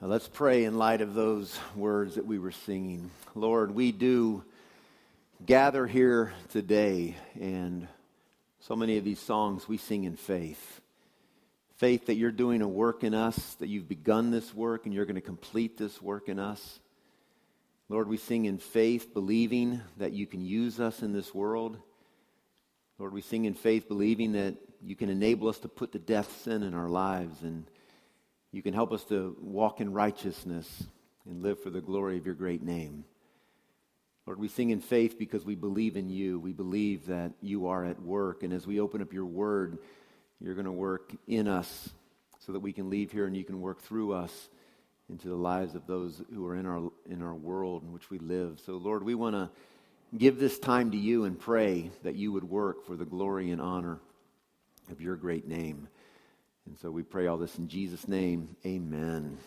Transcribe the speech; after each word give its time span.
Uh, 0.00 0.06
let's 0.06 0.28
pray 0.28 0.62
in 0.62 0.78
light 0.78 1.00
of 1.00 1.14
those 1.14 1.58
words 1.74 2.14
that 2.14 2.24
we 2.24 2.38
were 2.38 2.52
singing. 2.52 3.10
Lord, 3.34 3.74
we 3.74 3.90
do 3.90 4.44
gather 5.44 5.88
here 5.88 6.32
today, 6.50 7.16
and 7.40 7.88
so 8.60 8.76
many 8.76 8.96
of 8.96 9.02
these 9.04 9.18
songs 9.18 9.66
we 9.66 9.76
sing 9.76 10.04
in 10.04 10.14
faith. 10.14 10.80
Faith 11.78 12.06
that 12.06 12.14
you're 12.14 12.30
doing 12.30 12.62
a 12.62 12.68
work 12.68 13.02
in 13.02 13.12
us, 13.12 13.54
that 13.54 13.68
you've 13.68 13.88
begun 13.88 14.30
this 14.30 14.54
work, 14.54 14.86
and 14.86 14.94
you're 14.94 15.04
going 15.04 15.16
to 15.16 15.20
complete 15.20 15.76
this 15.76 16.00
work 16.00 16.28
in 16.28 16.38
us. 16.38 16.78
Lord, 17.88 18.06
we 18.06 18.18
sing 18.18 18.44
in 18.44 18.58
faith, 18.58 19.12
believing 19.12 19.80
that 19.96 20.12
you 20.12 20.28
can 20.28 20.44
use 20.44 20.78
us 20.78 21.02
in 21.02 21.12
this 21.12 21.34
world. 21.34 21.76
Lord, 23.00 23.12
we 23.12 23.20
sing 23.20 23.46
in 23.46 23.54
faith, 23.54 23.88
believing 23.88 24.30
that 24.34 24.54
you 24.80 24.94
can 24.94 25.08
enable 25.08 25.48
us 25.48 25.58
to 25.58 25.68
put 25.68 25.90
to 25.90 25.98
death 25.98 26.42
sin 26.42 26.62
in 26.62 26.72
our 26.72 26.88
lives 26.88 27.42
and 27.42 27.64
you 28.52 28.62
can 28.62 28.74
help 28.74 28.92
us 28.92 29.04
to 29.06 29.36
walk 29.40 29.80
in 29.80 29.92
righteousness 29.92 30.84
and 31.28 31.42
live 31.42 31.62
for 31.62 31.70
the 31.70 31.80
glory 31.80 32.16
of 32.16 32.24
your 32.24 32.34
great 32.34 32.62
name. 32.62 33.04
Lord, 34.26 34.38
we 34.38 34.48
sing 34.48 34.70
in 34.70 34.80
faith 34.80 35.18
because 35.18 35.44
we 35.44 35.54
believe 35.54 35.96
in 35.96 36.10
you. 36.10 36.38
We 36.38 36.52
believe 36.52 37.06
that 37.06 37.32
you 37.40 37.68
are 37.68 37.84
at 37.84 38.00
work. 38.00 38.42
And 38.42 38.52
as 38.52 38.66
we 38.66 38.80
open 38.80 39.00
up 39.00 39.12
your 39.12 39.24
word, 39.24 39.78
you're 40.40 40.54
going 40.54 40.66
to 40.66 40.72
work 40.72 41.14
in 41.26 41.48
us 41.48 41.90
so 42.38 42.52
that 42.52 42.60
we 42.60 42.72
can 42.72 42.90
leave 42.90 43.10
here 43.10 43.26
and 43.26 43.36
you 43.36 43.44
can 43.44 43.60
work 43.60 43.80
through 43.82 44.12
us 44.12 44.48
into 45.08 45.28
the 45.28 45.34
lives 45.34 45.74
of 45.74 45.86
those 45.86 46.22
who 46.34 46.46
are 46.46 46.56
in 46.56 46.66
our, 46.66 46.90
in 47.08 47.22
our 47.22 47.34
world 47.34 47.82
in 47.82 47.92
which 47.92 48.10
we 48.10 48.18
live. 48.18 48.60
So, 48.64 48.76
Lord, 48.76 49.02
we 49.02 49.14
want 49.14 49.34
to 49.34 49.50
give 50.16 50.38
this 50.38 50.58
time 50.58 50.90
to 50.90 50.96
you 50.96 51.24
and 51.24 51.38
pray 51.38 51.90
that 52.02 52.14
you 52.14 52.32
would 52.32 52.44
work 52.44 52.86
for 52.86 52.96
the 52.96 53.04
glory 53.04 53.50
and 53.50 53.60
honor 53.60 53.98
of 54.90 55.00
your 55.00 55.16
great 55.16 55.46
name. 55.46 55.88
And 56.68 56.78
so 56.78 56.90
we 56.90 57.02
pray 57.02 57.28
all 57.28 57.38
this 57.38 57.56
in 57.56 57.66
Jesus' 57.66 58.06
name. 58.06 58.54
Amen. 58.66 59.38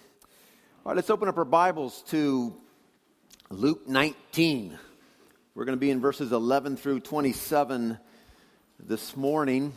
All 0.84 0.90
right, 0.90 0.96
let's 0.96 1.12
open 1.12 1.28
up 1.28 1.38
our 1.38 1.46
Bibles 1.46 2.02
to 2.08 2.56
Luke 3.52 3.88
19. 3.88 4.76
We're 5.54 5.66
going 5.66 5.78
to 5.78 5.80
be 5.80 5.92
in 5.92 6.02
verses 6.02 6.32
11 6.32 6.78
through 6.78 7.02
27 7.02 8.00
this 8.80 9.16
morning. 9.16 9.72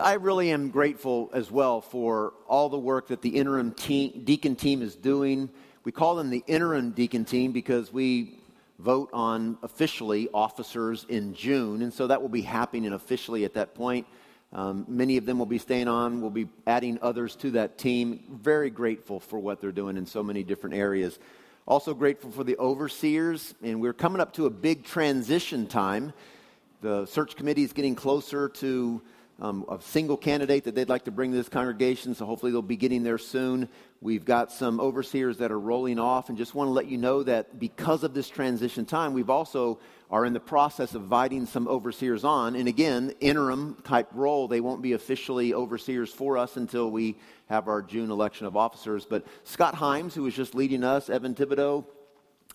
I 0.00 0.14
really 0.14 0.50
am 0.50 0.70
grateful 0.70 1.30
as 1.32 1.52
well 1.52 1.80
for 1.80 2.32
all 2.48 2.68
the 2.68 2.78
work 2.78 3.06
that 3.08 3.22
the 3.22 3.36
interim 3.36 3.70
team, 3.70 4.22
deacon 4.24 4.56
team 4.56 4.82
is 4.82 4.96
doing. 4.96 5.50
We 5.84 5.92
call 5.92 6.16
them 6.16 6.30
the 6.30 6.42
interim 6.48 6.90
deacon 6.90 7.24
team 7.24 7.52
because 7.52 7.92
we 7.92 8.40
vote 8.80 9.10
on 9.12 9.56
officially 9.62 10.28
officers 10.34 11.06
in 11.08 11.32
June, 11.32 11.80
and 11.80 11.94
so 11.94 12.08
that 12.08 12.20
will 12.20 12.28
be 12.28 12.42
happening 12.42 12.92
officially 12.92 13.44
at 13.44 13.54
that 13.54 13.76
point. 13.76 14.08
Um, 14.52 14.84
many 14.86 15.16
of 15.16 15.24
them 15.24 15.38
will 15.38 15.46
be 15.46 15.58
staying 15.58 15.88
on. 15.88 16.20
We'll 16.20 16.30
be 16.30 16.48
adding 16.66 16.98
others 17.00 17.36
to 17.36 17.52
that 17.52 17.78
team. 17.78 18.22
Very 18.30 18.68
grateful 18.68 19.18
for 19.18 19.38
what 19.38 19.60
they're 19.60 19.72
doing 19.72 19.96
in 19.96 20.04
so 20.04 20.22
many 20.22 20.42
different 20.42 20.76
areas. 20.76 21.18
Also 21.66 21.94
grateful 21.94 22.30
for 22.30 22.44
the 22.44 22.58
overseers, 22.58 23.54
and 23.62 23.80
we're 23.80 23.92
coming 23.92 24.20
up 24.20 24.34
to 24.34 24.46
a 24.46 24.50
big 24.50 24.84
transition 24.84 25.66
time. 25.66 26.12
The 26.82 27.06
search 27.06 27.36
committee 27.36 27.62
is 27.62 27.72
getting 27.72 27.94
closer 27.94 28.48
to 28.48 29.00
um, 29.42 29.64
a 29.68 29.80
single 29.80 30.16
candidate 30.16 30.64
that 30.64 30.76
they'd 30.76 30.88
like 30.88 31.06
to 31.06 31.10
bring 31.10 31.32
to 31.32 31.36
this 31.36 31.48
congregation, 31.48 32.14
so 32.14 32.24
hopefully 32.24 32.52
they'll 32.52 32.62
be 32.62 32.76
getting 32.76 33.02
there 33.02 33.18
soon. 33.18 33.68
We've 34.00 34.24
got 34.24 34.52
some 34.52 34.78
overseers 34.78 35.38
that 35.38 35.50
are 35.50 35.58
rolling 35.58 35.98
off, 35.98 36.28
and 36.28 36.38
just 36.38 36.54
want 36.54 36.68
to 36.68 36.72
let 36.72 36.86
you 36.86 36.96
know 36.96 37.24
that 37.24 37.58
because 37.58 38.04
of 38.04 38.14
this 38.14 38.28
transition 38.28 38.86
time, 38.86 39.14
we've 39.14 39.30
also 39.30 39.80
are 40.12 40.24
in 40.24 40.32
the 40.32 40.40
process 40.40 40.94
of 40.94 41.02
inviting 41.02 41.46
some 41.46 41.66
overseers 41.66 42.22
on. 42.22 42.54
And 42.54 42.68
again, 42.68 43.14
interim 43.18 43.78
type 43.82 44.08
role. 44.12 44.46
They 44.46 44.60
won't 44.60 44.80
be 44.80 44.92
officially 44.92 45.54
overseers 45.54 46.12
for 46.12 46.38
us 46.38 46.56
until 46.56 46.90
we 46.90 47.16
have 47.48 47.66
our 47.66 47.82
June 47.82 48.12
election 48.12 48.46
of 48.46 48.56
officers. 48.56 49.06
But 49.06 49.26
Scott 49.42 49.74
Himes, 49.74 50.12
who 50.12 50.22
was 50.22 50.34
just 50.34 50.54
leading 50.54 50.84
us, 50.84 51.10
Evan 51.10 51.34
Thibodeau, 51.34 51.84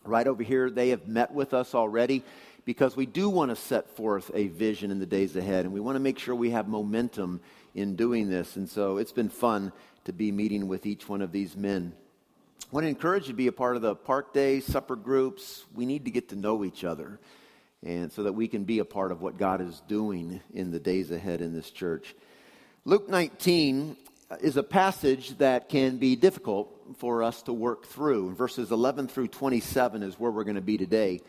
right 0.06 0.28
over 0.28 0.42
here, 0.42 0.70
they 0.70 0.90
have 0.90 1.06
met 1.08 1.34
with 1.34 1.54
us 1.54 1.76
already 1.76 2.24
because 2.68 2.98
we 2.98 3.06
do 3.06 3.30
want 3.30 3.50
to 3.50 3.56
set 3.56 3.90
forth 3.96 4.30
a 4.34 4.48
vision 4.48 4.92
in 4.92 5.00
the 5.00 5.06
days 5.06 5.38
ahead. 5.38 5.64
And 5.64 5.74
we 5.74 5.80
want 5.80 5.96
to 5.96 6.02
make 6.02 6.20
sure 6.20 6.36
we 6.36 6.50
have 6.50 6.68
momentum 6.68 7.40
in 7.74 7.96
doing 7.96 8.30
this. 8.30 8.58
And 8.58 8.68
so 8.68 8.98
it's 8.98 9.14
been 9.14 9.30
fun 9.30 9.72
to 10.04 10.12
be 10.12 10.34
meeting 10.34 10.68
with 10.68 10.86
each 10.86 11.08
one 11.08 11.22
of 11.22 11.32
these 11.32 11.56
men. 11.56 11.94
I 12.62 12.66
want 12.76 12.84
to 12.84 12.90
encourage 12.90 13.24
you 13.24 13.30
to 13.30 13.38
be 13.38 13.48
a 13.48 13.54
part 13.54 13.78
of 13.78 13.82
the 13.82 13.96
park 13.96 14.34
day, 14.34 14.60
supper 14.60 14.98
groups. 14.98 15.64
We 15.74 15.86
need 15.86 16.04
to 16.06 16.12
get 16.12 16.28
to 16.30 16.36
know 16.36 16.66
each 16.66 16.84
other 16.84 17.22
and 17.86 18.12
so 18.12 18.24
that 18.24 18.34
we 18.34 18.50
can 18.50 18.66
be 18.66 18.80
a 18.80 18.86
part 18.86 19.14
of 19.14 19.22
what 19.22 19.38
God 19.38 19.62
is 19.62 19.82
doing 19.88 20.42
in 20.54 20.72
the 20.72 20.80
days 20.80 21.10
ahead 21.10 21.40
in 21.40 21.54
this 21.54 21.72
church. 21.72 22.16
Luke 22.84 23.08
19 23.08 23.96
is 24.42 24.58
a 24.58 24.64
passage 24.64 25.38
that 25.38 25.70
can 25.70 26.00
be 26.00 26.18
difficult 26.18 26.78
for 26.98 27.24
us 27.24 27.44
to 27.44 27.54
work 27.54 27.86
through. 27.86 28.34
Verses 28.34 28.72
11 28.72 29.08
through 29.08 29.30
27 29.30 30.04
is 30.04 30.20
where 30.20 30.32
we're 30.32 30.44
going 30.44 30.56
to 30.56 30.62
be 30.62 30.78
today. 30.78 31.22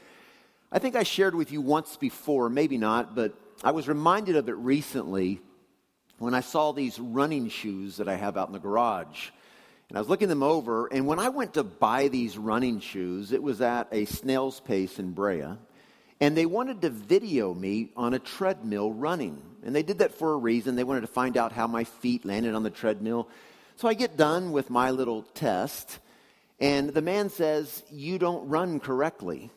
I 0.70 0.78
think 0.78 0.96
I 0.96 1.02
shared 1.02 1.34
with 1.34 1.52
you 1.52 1.60
once 1.60 1.96
before, 1.96 2.48
maybe 2.48 2.78
not, 2.78 3.14
but 3.14 3.34
I 3.64 3.70
was 3.70 3.88
reminded 3.88 4.36
of 4.36 4.48
it 4.48 4.56
recently 4.56 5.40
when 6.18 6.34
I 6.34 6.40
saw 6.40 6.72
these 6.72 6.98
running 6.98 7.48
shoes 7.48 7.96
that 7.96 8.08
I 8.08 8.16
have 8.16 8.36
out 8.36 8.48
in 8.48 8.52
the 8.52 8.58
garage. 8.58 9.30
And 9.88 9.96
I 9.96 10.00
was 10.00 10.08
looking 10.08 10.28
them 10.28 10.42
over, 10.42 10.86
and 10.88 11.06
when 11.06 11.18
I 11.18 11.30
went 11.30 11.54
to 11.54 11.64
buy 11.64 12.08
these 12.08 12.36
running 12.36 12.80
shoes, 12.80 13.32
it 13.32 13.42
was 13.42 13.60
at 13.62 13.88
a 13.90 14.04
snail's 14.04 14.60
pace 14.60 14.98
in 14.98 15.12
Brea 15.12 15.56
and 16.20 16.36
they 16.36 16.46
wanted 16.46 16.82
to 16.82 16.90
video 16.90 17.54
me 17.54 17.90
on 17.96 18.14
a 18.14 18.18
treadmill 18.18 18.92
running. 18.92 19.40
And 19.64 19.74
they 19.74 19.82
did 19.82 19.98
that 19.98 20.14
for 20.14 20.32
a 20.32 20.36
reason. 20.36 20.74
They 20.74 20.84
wanted 20.84 21.02
to 21.02 21.06
find 21.06 21.36
out 21.36 21.52
how 21.52 21.66
my 21.66 21.84
feet 21.84 22.24
landed 22.24 22.54
on 22.54 22.62
the 22.62 22.70
treadmill. 22.70 23.28
So 23.76 23.88
I 23.88 23.94
get 23.94 24.16
done 24.16 24.50
with 24.50 24.70
my 24.70 24.90
little 24.90 25.22
test, 25.22 25.98
and 26.58 26.88
the 26.90 27.02
man 27.02 27.30
says, 27.30 27.84
You 27.90 28.18
don't 28.18 28.48
run 28.48 28.80
correctly. 28.80 29.50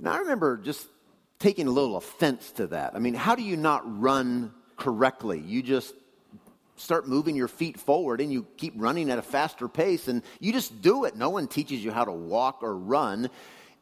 Now 0.00 0.12
I 0.12 0.18
remember 0.18 0.56
just 0.56 0.86
taking 1.38 1.66
a 1.66 1.70
little 1.70 1.96
offense 1.96 2.52
to 2.52 2.66
that. 2.68 2.94
I 2.94 2.98
mean, 2.98 3.14
how 3.14 3.34
do 3.34 3.42
you 3.42 3.56
not 3.56 4.00
run 4.00 4.52
correctly? 4.76 5.40
You 5.40 5.62
just 5.62 5.94
start 6.76 7.06
moving 7.06 7.36
your 7.36 7.48
feet 7.48 7.78
forward 7.78 8.20
and 8.20 8.32
you 8.32 8.46
keep 8.56 8.72
running 8.76 9.10
at 9.10 9.18
a 9.18 9.22
faster 9.22 9.68
pace 9.68 10.08
and 10.08 10.22
you 10.38 10.52
just 10.52 10.80
do 10.80 11.04
it. 11.04 11.16
No 11.16 11.30
one 11.30 11.46
teaches 11.46 11.84
you 11.84 11.90
how 11.90 12.04
to 12.04 12.12
walk 12.12 12.62
or 12.62 12.76
run 12.76 13.30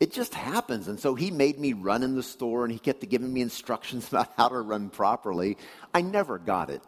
it 0.00 0.12
just 0.12 0.34
happens. 0.34 0.88
And 0.88 0.98
so 0.98 1.14
he 1.14 1.30
made 1.30 1.58
me 1.58 1.72
run 1.72 2.02
in 2.02 2.14
the 2.14 2.22
store 2.22 2.64
and 2.64 2.72
he 2.72 2.78
kept 2.78 3.06
giving 3.08 3.32
me 3.32 3.40
instructions 3.40 4.08
about 4.12 4.32
how 4.36 4.48
to 4.48 4.60
run 4.60 4.90
properly. 4.90 5.56
I 5.92 6.02
never 6.02 6.38
got 6.38 6.70
it. 6.70 6.82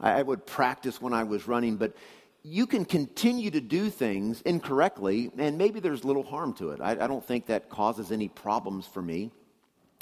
I 0.00 0.22
would 0.22 0.46
practice 0.46 1.00
when 1.00 1.12
I 1.12 1.22
was 1.22 1.46
running, 1.46 1.76
but 1.76 1.94
you 2.42 2.66
can 2.66 2.84
continue 2.84 3.50
to 3.50 3.60
do 3.60 3.88
things 3.88 4.40
incorrectly, 4.42 5.30
and 5.38 5.58
maybe 5.58 5.80
there's 5.80 6.04
little 6.04 6.24
harm 6.24 6.54
to 6.54 6.70
it. 6.70 6.80
I, 6.80 6.92
I, 6.92 7.06
don't 7.06 7.24
think 7.24 7.46
that 7.46 7.68
causes 7.68 8.10
any 8.10 8.28
problems 8.28 8.86
for 8.86 9.00
me. 9.00 9.30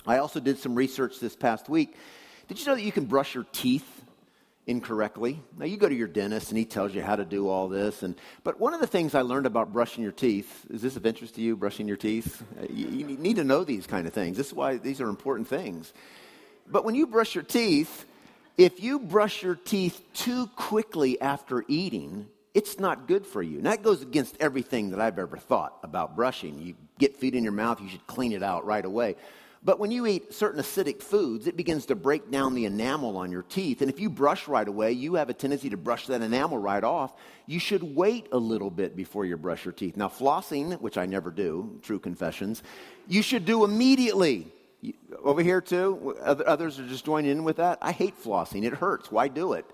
I 0.07 0.19
also 0.19 0.41
did 0.41 0.59
some 0.59 0.75
research 0.75 1.21
this 1.21 1.37
past 1.37 1.69
week. 1.69 1.95
Did 2.49 2.59
you 2.59 2.67
know 2.67 2.75
that 2.75 2.83
you 2.83 2.93
can 2.93 3.05
brush 3.05 3.35
your 3.35 3.45
teeth 3.53 4.01
incorrectly. 4.67 5.43
Now 5.59 5.65
you 5.65 5.77
go 5.77 5.89
to 5.89 5.95
your 5.95 6.07
dentist 6.07 6.51
and 6.51 6.59
he 6.59 6.65
tells 6.65 6.95
you 6.95 7.03
how 7.03 7.17
to 7.17 7.25
do 7.25 7.49
all 7.49 7.69
this 7.69 8.05
and 8.05 8.15
but 8.45 8.61
one 8.61 8.73
of 8.73 8.81
the 8.81 8.87
things 8.87 9.15
I 9.15 9.23
learned 9.23 9.47
about 9.47 9.73
brushing 9.73 10.03
your 10.03 10.13
teeth, 10.13 10.67
is 10.71 10.81
this 10.81 10.97
of 10.97 11.05
interest 11.05 11.35
to 11.35 11.41
you 11.41 11.57
brushing 11.57 11.89
your 11.89 11.97
teeth? 11.97 12.43
Uh, 12.57 12.67
you, 12.71 12.87
you 12.89 13.07
need 13.17 13.37
to 13.37 13.45
know 13.45 13.65
these 13.65 13.87
kind 13.87 14.07
of 14.07 14.13
things. 14.13 14.37
This 14.37 14.49
is 14.49 14.55
why 14.55 14.77
these 14.77 15.01
are 15.01 15.09
important 15.09 15.49
things. 15.49 15.93
But 16.69 16.85
when 16.85 16.95
you 16.95 17.09
brush 17.09 17.35
your 17.35 17.43
teeth, 17.43 18.05
if 18.61 18.83
you 18.83 18.99
brush 18.99 19.43
your 19.43 19.55
teeth 19.55 20.03
too 20.13 20.47
quickly 20.49 21.19
after 21.19 21.65
eating, 21.67 22.29
it's 22.53 22.79
not 22.79 23.09
good 23.09 23.25
for 23.25 23.43
you. 23.43 23.57
And 23.57 23.65
that 23.65 23.83
goes 23.83 24.03
against 24.03 24.37
everything 24.39 24.91
that 24.91 25.01
I've 25.01 25.19
ever 25.19 25.39
thought 25.39 25.79
about 25.83 26.15
brushing. 26.15 26.61
You 26.61 26.75
get 26.99 27.17
food 27.17 27.35
in 27.35 27.43
your 27.43 27.55
mouth, 27.55 27.81
you 27.81 27.89
should 27.89 28.07
clean 28.07 28.33
it 28.33 28.43
out 28.43 28.67
right 28.67 28.85
away. 28.85 29.17
But 29.65 29.79
when 29.79 29.91
you 29.91 30.07
eat 30.07 30.35
certain 30.35 30.61
acidic 30.61 31.03
foods, 31.03 31.47
it 31.47 31.57
begins 31.57 31.87
to 31.87 31.95
break 31.95 32.31
down 32.31 32.55
the 32.55 32.67
enamel 32.67 33.17
on 33.17 33.33
your 33.33 33.45
teeth. 33.45 33.81
And 33.81 33.91
if 33.91 33.99
you 33.99 34.11
brush 34.11 34.47
right 34.47 34.69
away, 34.69 34.93
you 34.93 35.15
have 35.15 35.31
a 35.31 35.35
tendency 35.35 35.71
to 35.71 35.79
brush 35.79 36.07
that 36.09 36.21
enamel 36.21 36.59
right 36.59 36.85
off. 36.85 37.15
You 37.47 37.61
should 37.61 37.83
wait 37.97 38.27
a 38.31 38.39
little 38.39 38.71
bit 38.71 38.95
before 38.95 39.25
you 39.25 39.39
brush 39.39 39.65
your 39.65 39.73
teeth. 39.73 39.97
Now, 39.97 40.09
flossing, 40.09 40.79
which 40.83 40.99
I 40.99 41.07
never 41.07 41.31
do, 41.31 41.79
true 41.83 41.99
confessions, 41.99 42.63
you 43.09 43.23
should 43.23 43.47
do 43.47 43.65
immediately. 43.65 44.53
Over 45.23 45.43
here, 45.43 45.61
too, 45.61 46.17
others 46.21 46.79
are 46.79 46.87
just 46.87 47.05
joining 47.05 47.31
in 47.31 47.45
with 47.45 47.57
that. 47.57 47.79
I 47.83 47.93
hate 47.93 48.21
flossing, 48.23 48.65
it 48.65 48.73
hurts. 48.75 49.11
Why 49.11 49.29
do 49.29 49.55
it? 49.55 49.65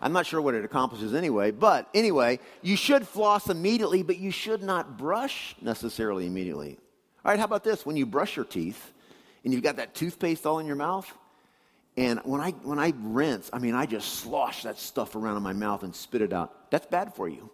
I'm 0.00 0.12
not 0.12 0.26
sure 0.26 0.40
what 0.40 0.54
it 0.54 0.64
accomplishes 0.64 1.14
anyway, 1.14 1.50
but 1.50 1.88
anyway, 1.94 2.38
you 2.62 2.76
should 2.76 3.08
floss 3.08 3.48
immediately, 3.48 4.02
but 4.02 4.18
you 4.18 4.30
should 4.30 4.62
not 4.62 4.98
brush 4.98 5.56
necessarily 5.60 6.26
immediately. 6.26 6.78
All 7.24 7.32
right, 7.32 7.38
how 7.38 7.46
about 7.46 7.64
this? 7.64 7.86
When 7.86 7.96
you 7.96 8.06
brush 8.06 8.36
your 8.36 8.44
teeth 8.44 8.92
and 9.44 9.52
you've 9.52 9.62
got 9.62 9.76
that 9.76 9.94
toothpaste 9.94 10.46
all 10.46 10.58
in 10.58 10.66
your 10.66 10.76
mouth, 10.76 11.10
and 11.96 12.20
when 12.24 12.42
I, 12.42 12.50
when 12.50 12.78
I 12.78 12.92
rinse, 12.96 13.48
I 13.52 13.58
mean, 13.58 13.74
I 13.74 13.86
just 13.86 14.14
slosh 14.16 14.64
that 14.64 14.78
stuff 14.78 15.16
around 15.16 15.38
in 15.38 15.42
my 15.42 15.54
mouth 15.54 15.82
and 15.82 15.94
spit 15.94 16.20
it 16.20 16.32
out. 16.32 16.70
That's 16.70 16.86
bad 16.86 17.14
for 17.14 17.26
you. 17.26 17.50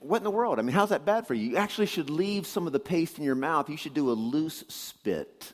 What 0.00 0.18
in 0.18 0.24
the 0.24 0.30
world? 0.30 0.58
I 0.58 0.62
mean, 0.62 0.74
how's 0.74 0.90
that 0.90 1.04
bad 1.04 1.26
for 1.26 1.34
you? 1.34 1.50
You 1.50 1.56
actually 1.56 1.86
should 1.86 2.10
leave 2.10 2.46
some 2.46 2.66
of 2.66 2.72
the 2.72 2.80
paste 2.80 3.18
in 3.18 3.24
your 3.24 3.34
mouth. 3.34 3.70
You 3.70 3.76
should 3.76 3.94
do 3.94 4.10
a 4.10 4.12
loose 4.12 4.64
spit 4.68 5.52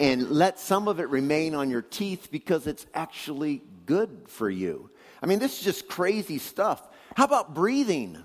and 0.00 0.30
let 0.30 0.58
some 0.58 0.88
of 0.88 1.00
it 1.00 1.08
remain 1.08 1.54
on 1.54 1.70
your 1.70 1.82
teeth 1.82 2.28
because 2.30 2.66
it's 2.66 2.86
actually 2.94 3.62
good 3.86 4.24
for 4.26 4.48
you. 4.48 4.90
I 5.22 5.26
mean, 5.26 5.38
this 5.38 5.58
is 5.58 5.64
just 5.64 5.88
crazy 5.88 6.38
stuff. 6.38 6.82
How 7.16 7.24
about 7.24 7.54
breathing? 7.54 8.24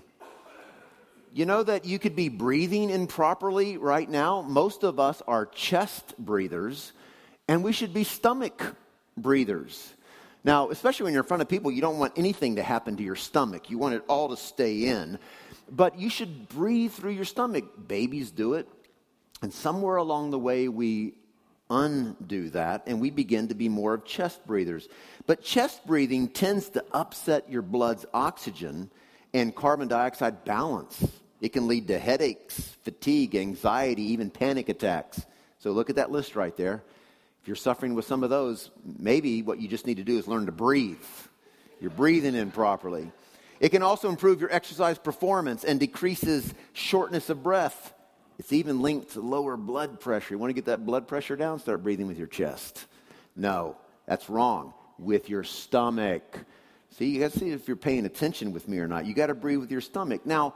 You 1.32 1.46
know 1.46 1.64
that 1.64 1.84
you 1.84 1.98
could 1.98 2.14
be 2.14 2.28
breathing 2.28 2.90
improperly 2.90 3.76
right 3.76 4.08
now? 4.08 4.42
Most 4.42 4.84
of 4.84 5.00
us 5.00 5.20
are 5.26 5.46
chest 5.46 6.14
breathers, 6.16 6.92
and 7.48 7.64
we 7.64 7.72
should 7.72 7.92
be 7.92 8.04
stomach 8.04 8.76
breathers. 9.16 9.94
Now, 10.44 10.68
especially 10.68 11.04
when 11.04 11.14
you're 11.14 11.22
in 11.22 11.28
front 11.28 11.42
of 11.42 11.48
people, 11.48 11.70
you 11.70 11.80
don't 11.80 11.98
want 11.98 12.12
anything 12.16 12.56
to 12.56 12.62
happen 12.62 12.96
to 12.98 13.02
your 13.02 13.16
stomach. 13.16 13.70
You 13.70 13.78
want 13.78 13.94
it 13.94 14.04
all 14.08 14.28
to 14.28 14.36
stay 14.36 14.84
in. 14.84 15.18
But 15.70 15.98
you 15.98 16.10
should 16.10 16.48
breathe 16.50 16.92
through 16.92 17.12
your 17.12 17.24
stomach. 17.24 17.64
Babies 17.88 18.30
do 18.30 18.54
it. 18.54 18.68
And 19.40 19.52
somewhere 19.52 19.96
along 19.96 20.30
the 20.30 20.38
way, 20.38 20.68
we 20.68 21.14
undo 21.70 22.50
that 22.50 22.82
and 22.86 23.00
we 23.00 23.10
begin 23.10 23.48
to 23.48 23.54
be 23.54 23.70
more 23.70 23.94
of 23.94 24.04
chest 24.04 24.46
breathers. 24.46 24.88
But 25.26 25.42
chest 25.42 25.86
breathing 25.86 26.28
tends 26.28 26.68
to 26.70 26.84
upset 26.92 27.50
your 27.50 27.62
blood's 27.62 28.04
oxygen 28.12 28.90
and 29.32 29.54
carbon 29.54 29.88
dioxide 29.88 30.44
balance. 30.44 31.06
It 31.40 31.52
can 31.52 31.66
lead 31.66 31.88
to 31.88 31.98
headaches, 31.98 32.76
fatigue, 32.82 33.34
anxiety, 33.34 34.02
even 34.02 34.30
panic 34.30 34.68
attacks. 34.68 35.24
So 35.58 35.72
look 35.72 35.90
at 35.90 35.96
that 35.96 36.10
list 36.10 36.36
right 36.36 36.56
there. 36.56 36.84
If 37.44 37.48
you're 37.48 37.56
suffering 37.56 37.92
with 37.92 38.06
some 38.06 38.24
of 38.24 38.30
those, 38.30 38.70
maybe 38.98 39.42
what 39.42 39.60
you 39.60 39.68
just 39.68 39.86
need 39.86 39.98
to 39.98 40.02
do 40.02 40.16
is 40.16 40.26
learn 40.26 40.46
to 40.46 40.52
breathe. 40.52 40.96
You're 41.78 41.90
breathing 41.90 42.34
in 42.34 42.50
properly. 42.50 43.12
It 43.60 43.68
can 43.68 43.82
also 43.82 44.08
improve 44.08 44.40
your 44.40 44.50
exercise 44.50 44.96
performance 44.96 45.62
and 45.62 45.78
decreases 45.78 46.54
shortness 46.72 47.28
of 47.28 47.42
breath. 47.42 47.92
It's 48.38 48.54
even 48.54 48.80
linked 48.80 49.12
to 49.12 49.20
lower 49.20 49.58
blood 49.58 50.00
pressure. 50.00 50.32
You 50.32 50.38
want 50.38 50.48
to 50.48 50.54
get 50.54 50.64
that 50.64 50.86
blood 50.86 51.06
pressure 51.06 51.36
down? 51.36 51.58
Start 51.58 51.82
breathing 51.82 52.06
with 52.06 52.16
your 52.16 52.28
chest. 52.28 52.86
No, 53.36 53.76
that's 54.06 54.30
wrong. 54.30 54.72
With 54.98 55.28
your 55.28 55.44
stomach. 55.44 56.38
See, 56.96 57.10
you 57.10 57.20
got 57.20 57.32
to 57.32 57.38
see 57.38 57.50
if 57.50 57.68
you're 57.68 57.76
paying 57.76 58.06
attention 58.06 58.52
with 58.52 58.68
me 58.68 58.78
or 58.78 58.88
not. 58.88 59.04
You 59.04 59.12
got 59.12 59.26
to 59.26 59.34
breathe 59.34 59.58
with 59.58 59.70
your 59.70 59.82
stomach. 59.82 60.24
Now, 60.24 60.54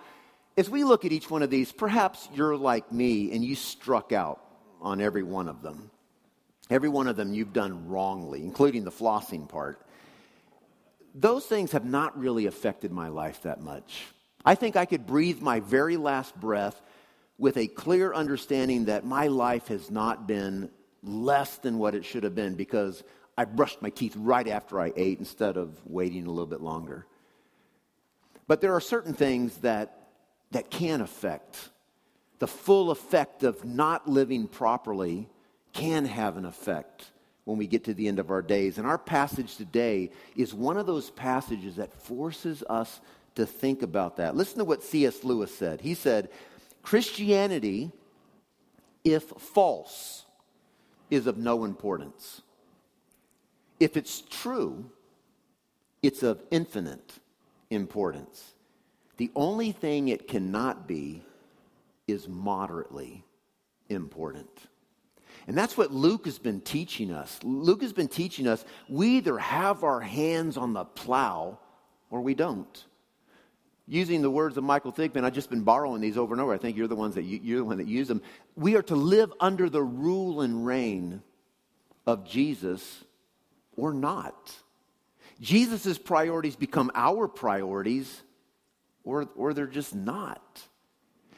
as 0.56 0.70
we 0.70 0.84
look 0.84 1.04
at 1.04 1.12
each 1.12 1.28
one 1.30 1.42
of 1.42 1.50
these, 1.50 1.70
perhaps 1.70 2.30
you're 2.34 2.56
like 2.56 2.90
me 2.90 3.30
and 3.32 3.44
you 3.44 3.56
struck 3.56 4.10
out 4.10 4.42
on 4.80 5.02
every 5.02 5.22
one 5.22 5.48
of 5.48 5.60
them. 5.60 5.90
Every 6.70 6.88
one 6.88 7.06
of 7.06 7.16
them 7.16 7.32
you've 7.32 7.52
done 7.52 7.88
wrongly, 7.88 8.44
including 8.44 8.84
the 8.84 8.90
flossing 8.90 9.48
part. 9.48 9.80
Those 11.14 11.46
things 11.46 11.72
have 11.72 11.84
not 11.84 12.18
really 12.18 12.46
affected 12.46 12.92
my 12.92 13.08
life 13.08 13.42
that 13.42 13.60
much. 13.60 14.04
I 14.44 14.54
think 14.54 14.76
I 14.76 14.84
could 14.84 15.06
breathe 15.06 15.40
my 15.40 15.60
very 15.60 15.96
last 15.96 16.38
breath 16.38 16.80
with 17.38 17.56
a 17.56 17.66
clear 17.68 18.12
understanding 18.12 18.86
that 18.86 19.04
my 19.04 19.28
life 19.28 19.68
has 19.68 19.90
not 19.90 20.26
been 20.26 20.70
less 21.02 21.56
than 21.58 21.78
what 21.78 21.94
it 21.94 22.04
should 22.04 22.24
have 22.24 22.34
been 22.34 22.54
because 22.54 23.02
I 23.36 23.44
brushed 23.44 23.80
my 23.80 23.90
teeth 23.90 24.14
right 24.16 24.46
after 24.46 24.80
I 24.80 24.92
ate 24.96 25.20
instead 25.20 25.56
of 25.56 25.78
waiting 25.86 26.26
a 26.26 26.30
little 26.30 26.46
bit 26.46 26.60
longer. 26.60 27.06
But 28.46 28.60
there 28.60 28.74
are 28.74 28.80
certain 28.80 29.14
things 29.14 29.56
that, 29.58 30.08
that 30.50 30.70
can 30.70 31.00
affect. 31.00 31.70
The 32.40 32.48
full 32.48 32.90
effect 32.90 33.44
of 33.44 33.64
not 33.64 34.08
living 34.08 34.48
properly 34.48 35.28
can 35.72 36.04
have 36.04 36.36
an 36.36 36.44
effect 36.44 37.10
when 37.44 37.56
we 37.56 37.66
get 37.66 37.84
to 37.84 37.94
the 37.94 38.08
end 38.08 38.18
of 38.18 38.30
our 38.30 38.42
days. 38.42 38.78
And 38.78 38.86
our 38.86 38.98
passage 38.98 39.56
today 39.56 40.10
is 40.36 40.52
one 40.52 40.76
of 40.76 40.86
those 40.86 41.10
passages 41.10 41.76
that 41.76 41.94
forces 41.94 42.62
us 42.68 43.00
to 43.36 43.46
think 43.46 43.82
about 43.82 44.16
that. 44.16 44.36
Listen 44.36 44.58
to 44.58 44.64
what 44.64 44.82
C.S. 44.82 45.24
Lewis 45.24 45.54
said. 45.54 45.80
He 45.80 45.94
said, 45.94 46.28
Christianity, 46.82 47.90
if 49.04 49.24
false, 49.24 50.26
is 51.10 51.26
of 51.26 51.38
no 51.38 51.64
importance. 51.64 52.42
If 53.80 53.96
it's 53.96 54.20
true, 54.20 54.90
it's 56.02 56.22
of 56.22 56.42
infinite 56.50 57.12
importance. 57.70 58.54
The 59.16 59.30
only 59.34 59.72
thing 59.72 60.08
it 60.08 60.28
cannot 60.28 60.86
be 60.86 61.22
is 62.06 62.28
moderately 62.28 63.24
important. 63.88 64.48
And 65.48 65.58
that's 65.58 65.76
what 65.76 65.92
Luke 65.92 66.26
has 66.26 66.38
been 66.38 66.60
teaching 66.60 67.10
us. 67.10 67.40
Luke 67.42 67.82
has 67.82 67.92
been 67.92 68.06
teaching 68.06 68.46
us 68.46 68.64
we 68.88 69.16
either 69.16 69.38
have 69.38 69.82
our 69.82 70.00
hands 70.00 70.56
on 70.56 70.74
the 70.74 70.84
plow 70.84 71.58
or 72.10 72.20
we 72.20 72.34
don't 72.34 72.84
using 73.88 74.20
the 74.20 74.30
words 74.30 74.56
of 74.56 74.64
Michael 74.64 74.92
Thigpen, 74.92 75.24
I've 75.24 75.32
just 75.32 75.50
been 75.50 75.62
borrowing 75.62 76.00
these 76.00 76.18
over 76.18 76.34
and 76.34 76.40
over. 76.40 76.52
I 76.52 76.58
think 76.58 76.76
you're 76.76 76.88
the 76.88 76.94
ones 76.94 77.14
that 77.14 77.22
you, 77.22 77.40
you're 77.42 77.58
the 77.58 77.64
one 77.64 77.78
that 77.78 77.88
use 77.88 78.06
them. 78.06 78.22
We 78.54 78.76
are 78.76 78.82
to 78.82 78.94
live 78.94 79.32
under 79.40 79.70
the 79.70 79.82
rule 79.82 80.42
and 80.42 80.64
reign 80.64 81.22
of 82.06 82.28
Jesus 82.28 83.04
or 83.76 83.94
not. 83.94 84.54
Jesus' 85.40 85.98
priorities 85.98 86.54
become 86.54 86.90
our 86.94 87.26
priorities 87.28 88.22
or, 89.04 89.28
or 89.36 89.54
they're 89.54 89.66
just 89.66 89.94
not. 89.94 90.62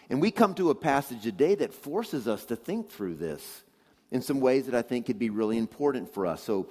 And 0.08 0.20
we 0.20 0.32
come 0.32 0.54
to 0.54 0.70
a 0.70 0.74
passage 0.74 1.22
today 1.22 1.54
that 1.54 1.72
forces 1.72 2.26
us 2.26 2.44
to 2.46 2.56
think 2.56 2.90
through 2.90 3.14
this 3.14 3.62
in 4.10 4.22
some 4.22 4.40
ways 4.40 4.66
that 4.66 4.74
I 4.74 4.82
think 4.82 5.06
could 5.06 5.18
be 5.18 5.30
really 5.30 5.58
important 5.58 6.12
for 6.12 6.26
us. 6.26 6.42
So 6.42 6.68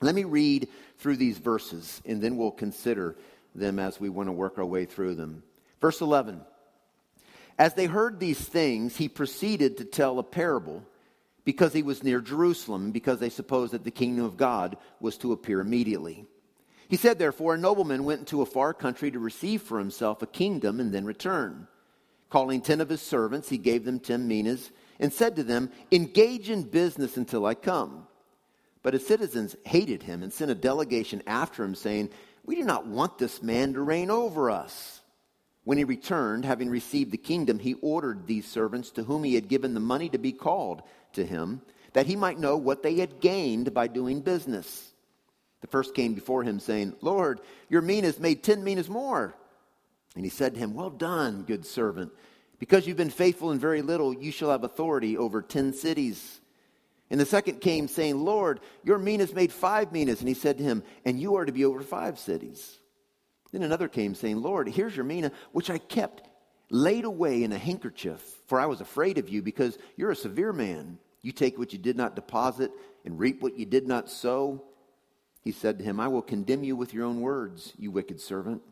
let 0.00 0.14
me 0.14 0.24
read 0.24 0.68
through 0.98 1.16
these 1.16 1.38
verses 1.38 2.02
and 2.04 2.20
then 2.20 2.36
we'll 2.36 2.50
consider 2.50 3.16
them 3.54 3.78
as 3.78 4.00
we 4.00 4.08
want 4.08 4.28
to 4.28 4.32
work 4.32 4.58
our 4.58 4.64
way 4.64 4.84
through 4.84 5.14
them. 5.14 5.42
Verse 5.80 6.00
11 6.00 6.40
As 7.58 7.74
they 7.74 7.86
heard 7.86 8.18
these 8.18 8.40
things, 8.40 8.96
he 8.96 9.08
proceeded 9.08 9.78
to 9.78 9.84
tell 9.84 10.18
a 10.18 10.24
parable 10.24 10.82
because 11.44 11.72
he 11.72 11.82
was 11.82 12.02
near 12.02 12.22
Jerusalem, 12.22 12.84
and 12.84 12.92
because 12.92 13.18
they 13.20 13.28
supposed 13.28 13.74
that 13.74 13.84
the 13.84 13.90
kingdom 13.90 14.24
of 14.24 14.38
God 14.38 14.78
was 14.98 15.18
to 15.18 15.32
appear 15.32 15.60
immediately. 15.60 16.24
He 16.88 16.96
said, 16.96 17.18
therefore, 17.18 17.54
a 17.54 17.58
nobleman 17.58 18.04
went 18.04 18.20
into 18.20 18.40
a 18.40 18.46
far 18.46 18.72
country 18.72 19.10
to 19.10 19.18
receive 19.18 19.62
for 19.62 19.78
himself 19.78 20.22
a 20.22 20.26
kingdom 20.26 20.80
and 20.80 20.92
then 20.92 21.04
return. 21.04 21.68
Calling 22.30 22.62
ten 22.62 22.80
of 22.80 22.88
his 22.88 23.02
servants, 23.02 23.48
he 23.48 23.58
gave 23.58 23.84
them 23.84 24.00
ten 24.00 24.26
minas 24.26 24.70
and 24.98 25.12
said 25.12 25.36
to 25.36 25.42
them, 25.42 25.70
Engage 25.92 26.50
in 26.50 26.62
business 26.62 27.16
until 27.16 27.46
I 27.46 27.54
come. 27.54 28.06
But 28.82 28.94
his 28.94 29.06
citizens 29.06 29.56
hated 29.64 30.02
him 30.02 30.22
and 30.22 30.32
sent 30.32 30.50
a 30.50 30.54
delegation 30.54 31.22
after 31.26 31.64
him, 31.64 31.74
saying, 31.74 32.10
we 32.44 32.56
do 32.56 32.64
not 32.64 32.86
want 32.86 33.18
this 33.18 33.42
man 33.42 33.72
to 33.72 33.80
reign 33.80 34.10
over 34.10 34.50
us. 34.50 35.00
When 35.64 35.78
he 35.78 35.84
returned, 35.84 36.44
having 36.44 36.68
received 36.68 37.10
the 37.10 37.16
kingdom, 37.16 37.58
he 37.58 37.74
ordered 37.74 38.26
these 38.26 38.46
servants 38.46 38.90
to 38.92 39.04
whom 39.04 39.24
he 39.24 39.34
had 39.34 39.48
given 39.48 39.72
the 39.72 39.80
money 39.80 40.10
to 40.10 40.18
be 40.18 40.32
called 40.32 40.82
to 41.14 41.24
him, 41.24 41.62
that 41.94 42.06
he 42.06 42.16
might 42.16 42.38
know 42.38 42.56
what 42.56 42.82
they 42.82 42.96
had 42.96 43.20
gained 43.20 43.72
by 43.72 43.86
doing 43.86 44.20
business. 44.20 44.92
The 45.62 45.68
first 45.68 45.94
came 45.94 46.12
before 46.12 46.42
him, 46.42 46.60
saying, 46.60 46.96
Lord, 47.00 47.40
your 47.70 47.80
minas 47.80 48.20
made 48.20 48.42
ten 48.42 48.62
minas 48.62 48.90
more. 48.90 49.34
And 50.14 50.22
he 50.22 50.30
said 50.30 50.54
to 50.54 50.60
him, 50.60 50.74
Well 50.74 50.90
done, 50.90 51.44
good 51.44 51.64
servant. 51.64 52.12
Because 52.64 52.86
you've 52.86 52.96
been 52.96 53.10
faithful 53.10 53.50
in 53.50 53.58
very 53.58 53.82
little, 53.82 54.14
you 54.14 54.32
shall 54.32 54.48
have 54.48 54.64
authority 54.64 55.18
over 55.18 55.42
ten 55.42 55.74
cities. 55.74 56.40
And 57.10 57.20
the 57.20 57.26
second 57.26 57.60
came 57.60 57.88
saying, 57.88 58.16
Lord, 58.16 58.58
your 58.82 58.96
minas 58.96 59.34
made 59.34 59.52
five 59.52 59.92
minas. 59.92 60.20
And 60.20 60.28
he 60.30 60.34
said 60.34 60.56
to 60.56 60.64
him, 60.64 60.82
And 61.04 61.20
you 61.20 61.34
are 61.34 61.44
to 61.44 61.52
be 61.52 61.66
over 61.66 61.82
five 61.82 62.18
cities. 62.18 62.78
Then 63.52 63.64
another 63.64 63.86
came 63.86 64.14
saying, 64.14 64.40
Lord, 64.40 64.66
here's 64.66 64.96
your 64.96 65.04
mina, 65.04 65.30
which 65.52 65.68
I 65.68 65.76
kept 65.76 66.22
laid 66.70 67.04
away 67.04 67.44
in 67.44 67.52
a 67.52 67.58
handkerchief, 67.58 68.22
for 68.46 68.58
I 68.58 68.64
was 68.64 68.80
afraid 68.80 69.18
of 69.18 69.28
you, 69.28 69.42
because 69.42 69.76
you're 69.98 70.12
a 70.12 70.16
severe 70.16 70.54
man. 70.54 70.98
You 71.20 71.32
take 71.32 71.58
what 71.58 71.74
you 71.74 71.78
did 71.78 71.98
not 71.98 72.16
deposit 72.16 72.70
and 73.04 73.18
reap 73.18 73.42
what 73.42 73.58
you 73.58 73.66
did 73.66 73.86
not 73.86 74.08
sow. 74.08 74.64
He 75.42 75.52
said 75.52 75.80
to 75.80 75.84
him, 75.84 76.00
I 76.00 76.08
will 76.08 76.22
condemn 76.22 76.64
you 76.64 76.76
with 76.76 76.94
your 76.94 77.04
own 77.04 77.20
words, 77.20 77.74
you 77.76 77.90
wicked 77.90 78.22
servant. 78.22 78.62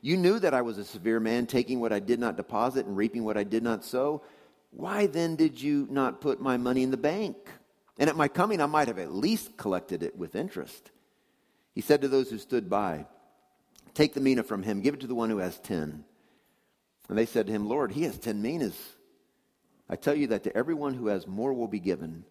You 0.00 0.16
knew 0.16 0.38
that 0.38 0.54
I 0.54 0.62
was 0.62 0.78
a 0.78 0.84
severe 0.84 1.20
man, 1.20 1.46
taking 1.46 1.80
what 1.80 1.92
I 1.92 1.98
did 1.98 2.20
not 2.20 2.36
deposit 2.36 2.86
and 2.86 2.96
reaping 2.96 3.24
what 3.24 3.36
I 3.36 3.44
did 3.44 3.62
not 3.62 3.84
sow. 3.84 4.22
Why 4.70 5.06
then 5.06 5.36
did 5.36 5.60
you 5.60 5.86
not 5.90 6.20
put 6.20 6.40
my 6.40 6.56
money 6.56 6.82
in 6.82 6.90
the 6.90 6.96
bank? 6.96 7.36
And 7.98 8.08
at 8.08 8.16
my 8.16 8.28
coming, 8.28 8.60
I 8.60 8.66
might 8.66 8.88
have 8.88 8.98
at 8.98 9.12
least 9.12 9.56
collected 9.56 10.02
it 10.02 10.16
with 10.16 10.36
interest. 10.36 10.90
He 11.74 11.80
said 11.80 12.02
to 12.02 12.08
those 12.08 12.30
who 12.30 12.38
stood 12.38 12.70
by, 12.70 13.06
Take 13.94 14.14
the 14.14 14.20
mina 14.20 14.42
from 14.42 14.62
him, 14.62 14.80
give 14.80 14.94
it 14.94 15.00
to 15.00 15.06
the 15.06 15.14
one 15.14 15.30
who 15.30 15.38
has 15.38 15.58
ten. 15.58 16.04
And 17.08 17.18
they 17.18 17.26
said 17.26 17.46
to 17.46 17.52
him, 17.52 17.68
Lord, 17.68 17.92
he 17.92 18.02
has 18.04 18.18
ten 18.18 18.42
minas. 18.42 18.78
I 19.88 19.96
tell 19.96 20.14
you 20.14 20.28
that 20.28 20.44
to 20.44 20.56
everyone 20.56 20.94
who 20.94 21.06
has 21.06 21.26
more 21.26 21.52
will 21.52 21.66
be 21.66 21.80
given, 21.80 22.24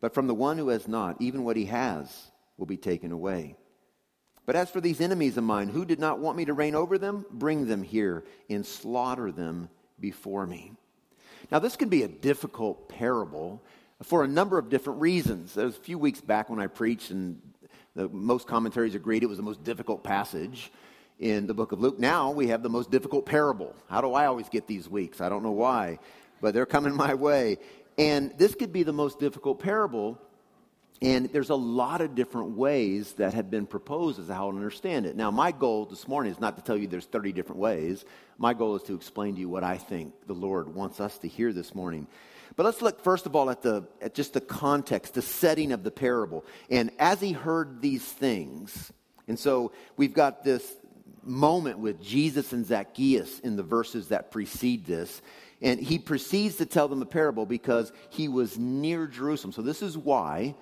but 0.00 0.14
from 0.14 0.26
the 0.26 0.34
one 0.34 0.58
who 0.58 0.68
has 0.68 0.88
not, 0.88 1.20
even 1.20 1.44
what 1.44 1.56
he 1.56 1.66
has 1.66 2.30
will 2.56 2.66
be 2.66 2.78
taken 2.78 3.12
away. 3.12 3.56
But 4.46 4.54
as 4.56 4.70
for 4.70 4.80
these 4.80 5.00
enemies 5.00 5.36
of 5.36 5.44
mine, 5.44 5.68
who 5.68 5.84
did 5.84 5.98
not 5.98 6.20
want 6.20 6.36
me 6.36 6.44
to 6.44 6.54
reign 6.54 6.76
over 6.76 6.98
them, 6.98 7.26
bring 7.30 7.66
them 7.66 7.82
here 7.82 8.24
and 8.48 8.64
slaughter 8.64 9.32
them 9.32 9.68
before 9.98 10.46
me. 10.46 10.72
Now, 11.50 11.58
this 11.58 11.76
can 11.76 11.88
be 11.88 12.04
a 12.04 12.08
difficult 12.08 12.88
parable 12.88 13.60
for 14.02 14.22
a 14.22 14.28
number 14.28 14.58
of 14.58 14.68
different 14.68 15.00
reasons. 15.00 15.54
There 15.54 15.66
was 15.66 15.76
a 15.76 15.80
few 15.80 15.98
weeks 15.98 16.20
back 16.20 16.48
when 16.48 16.60
I 16.60 16.68
preached, 16.68 17.10
and 17.10 17.40
the, 17.94 18.08
most 18.08 18.46
commentaries 18.46 18.94
agreed 18.94 19.22
it 19.22 19.28
was 19.28 19.38
the 19.38 19.42
most 19.42 19.64
difficult 19.64 20.04
passage 20.04 20.70
in 21.18 21.46
the 21.46 21.54
book 21.54 21.72
of 21.72 21.80
Luke. 21.80 21.98
Now 21.98 22.30
we 22.30 22.48
have 22.48 22.62
the 22.62 22.68
most 22.68 22.90
difficult 22.90 23.26
parable. 23.26 23.74
How 23.88 24.00
do 24.00 24.12
I 24.12 24.26
always 24.26 24.48
get 24.48 24.66
these 24.66 24.88
weeks? 24.88 25.20
I 25.20 25.28
don't 25.28 25.42
know 25.42 25.52
why, 25.52 25.98
but 26.40 26.54
they're 26.54 26.66
coming 26.66 26.94
my 26.94 27.14
way. 27.14 27.58
And 27.98 28.36
this 28.36 28.54
could 28.54 28.72
be 28.72 28.82
the 28.82 28.92
most 28.92 29.18
difficult 29.18 29.58
parable 29.58 30.20
And 31.02 31.26
there's 31.26 31.50
a 31.50 31.54
lot 31.54 32.00
of 32.00 32.14
different 32.14 32.56
ways 32.56 33.12
that 33.14 33.34
have 33.34 33.50
been 33.50 33.66
proposed 33.66 34.18
as 34.18 34.28
how 34.28 34.50
to 34.50 34.56
understand 34.56 35.04
it. 35.04 35.14
Now, 35.14 35.30
my 35.30 35.52
goal 35.52 35.84
this 35.84 36.08
morning 36.08 36.32
is 36.32 36.40
not 36.40 36.56
to 36.56 36.62
tell 36.62 36.76
you 36.76 36.86
there's 36.86 37.04
30 37.04 37.32
different 37.32 37.60
ways. 37.60 38.04
My 38.38 38.54
goal 38.54 38.76
is 38.76 38.82
to 38.84 38.94
explain 38.94 39.34
to 39.34 39.40
you 39.40 39.48
what 39.48 39.62
I 39.62 39.76
think 39.76 40.14
the 40.26 40.32
Lord 40.32 40.74
wants 40.74 40.98
us 41.00 41.18
to 41.18 41.28
hear 41.28 41.52
this 41.52 41.74
morning. 41.74 42.06
But 42.56 42.64
let's 42.64 42.80
look 42.80 43.02
first 43.02 43.26
of 43.26 43.36
all 43.36 43.50
at, 43.50 43.60
the, 43.60 43.86
at 44.00 44.14
just 44.14 44.32
the 44.32 44.40
context, 44.40 45.12
the 45.12 45.22
setting 45.22 45.72
of 45.72 45.82
the 45.82 45.90
parable. 45.90 46.46
And 46.70 46.90
as 46.98 47.20
he 47.20 47.32
heard 47.32 47.82
these 47.82 48.04
things, 48.04 48.90
and 49.28 49.38
so 49.38 49.72
we've 49.98 50.14
got 50.14 50.44
this 50.44 50.76
moment 51.22 51.78
with 51.78 52.00
Jesus 52.02 52.52
and 52.52 52.64
Zacchaeus 52.64 53.40
in 53.40 53.56
the 53.56 53.62
verses 53.62 54.08
that 54.08 54.30
precede 54.30 54.86
this. 54.86 55.20
And 55.60 55.80
he 55.80 55.98
proceeds 55.98 56.56
to 56.56 56.66
tell 56.66 56.88
them 56.88 57.02
a 57.02 57.06
parable 57.06 57.44
because 57.44 57.92
he 58.10 58.28
was 58.28 58.58
near 58.58 59.06
Jerusalem. 59.06 59.52
So 59.52 59.62
this 59.62 59.82
is 59.82 59.98
why 59.98 60.54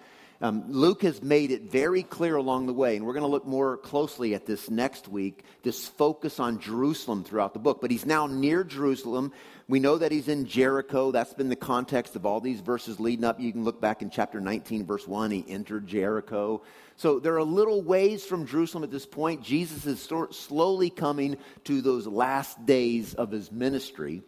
um, 0.45 0.63
Luke 0.69 1.05
has 1.05 1.23
made 1.23 1.51
it 1.51 1.63
very 1.71 2.03
clear 2.03 2.37
along 2.37 2.67
the 2.67 2.75
way, 2.75 2.97
and 2.97 3.07
we're 3.07 3.15
going 3.15 3.25
to 3.25 3.31
look 3.31 3.47
more 3.47 3.79
closely 3.79 4.35
at 4.35 4.45
this 4.45 4.69
next 4.69 5.09
week, 5.09 5.43
this 5.63 5.89
focus 5.89 6.39
on 6.39 6.59
Jerusalem 6.59 7.25
throughout 7.25 7.55
the 7.55 7.59
book. 7.59 7.81
But 7.81 7.91
he's 7.91 8.05
now 8.05 8.27
near 8.27 8.63
Jerusalem. 8.63 9.33
We 9.69 9.81
know 9.81 9.97
that 9.97 10.13
he's 10.13 10.29
in 10.29 10.45
Jericho. 10.45 11.13
That's 11.13 11.33
been 11.33 11.49
the 11.49 11.57
context 11.57 12.15
of 12.15 12.27
all 12.27 12.43
these 12.43 12.61
verses 12.61 13.01
leading 13.01 13.25
up. 13.25 13.41
You 13.41 13.53
can 13.53 13.65
look 13.65 13.81
back 13.81 14.03
in 14.03 14.11
chapter 14.11 14.39
19, 14.39 14.85
verse 14.85 15.09
1. 15.09 15.31
He 15.31 15.47
entered 15.49 15.87
Jericho. 15.87 16.61
So 16.97 17.21
there 17.21 17.37
are 17.37 17.43
little 17.43 17.81
ways 17.81 18.27
from 18.27 18.47
Jerusalem 18.47 18.85
at 18.85 18.91
this 18.91 19.07
point. 19.07 19.43
Jesus 19.43 19.87
is 19.87 20.07
slowly 20.33 20.91
coming 20.91 21.39
to 21.65 21.81
those 21.81 22.07
last 22.07 22.67
days 22.67 23.15
of 23.15 23.31
his 23.31 23.51
ministry. 23.51 24.21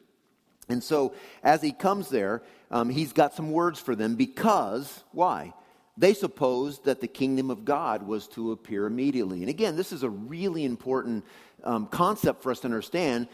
And 0.71 0.83
so 0.83 1.13
as 1.43 1.61
he 1.61 1.73
comes 1.73 2.09
there, 2.09 2.43
um, 2.71 2.89
he's 2.89 3.13
got 3.13 3.35
some 3.35 3.51
words 3.51 3.79
for 3.79 3.95
them 3.95 4.15
because, 4.15 5.05
why? 5.13 5.53
They 5.97 6.15
supposed 6.15 6.85
that 6.85 7.01
the 7.01 7.07
kingdom 7.09 7.51
of 7.51 7.65
God 7.65 8.03
was 8.07 8.29
to 8.29 8.53
appear 8.53 8.87
immediately. 8.87 9.41
And 9.41 9.49
again, 9.49 9.77
this 9.77 9.93
is 9.93 10.03
a 10.03 10.11
really 10.11 10.65
important 10.65 11.25
um, 11.65 11.87
concept 11.87 12.43
for 12.43 12.51
us 12.51 12.61
to 12.61 12.67
understand. 12.67 13.29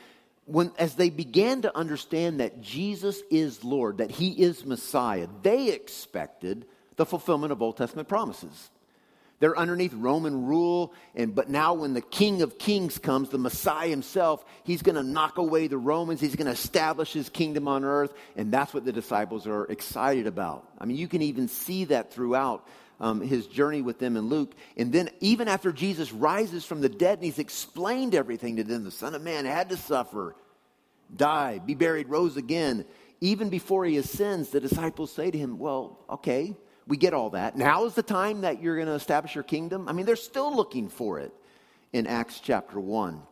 When, 0.45 0.73
as 0.79 0.95
they 0.95 1.11
began 1.11 1.63
to 1.63 1.77
understand 1.77 2.41
that 2.41 2.61
Jesus 2.61 3.23
is 3.31 3.65
Lord, 3.65 3.99
that 3.99 4.11
He 4.11 4.31
is 4.31 4.65
Messiah, 4.65 5.29
they 5.43 5.71
expected 5.71 6.67
the 6.97 7.07
fulfillment 7.07 7.53
of 7.53 7.63
Old 7.63 7.77
Testament 7.77 8.09
promises. 8.09 8.71
They're 9.43 9.59
underneath 9.59 9.93
Roman 9.93 10.47
rule, 10.47 10.95
and 11.17 11.35
but 11.35 11.51
now 11.51 11.75
when 11.75 11.95
the 11.95 12.01
King 12.01 12.43
of 12.43 12.61
Kings 12.61 12.97
comes, 12.99 13.29
the 13.29 13.39
Messiah 13.39 13.89
himself, 13.89 14.45
he's 14.63 14.83
going 14.83 14.95
to 14.95 15.03
knock 15.03 15.37
away 15.37 15.67
the 15.67 15.79
Romans. 15.79 16.21
He's 16.21 16.37
going 16.37 16.47
to 16.47 16.53
establish 16.53 17.13
his 17.13 17.29
kingdom 17.29 17.67
on 17.67 17.83
earth, 17.83 18.15
and 18.37 18.53
that's 18.53 18.73
what 18.73 18.85
the 18.85 18.93
disciples 18.93 19.49
are 19.49 19.65
excited 19.65 20.29
about. 20.29 20.69
I 20.79 20.85
mean, 20.85 20.97
you 20.97 21.09
can 21.09 21.23
even 21.23 21.49
see 21.49 21.87
that 21.87 22.13
throughout 22.13 22.65
um, 23.01 23.21
his 23.21 23.49
journey 23.49 23.83
with 23.83 23.99
them 23.99 24.17
in 24.17 24.29
Luke. 24.29 24.55
And 24.77 24.93
then, 24.93 25.11
even 25.19 25.49
after 25.49 25.73
Jesus 25.73 26.13
rises 26.13 26.65
from 26.65 26.81
the 26.81 26.89
dead 26.89 27.19
and 27.19 27.25
he's 27.25 27.41
explained 27.41 28.15
everything 28.15 28.59
to 28.59 28.63
them, 28.63 28.85
the 28.85 28.93
Son 28.93 29.13
of 29.13 29.23
Man 29.23 29.45
had 29.45 29.71
to 29.71 29.77
suffer, 29.77 30.37
die, 31.17 31.59
be 31.59 31.75
buried, 31.75 32.09
rose 32.09 32.37
again. 32.37 32.85
Even 33.21 33.51
before 33.51 33.85
he 33.87 33.97
ascends, 33.97 34.51
the 34.51 34.61
disciples 34.61 35.11
say 35.11 35.33
to 35.33 35.37
him, 35.37 35.59
Well, 35.59 35.99
okay, 36.09 36.55
we 36.87 36.97
get 36.97 37.15
all 37.15 37.31
that. 37.31 37.57
Now 37.57 37.85
is 37.85 37.95
the 37.95 38.03
time 38.03 38.43
that 38.43 38.63
you're 38.63 38.77
going 38.77 38.89
to 38.89 38.95
establish 38.95 39.35
your 39.35 39.45
kingdom. 39.45 39.89
I 39.89 39.93
mean, 39.93 40.07
they're 40.07 40.17
still 40.17 40.55
looking 40.55 40.89
for 40.89 41.21
it 41.21 41.33
in 41.93 42.07
Acts 42.07 42.41
chapter 42.41 42.81
1. 42.81 43.23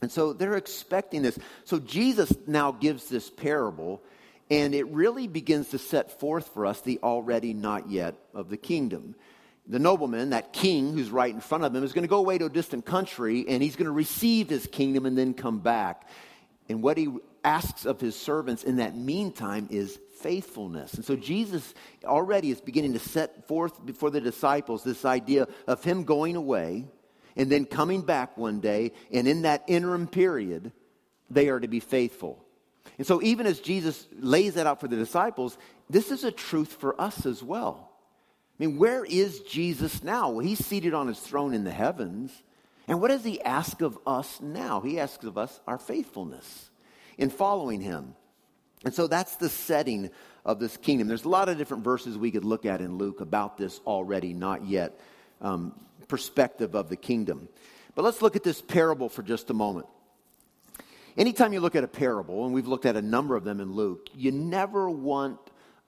And 0.00 0.10
so 0.10 0.32
they're 0.32 0.56
expecting 0.56 1.22
this. 1.22 1.38
So 1.64 1.78
Jesus 1.78 2.32
now 2.46 2.72
gives 2.72 3.08
this 3.08 3.28
parable, 3.28 4.00
and 4.50 4.74
it 4.74 4.86
really 4.88 5.26
begins 5.26 5.70
to 5.70 5.78
set 5.78 6.20
forth 6.20 6.48
for 6.54 6.66
us 6.66 6.80
the 6.80 7.00
already 7.02 7.52
not 7.52 7.90
yet 7.90 8.14
of 8.32 8.48
the 8.48 8.56
kingdom. 8.56 9.16
The 9.66 9.78
nobleman, 9.78 10.30
that 10.30 10.52
king 10.52 10.94
who's 10.94 11.10
right 11.10 11.34
in 11.34 11.40
front 11.40 11.64
of 11.64 11.74
him, 11.74 11.84
is 11.84 11.92
going 11.92 12.04
to 12.04 12.08
go 12.08 12.18
away 12.18 12.38
to 12.38 12.46
a 12.46 12.50
distant 12.50 12.86
country, 12.86 13.44
and 13.48 13.62
he's 13.62 13.76
going 13.76 13.86
to 13.86 13.92
receive 13.92 14.48
his 14.48 14.66
kingdom 14.66 15.04
and 15.04 15.18
then 15.18 15.34
come 15.34 15.58
back. 15.58 16.08
And 16.68 16.82
what 16.82 16.96
he 16.96 17.08
asks 17.44 17.84
of 17.84 18.00
his 18.00 18.14
servants 18.16 18.64
in 18.64 18.76
that 18.76 18.96
meantime 18.96 19.68
is 19.70 19.98
faithfulness. 20.20 20.94
And 20.94 21.04
so 21.04 21.16
Jesus 21.16 21.74
already 22.04 22.50
is 22.50 22.60
beginning 22.60 22.92
to 22.94 22.98
set 22.98 23.46
forth 23.48 23.84
before 23.84 24.10
the 24.10 24.20
disciples 24.20 24.84
this 24.84 25.04
idea 25.04 25.48
of 25.66 25.82
him 25.84 26.04
going 26.04 26.36
away 26.36 26.86
and 27.36 27.50
then 27.50 27.64
coming 27.64 28.02
back 28.02 28.36
one 28.36 28.60
day. 28.60 28.92
And 29.12 29.28
in 29.28 29.42
that 29.42 29.64
interim 29.66 30.06
period, 30.06 30.72
they 31.30 31.48
are 31.48 31.60
to 31.60 31.68
be 31.68 31.80
faithful. 31.80 32.44
And 32.98 33.06
so, 33.06 33.22
even 33.22 33.46
as 33.46 33.60
Jesus 33.60 34.06
lays 34.18 34.54
that 34.54 34.66
out 34.66 34.80
for 34.80 34.88
the 34.88 34.96
disciples, 34.96 35.56
this 35.88 36.10
is 36.10 36.24
a 36.24 36.32
truth 36.32 36.72
for 36.72 37.00
us 37.00 37.26
as 37.26 37.42
well. 37.42 37.92
I 38.58 38.66
mean, 38.66 38.76
where 38.76 39.04
is 39.04 39.40
Jesus 39.40 40.02
now? 40.02 40.30
Well, 40.30 40.40
he's 40.40 40.64
seated 40.64 40.94
on 40.94 41.06
his 41.06 41.20
throne 41.20 41.54
in 41.54 41.64
the 41.64 41.70
heavens. 41.70 42.32
And 42.88 43.00
what 43.00 43.08
does 43.08 43.22
he 43.22 43.40
ask 43.42 43.82
of 43.82 43.98
us 44.06 44.40
now? 44.40 44.80
He 44.80 44.98
asks 44.98 45.24
of 45.24 45.38
us 45.38 45.60
our 45.66 45.78
faithfulness 45.78 46.70
in 47.18 47.30
following 47.30 47.80
him. 47.80 48.14
And 48.84 48.94
so 48.94 49.06
that's 49.06 49.36
the 49.36 49.48
setting 49.48 50.10
of 50.44 50.60
this 50.60 50.76
kingdom. 50.76 51.08
There's 51.08 51.24
a 51.24 51.28
lot 51.28 51.48
of 51.48 51.58
different 51.58 51.84
verses 51.84 52.16
we 52.16 52.30
could 52.30 52.44
look 52.44 52.64
at 52.64 52.80
in 52.80 52.96
Luke 52.96 53.20
about 53.20 53.58
this 53.58 53.80
already, 53.86 54.32
not 54.32 54.66
yet 54.66 54.98
um, 55.40 55.74
perspective 56.06 56.74
of 56.74 56.88
the 56.88 56.96
kingdom. 56.96 57.48
But 57.94 58.04
let's 58.04 58.22
look 58.22 58.36
at 58.36 58.44
this 58.44 58.62
parable 58.62 59.08
for 59.08 59.22
just 59.22 59.50
a 59.50 59.54
moment. 59.54 59.86
Anytime 61.16 61.52
you 61.52 61.60
look 61.60 61.74
at 61.74 61.82
a 61.82 61.88
parable, 61.88 62.44
and 62.44 62.54
we've 62.54 62.68
looked 62.68 62.86
at 62.86 62.94
a 62.96 63.02
number 63.02 63.34
of 63.34 63.42
them 63.42 63.60
in 63.60 63.72
Luke, 63.72 64.08
you 64.14 64.30
never 64.30 64.88
want 64.88 65.38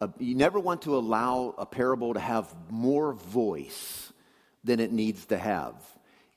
a, 0.00 0.11
you 0.18 0.35
never 0.35 0.59
want 0.59 0.82
to 0.82 0.97
allow 0.97 1.54
a 1.59 1.66
parable 1.66 2.14
to 2.14 2.20
have 2.20 2.52
more 2.70 3.12
voice 3.12 4.12
than 4.64 4.80
it 4.80 4.92
needs 4.92 5.26
to 5.26 5.38
have. 5.38 5.75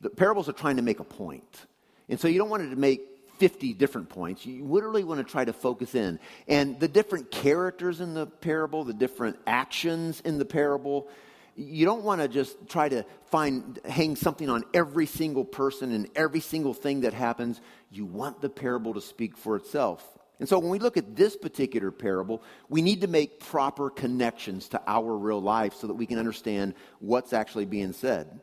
The 0.02 0.10
parables 0.10 0.50
are 0.50 0.54
trying 0.54 0.76
to 0.76 0.82
make 0.82 1.00
a 1.00 1.06
point. 1.06 1.66
And 2.10 2.20
so 2.20 2.28
you 2.28 2.38
don't 2.38 2.50
want 2.50 2.64
it 2.64 2.70
to 2.70 2.76
make 2.76 3.02
50 3.44 3.74
different 3.74 4.08
points. 4.08 4.46
You 4.46 4.64
literally 4.64 5.04
want 5.04 5.18
to 5.18 5.30
try 5.30 5.44
to 5.44 5.52
focus 5.52 5.96
in. 5.96 6.18
And 6.48 6.80
the 6.80 6.88
different 6.88 7.30
characters 7.30 8.00
in 8.00 8.14
the 8.14 8.26
parable, 8.26 8.86
the 8.86 8.94
different 8.94 9.38
actions 9.46 10.22
in 10.22 10.38
the 10.38 10.46
parable, 10.46 11.10
you 11.58 11.84
don't 11.84 12.04
want 12.04 12.22
to 12.22 12.30
just 12.30 12.70
try 12.70 12.88
to 12.88 13.06
find 13.26 13.82
hang 13.84 14.16
something 14.16 14.50
on 14.50 14.64
every 14.74 15.06
single 15.06 15.44
person 15.44 15.92
and 15.92 16.08
every 16.16 16.40
single 16.40 16.74
thing 16.74 17.02
that 17.02 17.14
happens. 17.14 17.60
You 17.92 18.06
want 18.06 18.40
the 18.40 18.48
parable 18.48 18.94
to 18.94 19.02
speak 19.02 19.36
for 19.36 19.58
itself. 19.58 20.08
And 20.40 20.48
so 20.48 20.58
when 20.58 20.70
we 20.70 20.80
look 20.80 20.96
at 20.96 21.14
this 21.14 21.36
particular 21.36 21.92
parable, 21.92 22.44
we 22.70 22.82
need 22.82 23.02
to 23.02 23.08
make 23.08 23.42
proper 23.42 23.90
connections 23.90 24.70
to 24.70 24.82
our 24.88 25.18
real 25.18 25.42
life 25.42 25.74
so 25.74 25.88
that 25.88 25.96
we 25.96 26.06
can 26.06 26.18
understand 26.18 26.76
what's 27.00 27.34
actually 27.34 27.66
being 27.66 27.92
said. 27.92 28.40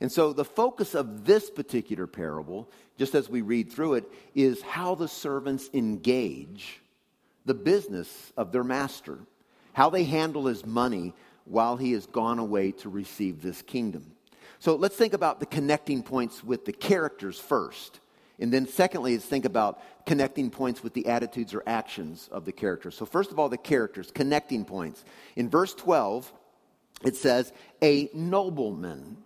And 0.00 0.12
so 0.12 0.32
the 0.32 0.44
focus 0.44 0.94
of 0.94 1.24
this 1.24 1.50
particular 1.50 2.06
parable, 2.06 2.68
just 2.98 3.14
as 3.14 3.28
we 3.28 3.42
read 3.42 3.72
through 3.72 3.94
it, 3.94 4.12
is 4.34 4.60
how 4.62 4.94
the 4.94 5.08
servants 5.08 5.70
engage 5.72 6.80
the 7.46 7.54
business 7.54 8.32
of 8.36 8.52
their 8.52 8.64
master, 8.64 9.18
how 9.72 9.88
they 9.88 10.04
handle 10.04 10.46
his 10.46 10.66
money 10.66 11.14
while 11.44 11.76
he 11.76 11.92
has 11.92 12.06
gone 12.06 12.38
away 12.38 12.72
to 12.72 12.88
receive 12.88 13.40
this 13.40 13.62
kingdom. 13.62 14.12
So 14.58 14.74
let's 14.74 14.96
think 14.96 15.14
about 15.14 15.40
the 15.40 15.46
connecting 15.46 16.02
points 16.02 16.42
with 16.42 16.64
the 16.64 16.72
characters 16.72 17.38
first. 17.38 18.00
And 18.38 18.52
then, 18.52 18.66
secondly, 18.66 19.12
let's 19.14 19.24
think 19.24 19.44
about 19.44 19.80
connecting 20.04 20.50
points 20.50 20.82
with 20.82 20.92
the 20.92 21.06
attitudes 21.06 21.54
or 21.54 21.62
actions 21.66 22.28
of 22.30 22.44
the 22.44 22.52
characters. 22.52 22.94
So, 22.94 23.06
first 23.06 23.32
of 23.32 23.38
all, 23.38 23.48
the 23.48 23.56
characters, 23.56 24.10
connecting 24.10 24.64
points. 24.64 25.04
In 25.36 25.48
verse 25.48 25.74
12, 25.74 26.30
it 27.02 27.16
says, 27.16 27.52
A 27.82 28.10
nobleman 28.12 29.16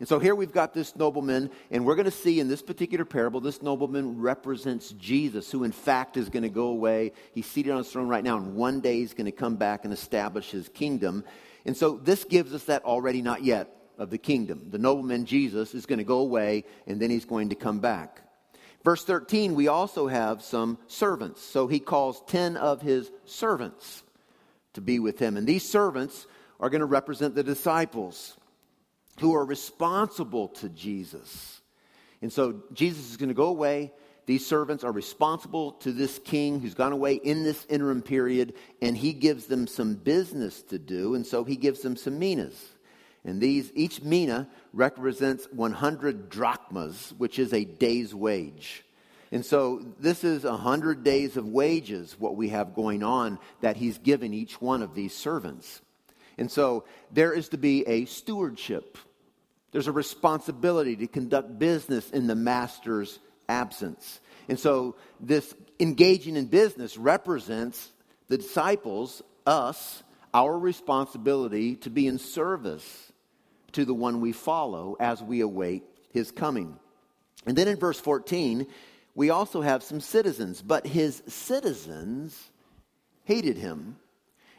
and 0.00 0.08
so 0.08 0.18
here 0.18 0.34
we've 0.34 0.50
got 0.50 0.72
this 0.72 0.96
nobleman, 0.96 1.50
and 1.70 1.84
we're 1.84 1.94
going 1.94 2.06
to 2.06 2.10
see 2.10 2.40
in 2.40 2.48
this 2.48 2.62
particular 2.62 3.04
parable, 3.04 3.40
this 3.40 3.60
nobleman 3.60 4.18
represents 4.18 4.92
Jesus, 4.92 5.52
who 5.52 5.62
in 5.62 5.72
fact 5.72 6.16
is 6.16 6.30
going 6.30 6.42
to 6.42 6.48
go 6.48 6.68
away. 6.68 7.12
He's 7.32 7.44
seated 7.44 7.70
on 7.70 7.78
his 7.78 7.92
throne 7.92 8.08
right 8.08 8.24
now, 8.24 8.38
and 8.38 8.54
one 8.54 8.80
day 8.80 8.96
he's 8.96 9.12
going 9.12 9.26
to 9.26 9.32
come 9.32 9.56
back 9.56 9.84
and 9.84 9.92
establish 9.92 10.50
his 10.50 10.70
kingdom. 10.70 11.22
And 11.66 11.76
so 11.76 12.00
this 12.02 12.24
gives 12.24 12.54
us 12.54 12.64
that 12.64 12.82
already 12.84 13.20
not 13.20 13.44
yet 13.44 13.76
of 13.98 14.08
the 14.08 14.16
kingdom. 14.16 14.68
The 14.70 14.78
nobleman, 14.78 15.26
Jesus, 15.26 15.74
is 15.74 15.84
going 15.84 15.98
to 15.98 16.04
go 16.04 16.20
away, 16.20 16.64
and 16.86 16.98
then 16.98 17.10
he's 17.10 17.26
going 17.26 17.50
to 17.50 17.54
come 17.54 17.80
back. 17.80 18.22
Verse 18.82 19.04
13, 19.04 19.54
we 19.54 19.68
also 19.68 20.06
have 20.06 20.40
some 20.40 20.78
servants. 20.86 21.42
So 21.42 21.66
he 21.66 21.78
calls 21.78 22.22
10 22.26 22.56
of 22.56 22.80
his 22.80 23.10
servants 23.26 24.02
to 24.72 24.80
be 24.80 24.98
with 24.98 25.18
him. 25.18 25.36
And 25.36 25.46
these 25.46 25.68
servants 25.68 26.26
are 26.58 26.70
going 26.70 26.80
to 26.80 26.86
represent 26.86 27.34
the 27.34 27.42
disciples 27.42 28.38
who 29.20 29.34
are 29.34 29.44
responsible 29.44 30.48
to 30.48 30.68
Jesus. 30.68 31.60
And 32.22 32.32
so 32.32 32.62
Jesus 32.72 33.10
is 33.10 33.16
going 33.16 33.28
to 33.28 33.34
go 33.34 33.46
away. 33.46 33.92
These 34.26 34.46
servants 34.46 34.84
are 34.84 34.92
responsible 34.92 35.72
to 35.72 35.92
this 35.92 36.18
king 36.18 36.60
who's 36.60 36.74
gone 36.74 36.92
away 36.92 37.14
in 37.14 37.42
this 37.42 37.66
interim 37.68 38.02
period, 38.02 38.54
and 38.80 38.96
he 38.96 39.12
gives 39.12 39.46
them 39.46 39.66
some 39.66 39.94
business 39.94 40.62
to 40.64 40.78
do, 40.78 41.14
and 41.14 41.26
so 41.26 41.44
he 41.44 41.56
gives 41.56 41.80
them 41.80 41.96
some 41.96 42.18
minas. 42.18 42.58
And 43.24 43.40
these, 43.40 43.70
each 43.74 44.02
mina 44.02 44.48
represents 44.72 45.46
100 45.52 46.30
drachmas, 46.30 47.12
which 47.18 47.38
is 47.38 47.52
a 47.52 47.64
day's 47.64 48.14
wage. 48.14 48.84
And 49.32 49.44
so 49.44 49.84
this 49.98 50.24
is 50.24 50.44
100 50.44 51.04
days 51.04 51.36
of 51.36 51.46
wages, 51.46 52.16
what 52.18 52.36
we 52.36 52.48
have 52.48 52.74
going 52.74 53.02
on, 53.02 53.38
that 53.60 53.76
he's 53.76 53.98
given 53.98 54.32
each 54.32 54.60
one 54.60 54.82
of 54.82 54.94
these 54.94 55.14
servants. 55.14 55.82
And 56.38 56.50
so 56.50 56.84
there 57.12 57.32
is 57.32 57.50
to 57.50 57.58
be 57.58 57.86
a 57.86 58.06
stewardship. 58.06 58.96
There's 59.72 59.86
a 59.86 59.92
responsibility 59.92 60.96
to 60.96 61.06
conduct 61.06 61.58
business 61.58 62.10
in 62.10 62.26
the 62.26 62.34
master's 62.34 63.18
absence. 63.48 64.20
And 64.48 64.58
so 64.58 64.96
this 65.20 65.54
engaging 65.78 66.36
in 66.36 66.46
business 66.46 66.96
represents 66.96 67.90
the 68.28 68.38
disciples, 68.38 69.22
us, 69.46 70.02
our 70.32 70.56
responsibility 70.58 71.76
to 71.76 71.90
be 71.90 72.06
in 72.06 72.18
service 72.18 73.12
to 73.72 73.84
the 73.84 73.94
one 73.94 74.20
we 74.20 74.32
follow 74.32 74.96
as 74.98 75.22
we 75.22 75.40
await 75.40 75.84
his 76.12 76.30
coming. 76.30 76.76
And 77.46 77.56
then 77.56 77.68
in 77.68 77.76
verse 77.76 77.98
14, 77.98 78.66
we 79.14 79.30
also 79.30 79.60
have 79.60 79.82
some 79.82 80.00
citizens, 80.00 80.62
but 80.62 80.86
his 80.86 81.22
citizens 81.26 82.50
hated 83.24 83.56
him. 83.56 83.96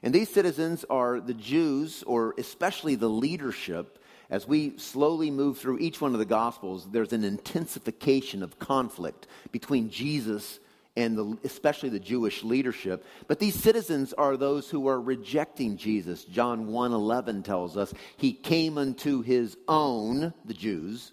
And 0.04 0.14
these 0.14 0.30
citizens 0.30 0.84
are 0.90 1.20
the 1.20 1.34
Jews, 1.34 2.04
or 2.04 2.34
especially 2.38 2.96
the 2.96 3.10
leadership. 3.10 4.00
As 4.32 4.48
we 4.48 4.78
slowly 4.78 5.30
move 5.30 5.58
through 5.58 5.80
each 5.80 6.00
one 6.00 6.14
of 6.14 6.20
the 6.20 6.26
Gospels, 6.26 6.88
there's 6.90 7.12
an 7.12 7.26
intensification 7.26 8.42
of 8.42 8.58
conflict 8.60 9.28
between 9.52 9.90
Jesus 9.90 10.62
and 10.96 11.18
the, 11.18 11.38
especially 11.44 11.90
the 11.90 12.00
Jewish 12.00 12.42
leadership. 12.42 13.06
But 13.28 13.40
these 13.40 13.56
citizens 13.56 14.14
are 14.14 14.38
those 14.38 14.70
who 14.70 14.88
are 14.88 15.00
rejecting 15.00 15.76
Jesus. 15.76 16.24
John 16.24 16.68
1:11 16.68 17.44
tells 17.44 17.76
us 17.76 17.94
he 18.16 18.32
came 18.32 18.78
unto 18.78 19.22
his 19.22 19.58
own, 19.68 20.34
the 20.46 20.54
Jews, 20.54 21.12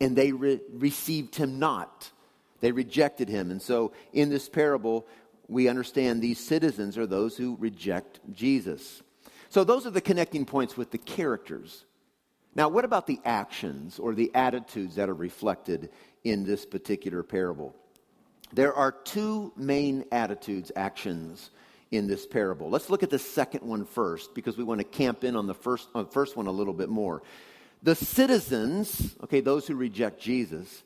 and 0.00 0.16
they 0.16 0.32
re- 0.32 0.60
received 0.72 1.36
him 1.36 1.60
not. 1.60 2.10
They 2.60 2.72
rejected 2.72 3.28
him. 3.28 3.52
And 3.52 3.62
so 3.62 3.92
in 4.12 4.28
this 4.28 4.48
parable, 4.48 5.06
we 5.48 5.68
understand 5.68 6.20
these 6.20 6.44
citizens 6.44 6.98
are 6.98 7.06
those 7.06 7.36
who 7.36 7.56
reject 7.60 8.18
Jesus. 8.32 9.02
So 9.50 9.62
those 9.62 9.86
are 9.86 9.90
the 9.90 10.00
connecting 10.00 10.44
points 10.44 10.76
with 10.76 10.90
the 10.90 10.98
characters. 10.98 11.84
Now, 12.56 12.70
what 12.70 12.86
about 12.86 13.06
the 13.06 13.20
actions 13.22 13.98
or 13.98 14.14
the 14.14 14.34
attitudes 14.34 14.94
that 14.94 15.10
are 15.10 15.14
reflected 15.14 15.90
in 16.24 16.42
this 16.42 16.64
particular 16.64 17.22
parable? 17.22 17.76
There 18.50 18.72
are 18.72 18.92
two 18.92 19.52
main 19.56 20.06
attitudes, 20.10 20.72
actions 20.74 21.50
in 21.90 22.06
this 22.06 22.26
parable. 22.26 22.70
Let's 22.70 22.88
look 22.88 23.02
at 23.02 23.10
the 23.10 23.18
second 23.18 23.60
one 23.60 23.84
first 23.84 24.34
because 24.34 24.56
we 24.56 24.64
want 24.64 24.80
to 24.80 24.84
camp 24.84 25.22
in 25.22 25.36
on 25.36 25.46
the 25.46 25.54
first, 25.54 25.88
on 25.94 26.04
the 26.04 26.10
first 26.10 26.34
one 26.34 26.46
a 26.46 26.50
little 26.50 26.72
bit 26.72 26.88
more. 26.88 27.22
The 27.82 27.94
citizens, 27.94 29.14
okay, 29.24 29.42
those 29.42 29.66
who 29.66 29.74
reject 29.74 30.18
Jesus, 30.18 30.82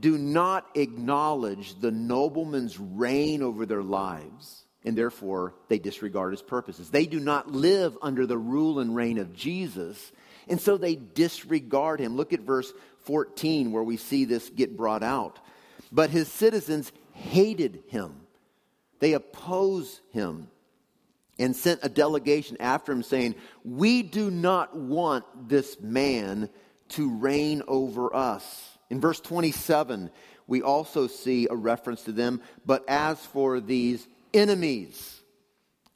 do 0.00 0.16
not 0.16 0.66
acknowledge 0.74 1.78
the 1.78 1.90
nobleman's 1.90 2.78
reign 2.80 3.42
over 3.42 3.66
their 3.66 3.82
lives, 3.82 4.64
and 4.82 4.96
therefore 4.96 5.52
they 5.68 5.78
disregard 5.78 6.32
his 6.32 6.40
purposes. 6.40 6.88
They 6.88 7.04
do 7.04 7.20
not 7.20 7.52
live 7.52 7.98
under 8.00 8.26
the 8.26 8.38
rule 8.38 8.80
and 8.80 8.96
reign 8.96 9.18
of 9.18 9.34
Jesus, 9.34 10.10
and 10.48 10.60
so 10.60 10.76
they 10.76 10.96
disregard 10.96 12.00
him. 12.00 12.16
Look 12.16 12.32
at 12.32 12.40
verse 12.40 12.72
14 13.04 13.72
where 13.72 13.82
we 13.82 13.96
see 13.96 14.24
this 14.24 14.48
get 14.50 14.76
brought 14.76 15.02
out. 15.02 15.38
But 15.90 16.10
his 16.10 16.28
citizens 16.28 16.92
hated 17.12 17.84
him, 17.88 18.22
they 19.00 19.12
oppose 19.12 20.00
him. 20.10 20.48
And 21.38 21.56
sent 21.56 21.80
a 21.82 21.88
delegation 21.88 22.58
after 22.60 22.92
him 22.92 23.02
saying, 23.02 23.34
We 23.64 24.02
do 24.02 24.30
not 24.30 24.76
want 24.76 25.24
this 25.48 25.80
man 25.80 26.50
to 26.90 27.10
reign 27.10 27.62
over 27.66 28.14
us. 28.14 28.78
In 28.90 29.00
verse 29.00 29.18
27, 29.18 30.10
we 30.46 30.60
also 30.60 31.06
see 31.06 31.48
a 31.50 31.56
reference 31.56 32.02
to 32.02 32.12
them. 32.12 32.42
But 32.66 32.84
as 32.86 33.18
for 33.18 33.60
these 33.60 34.06
enemies 34.34 35.21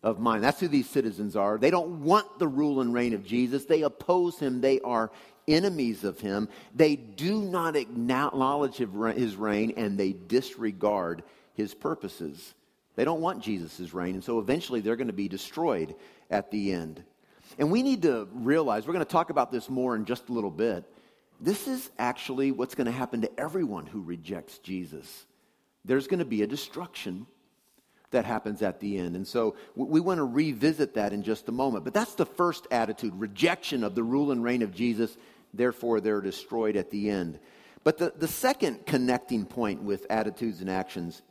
of 0.03 0.19
mine, 0.19 0.41
that's 0.41 0.61
who 0.61 0.69
these 0.69 0.89
citizens 0.89 1.37
are. 1.37 1.59
They 1.59 1.71
don't 1.71 2.03
want 2.03 2.39
the 2.39 2.49
rule 2.49 2.81
and 2.81 2.93
reign 2.93 3.15
of 3.15 3.25
Jesus, 3.25 3.65
they 3.65 3.83
oppose 3.83 4.39
him, 4.39 4.61
they 4.61 4.81
are 4.81 5.11
enemies 5.49 6.03
of 6.03 6.19
him. 6.19 6.49
They 6.75 6.97
do 6.97 7.41
not 7.41 7.77
acknowledge 7.77 8.77
his 8.77 9.37
reign 9.37 9.75
and 9.77 9.97
they 9.97 10.13
disregard 10.13 11.23
his 11.55 11.73
purposes. 11.73 12.55
They 12.97 13.05
don't 13.05 13.21
want 13.21 13.43
Jesus' 13.43 13.93
reign, 13.95 14.15
and 14.15 14.25
so 14.25 14.39
eventually 14.39 14.81
they're 14.81 14.97
going 14.97 15.07
to 15.07 15.13
be 15.13 15.29
destroyed 15.29 15.95
at 16.31 16.51
the 16.51 16.73
end. 16.73 17.05
And 17.59 17.71
we 17.71 17.83
need 17.83 18.03
to 18.03 18.27
realize, 18.33 18.87
we're 18.87 18.95
going 18.95 19.05
to 19.05 19.11
talk 19.11 19.31
about 19.31 19.53
this 19.53 19.69
more 19.69 19.95
in 19.95 20.05
just 20.05 20.29
a 20.29 20.33
little 20.33 20.51
bit 20.51 20.85
this 21.41 21.69
is 21.69 21.91
actually 21.99 22.51
what's 22.51 22.75
going 22.75 22.87
to 22.87 22.93
happen 22.93 23.21
to 23.21 23.41
everyone 23.41 23.87
who 23.87 24.01
rejects 24.01 24.59
Jesus. 24.59 25.27
There's 25.85 26.07
going 26.07 26.21
to 26.21 26.25
be 26.25 26.43
a 26.43 26.47
destruction 26.47 27.27
that 28.11 28.25
happens 28.25 28.63
at 28.63 28.81
the 28.81 28.99
end. 28.99 29.17
And 29.17 29.27
so 29.27 29.57
we 29.75 30.01
want 30.01 30.19
to 30.19 30.25
revisit 30.25 30.95
that 30.95 31.13
in 31.13 31.23
just 31.23 31.49
a 31.49 31.53
moment. 31.53 31.85
But 31.85 31.95
that's 31.95 32.15
the 32.15 32.27
first 32.27 32.67
attitude 32.71 33.15
rejection 33.17 33.85
of 33.85 33.95
the 33.95 34.03
rule 34.03 34.31
and 34.31 34.43
reign 34.43 34.63
of 34.63 34.75
Jesus. 34.75 35.17
Therefore, 35.53 36.01
they're 36.01 36.21
destroyed 36.21 36.77
at 36.77 36.91
the 36.91 37.11
end. 37.11 37.39
But 37.85 37.99
the, 37.99 38.13
the 38.17 38.29
second 38.29 38.87
connecting 38.87 39.45
point 39.45 39.83
with 39.83 40.07
attitudes 40.11 40.61
and 40.61 40.71
actions 40.71 41.23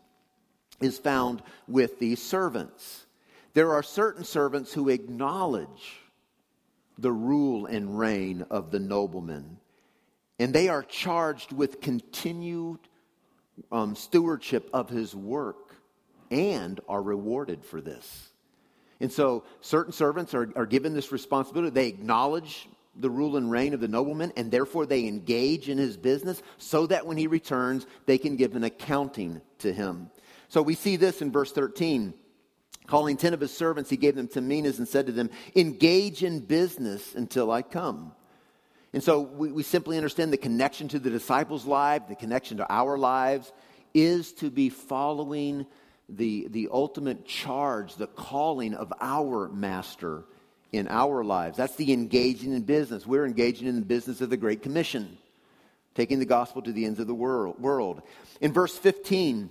is 0.82 0.98
found 0.98 1.42
with 1.68 2.00
the 2.00 2.16
servants. 2.16 3.06
There 3.54 3.74
are 3.74 3.84
certain 3.84 4.24
servants 4.24 4.74
who 4.74 4.90
acknowledge 4.90 6.02
the 6.98 7.12
rule 7.12 7.66
and 7.66 7.98
reign 7.98 8.46
of 8.50 8.72
the 8.72 8.80
nobleman 8.80 9.58
and 10.40 10.54
they 10.54 10.68
are 10.68 10.84
charged 10.84 11.52
with 11.52 11.82
continued 11.82 12.80
um, 13.72 13.96
stewardship 13.96 14.70
of 14.74 14.90
his 14.90 15.16
work 15.16 15.64
and 16.32 16.80
are 16.88 17.02
rewarded 17.02 17.64
for 17.64 17.82
this. 17.82 18.30
And 19.00 19.12
so 19.12 19.44
certain 19.62 19.94
servants 19.94 20.34
are, 20.34 20.50
are 20.56 20.66
given 20.66 20.94
this 20.94 21.12
responsibility. 21.12 21.72
They 21.72 21.88
acknowledge 21.88 22.68
the 22.96 23.10
rule 23.10 23.36
and 23.36 23.52
reign 23.52 23.74
of 23.74 23.82
the 23.82 23.88
nobleman, 23.88 24.32
and 24.38 24.50
therefore 24.50 24.86
they 24.86 25.06
engage 25.06 25.68
in 25.70 25.78
his 25.78 25.98
business 25.98 26.42
so 26.58 26.88
that 26.88 27.06
when 27.06 27.18
he 27.18 27.28
returns, 27.28 27.86
they 28.06 28.18
can 28.18 28.38
give 28.38 28.56
an 28.56 28.64
accounting 28.64 29.42
to 29.60 29.74
him. 29.74 30.10
So 30.48 30.62
we 30.62 30.76
see 30.76 30.96
this 30.96 31.22
in 31.22 31.32
verse 31.32 31.52
13. 31.52 32.14
Calling 32.88 33.18
ten 33.18 33.34
of 33.34 33.40
his 33.40 33.56
servants, 33.56 33.90
he 33.90 33.98
gave 33.98 34.16
them 34.16 34.28
ten 34.28 34.48
minas 34.48 34.78
and 34.78 34.88
said 34.88 35.08
to 35.08 35.12
them, 35.12 35.32
Engage 35.56 36.24
in 36.24 36.40
business 36.40 37.16
until 37.16 37.52
I 37.52 37.64
come. 37.64 38.12
And 38.94 39.04
so 39.04 39.22
we, 39.22 39.52
we 39.52 39.64
simply 39.64 39.98
understand 39.98 40.32
the 40.32 40.38
connection 40.38 40.88
to 40.90 41.00
the 41.00 41.10
disciples' 41.10 41.66
life, 41.66 42.04
the 42.08 42.16
connection 42.16 42.58
to 42.58 42.72
our 42.72 42.98
lives, 42.98 43.52
is 43.94 44.34
to 44.34 44.52
be 44.52 44.70
following 44.70 45.66
the, 46.10 46.48
the 46.50 46.70
ultimate 46.72 47.26
charge, 47.26 47.96
the 47.96 48.08
calling 48.08 48.74
of 48.74 48.94
our 49.02 49.50
master 49.50 50.24
in 50.72 50.88
our 50.88 51.24
lives. 51.24 51.58
That's 51.58 51.76
the 51.76 51.94
engaging 51.94 52.54
in 52.54 52.63
business. 52.63 53.06
We're 53.06 53.26
engaging 53.26 53.68
in 53.68 53.76
the 53.76 53.86
business 53.86 54.22
of 54.22 54.30
the 54.30 54.38
Great 54.38 54.62
Commission, 54.62 55.18
taking 55.96 56.20
the 56.20 56.26
gospel 56.26 56.62
to 56.62 56.72
the 56.72 56.86
ends 56.86 57.00
of 57.00 57.08
the 57.08 57.15
world. 57.15 58.02
In 58.41 58.54
verse 58.54 58.78
15 58.78 59.50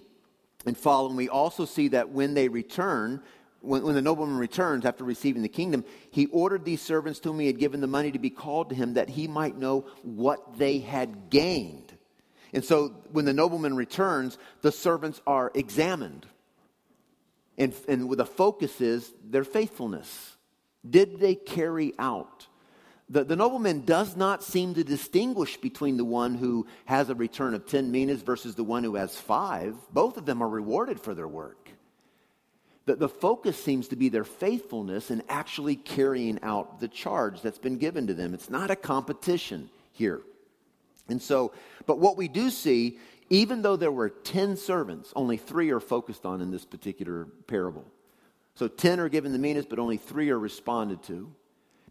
and 0.66 0.76
following, 0.76 1.16
we 1.16 1.28
also 1.28 1.64
see 1.64 1.88
that 1.88 2.10
when 2.10 2.34
they 2.34 2.48
return, 2.48 3.22
when, 3.60 3.82
when, 3.82 3.94
the 3.94 4.02
nobleman 4.02 4.36
returns 4.36 4.84
after 4.84 5.04
receiving 5.04 5.42
the 5.42 5.48
kingdom, 5.48 5.84
he 6.10 6.26
ordered 6.26 6.64
these 6.64 6.82
servants 6.82 7.18
to 7.20 7.30
whom 7.30 7.40
he 7.40 7.46
had 7.46 7.58
given 7.58 7.80
the 7.80 7.86
money 7.86 8.12
to 8.12 8.18
be 8.18 8.30
called 8.30 8.68
to 8.68 8.74
him 8.74 8.94
that 8.94 9.08
he 9.08 9.26
might 9.26 9.56
know 9.56 9.86
what 10.02 10.58
they 10.58 10.78
had 10.78 11.30
gained. 11.30 11.92
And 12.52 12.64
so 12.64 12.90
when 13.10 13.24
the 13.24 13.32
nobleman 13.32 13.74
returns, 13.74 14.38
the 14.62 14.70
servants 14.70 15.20
are 15.26 15.50
examined. 15.54 16.26
And, 17.56 17.72
and 17.88 18.10
the 18.10 18.26
focus 18.26 18.80
is 18.80 19.12
their 19.24 19.44
faithfulness. 19.44 20.36
Did 20.88 21.20
they 21.20 21.34
carry 21.34 21.94
out? 21.98 22.46
The, 23.08 23.24
the 23.24 23.36
nobleman 23.36 23.84
does 23.84 24.16
not 24.16 24.42
seem 24.42 24.74
to 24.74 24.84
distinguish 24.84 25.56
between 25.58 25.96
the 25.96 26.04
one 26.04 26.34
who 26.34 26.66
has 26.86 27.10
a 27.10 27.14
return 27.14 27.54
of 27.54 27.66
10 27.66 27.90
minas 27.90 28.22
versus 28.22 28.54
the 28.54 28.64
one 28.64 28.82
who 28.82 28.96
has 28.96 29.16
five. 29.16 29.76
Both 29.92 30.16
of 30.16 30.26
them 30.26 30.42
are 30.42 30.48
rewarded 30.48 30.98
for 30.98 31.14
their 31.14 31.28
work. 31.28 31.68
The, 32.86 32.96
the 32.96 33.08
focus 33.08 33.62
seems 33.62 33.88
to 33.88 33.96
be 33.96 34.08
their 34.08 34.24
faithfulness 34.24 35.10
in 35.10 35.22
actually 35.28 35.76
carrying 35.76 36.38
out 36.42 36.80
the 36.80 36.88
charge 36.88 37.40
that's 37.40 37.58
been 37.58 37.78
given 37.78 38.06
to 38.06 38.14
them. 38.14 38.34
It's 38.34 38.50
not 38.50 38.70
a 38.70 38.76
competition 38.76 39.70
here. 39.92 40.22
And 41.08 41.20
so, 41.20 41.52
but 41.86 41.98
what 41.98 42.16
we 42.16 42.28
do 42.28 42.50
see, 42.50 42.98
even 43.30 43.62
though 43.62 43.76
there 43.76 43.92
were 43.92 44.10
10 44.10 44.56
servants, 44.56 45.12
only 45.16 45.36
three 45.36 45.70
are 45.70 45.80
focused 45.80 46.26
on 46.26 46.40
in 46.40 46.50
this 46.50 46.64
particular 46.64 47.26
parable. 47.46 47.84
So 48.54 48.68
10 48.68 49.00
are 49.00 49.08
given 49.08 49.32
the 49.32 49.38
minas, 49.38 49.66
but 49.66 49.78
only 49.78 49.96
three 49.96 50.30
are 50.30 50.38
responded 50.38 51.02
to 51.04 51.32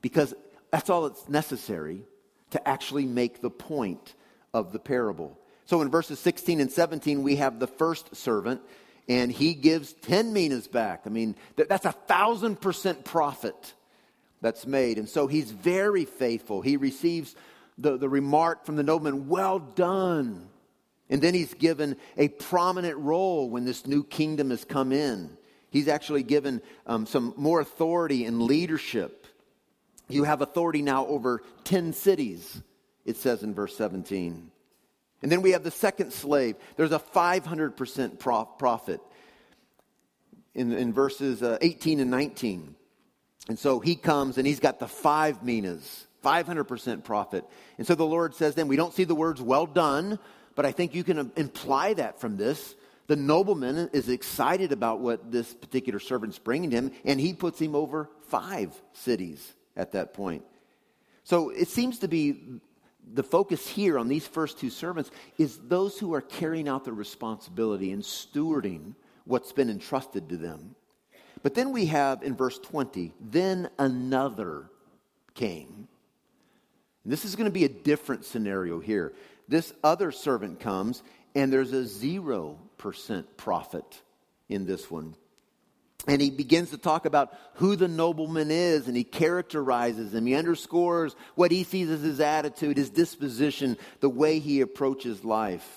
because 0.01 0.33
that's 0.71 0.89
all 0.89 1.09
that's 1.09 1.27
necessary 1.27 2.03
to 2.51 2.67
actually 2.67 3.05
make 3.05 3.41
the 3.41 3.49
point 3.49 4.15
of 4.53 4.71
the 4.71 4.79
parable. 4.79 5.37
So 5.65 5.81
in 5.81 5.89
verses 5.89 6.19
16 6.19 6.61
and 6.61 6.71
17, 6.71 7.23
we 7.23 7.37
have 7.37 7.59
the 7.59 7.67
first 7.67 8.15
servant 8.15 8.61
and 9.09 9.31
he 9.31 9.53
gives 9.53 9.93
10 9.93 10.31
minas 10.31 10.67
back. 10.67 11.01
I 11.05 11.09
mean, 11.09 11.35
that's 11.55 11.85
a 11.85 11.91
thousand 11.91 12.61
percent 12.61 13.03
profit 13.03 13.73
that's 14.41 14.65
made. 14.65 14.97
And 14.97 15.09
so 15.09 15.27
he's 15.27 15.51
very 15.51 16.05
faithful. 16.05 16.61
He 16.61 16.77
receives 16.77 17.35
the, 17.77 17.97
the 17.97 18.09
remark 18.09 18.65
from 18.65 18.75
the 18.75 18.83
nobleman, 18.83 19.27
well 19.27 19.59
done. 19.59 20.47
And 21.09 21.21
then 21.21 21.33
he's 21.33 21.53
given 21.53 21.97
a 22.17 22.29
prominent 22.29 22.97
role 22.97 23.49
when 23.49 23.65
this 23.65 23.85
new 23.85 24.03
kingdom 24.03 24.49
has 24.49 24.65
come 24.65 24.91
in. 24.91 25.37
He's 25.69 25.87
actually 25.87 26.23
given 26.23 26.61
um, 26.85 27.05
some 27.05 27.33
more 27.35 27.59
authority 27.59 28.25
and 28.25 28.43
leadership. 28.43 29.27
You 30.07 30.23
have 30.23 30.41
authority 30.41 30.81
now 30.81 31.07
over 31.07 31.41
10 31.63 31.93
cities, 31.93 32.61
it 33.05 33.17
says 33.17 33.43
in 33.43 33.53
verse 33.53 33.75
17. 33.75 34.51
And 35.21 35.31
then 35.31 35.41
we 35.41 35.51
have 35.51 35.63
the 35.63 35.71
second 35.71 36.11
slave. 36.11 36.57
There's 36.75 36.91
a 36.91 36.99
500% 36.99 38.19
profit 38.19 39.01
in, 40.53 40.71
in 40.73 40.93
verses 40.93 41.41
uh, 41.41 41.57
18 41.61 41.99
and 41.99 42.11
19. 42.11 42.75
And 43.49 43.59
so 43.59 43.79
he 43.79 43.95
comes 43.95 44.37
and 44.37 44.45
he's 44.45 44.59
got 44.59 44.79
the 44.79 44.87
five 44.87 45.43
minas, 45.43 46.07
500% 46.23 47.03
profit. 47.03 47.45
And 47.77 47.87
so 47.87 47.95
the 47.95 48.05
Lord 48.05 48.35
says 48.35 48.55
then, 48.55 48.67
we 48.67 48.75
don't 48.75 48.93
see 48.93 49.03
the 49.03 49.15
words 49.15 49.41
well 49.41 49.65
done, 49.65 50.19
but 50.55 50.65
I 50.65 50.71
think 50.71 50.93
you 50.93 51.03
can 51.03 51.19
um, 51.19 51.31
imply 51.35 51.93
that 51.95 52.19
from 52.19 52.37
this. 52.37 52.75
The 53.07 53.15
nobleman 53.15 53.89
is 53.91 54.09
excited 54.09 54.71
about 54.71 54.99
what 54.99 55.31
this 55.31 55.53
particular 55.53 55.99
servant's 55.99 56.39
bringing 56.39 56.71
him, 56.71 56.91
and 57.03 57.19
he 57.19 57.33
puts 57.33 57.59
him 57.59 57.75
over 57.75 58.09
five 58.27 58.69
cities 58.93 59.53
at 59.75 59.91
that 59.91 60.13
point. 60.13 60.43
So 61.23 61.49
it 61.49 61.67
seems 61.67 61.99
to 61.99 62.07
be 62.07 62.59
the 63.11 63.23
focus 63.23 63.67
here 63.67 63.97
on 63.97 64.07
these 64.07 64.27
first 64.27 64.59
two 64.59 64.69
servants 64.69 65.11
is 65.37 65.57
those 65.57 65.99
who 65.99 66.13
are 66.13 66.21
carrying 66.21 66.67
out 66.67 66.85
their 66.85 66.93
responsibility 66.93 67.91
and 67.91 68.01
stewarding 68.01 68.95
what's 69.25 69.51
been 69.51 69.69
entrusted 69.69 70.29
to 70.29 70.37
them. 70.37 70.75
But 71.41 71.55
then 71.55 71.71
we 71.71 71.87
have 71.87 72.23
in 72.23 72.35
verse 72.35 72.57
20, 72.59 73.13
then 73.19 73.69
another 73.77 74.69
came. 75.33 75.87
And 77.03 77.11
this 77.11 77.25
is 77.25 77.35
going 77.35 77.49
to 77.49 77.51
be 77.51 77.65
a 77.65 77.69
different 77.69 78.23
scenario 78.23 78.79
here. 78.79 79.13
This 79.47 79.73
other 79.83 80.11
servant 80.11 80.59
comes, 80.59 81.03
and 81.35 81.51
there's 81.51 81.73
a 81.73 81.83
0% 81.83 82.57
profit 83.37 84.01
in 84.49 84.65
this 84.65 84.89
one. 84.89 85.15
And 86.05 86.21
he 86.21 86.31
begins 86.31 86.71
to 86.71 86.77
talk 86.77 87.05
about 87.05 87.33
who 87.55 87.75
the 87.75 87.87
nobleman 87.87 88.51
is, 88.51 88.87
and 88.87 88.97
he 88.97 89.05
characterizes 89.05 90.13
him. 90.13 90.25
He 90.25 90.35
underscores 90.35 91.15
what 91.35 91.51
he 91.51 91.63
sees 91.63 91.89
as 91.89 92.01
his 92.01 92.19
attitude, 92.19 92.75
his 92.75 92.89
disposition, 92.89 93.77
the 94.01 94.09
way 94.09 94.39
he 94.39 94.61
approaches 94.61 95.23
life. 95.23 95.67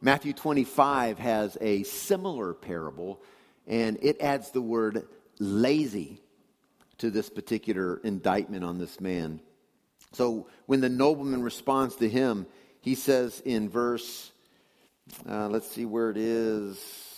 Matthew 0.00 0.32
25 0.32 1.18
has 1.18 1.56
a 1.60 1.84
similar 1.84 2.52
parable, 2.52 3.20
and 3.66 3.98
it 4.02 4.20
adds 4.20 4.50
the 4.50 4.62
word 4.62 5.06
lazy 5.38 6.20
to 6.98 7.10
this 7.10 7.30
particular 7.30 8.00
indictment 8.02 8.64
on 8.64 8.78
this 8.78 9.00
man. 9.00 9.40
So 10.12 10.48
when 10.66 10.80
the 10.80 10.88
nobleman 10.88 11.42
responds 11.42 11.96
to 11.96 12.08
him, 12.08 12.46
he 12.88 12.94
says 12.94 13.40
in 13.44 13.68
verse, 13.68 14.32
uh, 15.28 15.48
let's 15.48 15.70
see 15.70 15.84
where 15.84 16.10
it 16.10 16.16
is 16.16 17.08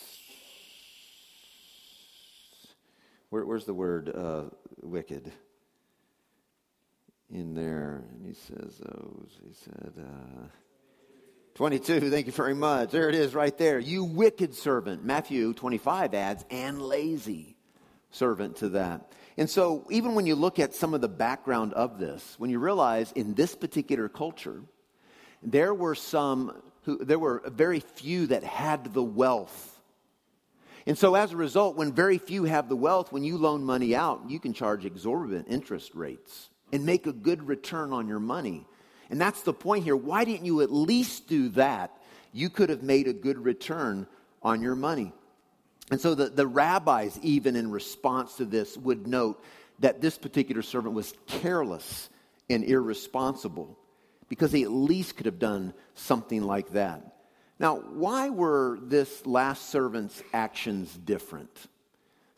Where, 3.30 3.46
where's 3.46 3.64
the 3.64 3.74
word 3.74 4.12
uh, 4.14 4.42
wicked? 4.82 5.30
In 7.32 7.54
there. 7.54 8.02
And 8.10 8.26
he 8.26 8.34
says, 8.34 8.80
oh, 8.84 9.24
he 9.46 9.54
said, 9.54 9.92
uh, 9.96 10.46
22, 11.54 12.10
thank 12.10 12.26
you 12.26 12.32
very 12.32 12.54
much. 12.54 12.90
There 12.90 13.08
it 13.08 13.14
is 13.14 13.32
right 13.32 13.56
there. 13.56 13.78
You 13.78 14.02
wicked 14.02 14.54
servant. 14.54 15.04
Matthew 15.04 15.54
25 15.54 16.14
adds, 16.14 16.44
and 16.50 16.82
lazy 16.82 17.56
servant 18.10 18.56
to 18.56 18.70
that. 18.70 19.12
And 19.36 19.48
so, 19.48 19.86
even 19.90 20.16
when 20.16 20.26
you 20.26 20.34
look 20.34 20.58
at 20.58 20.74
some 20.74 20.92
of 20.92 21.00
the 21.00 21.08
background 21.08 21.72
of 21.74 22.00
this, 22.00 22.34
when 22.38 22.50
you 22.50 22.58
realize 22.58 23.12
in 23.12 23.34
this 23.34 23.54
particular 23.54 24.08
culture, 24.08 24.62
there 25.42 25.74
were 25.74 25.94
some 25.94 26.62
who, 26.82 27.04
there 27.04 27.18
were 27.18 27.42
very 27.46 27.80
few 27.80 28.26
that 28.28 28.42
had 28.42 28.92
the 28.92 29.02
wealth 29.02 29.70
and 30.86 30.96
so, 30.96 31.14
as 31.14 31.32
a 31.32 31.36
result, 31.36 31.76
when 31.76 31.92
very 31.92 32.18
few 32.18 32.44
have 32.44 32.68
the 32.68 32.76
wealth, 32.76 33.12
when 33.12 33.22
you 33.22 33.36
loan 33.36 33.62
money 33.62 33.94
out, 33.94 34.22
you 34.28 34.40
can 34.40 34.52
charge 34.52 34.84
exorbitant 34.84 35.48
interest 35.48 35.94
rates 35.94 36.48
and 36.72 36.86
make 36.86 37.06
a 37.06 37.12
good 37.12 37.46
return 37.46 37.92
on 37.92 38.08
your 38.08 38.20
money. 38.20 38.66
And 39.10 39.20
that's 39.20 39.42
the 39.42 39.52
point 39.52 39.84
here. 39.84 39.96
Why 39.96 40.24
didn't 40.24 40.46
you 40.46 40.62
at 40.62 40.72
least 40.72 41.28
do 41.28 41.48
that? 41.50 41.96
You 42.32 42.48
could 42.48 42.70
have 42.70 42.82
made 42.82 43.08
a 43.08 43.12
good 43.12 43.38
return 43.38 44.06
on 44.42 44.62
your 44.62 44.74
money. 44.74 45.12
And 45.90 46.00
so, 46.00 46.14
the, 46.14 46.28
the 46.28 46.46
rabbis, 46.46 47.18
even 47.22 47.56
in 47.56 47.70
response 47.70 48.36
to 48.36 48.44
this, 48.44 48.76
would 48.76 49.06
note 49.06 49.44
that 49.80 50.00
this 50.00 50.16
particular 50.16 50.62
servant 50.62 50.94
was 50.94 51.12
careless 51.26 52.08
and 52.48 52.64
irresponsible 52.64 53.78
because 54.30 54.52
he 54.52 54.62
at 54.62 54.70
least 54.70 55.16
could 55.16 55.26
have 55.26 55.38
done 55.38 55.74
something 55.94 56.42
like 56.42 56.70
that. 56.70 57.16
Now, 57.58 57.76
why 57.76 58.30
were 58.30 58.78
this 58.80 59.26
last 59.26 59.68
servant's 59.68 60.22
actions 60.32 60.96
different? 60.96 61.54
So 61.54 61.66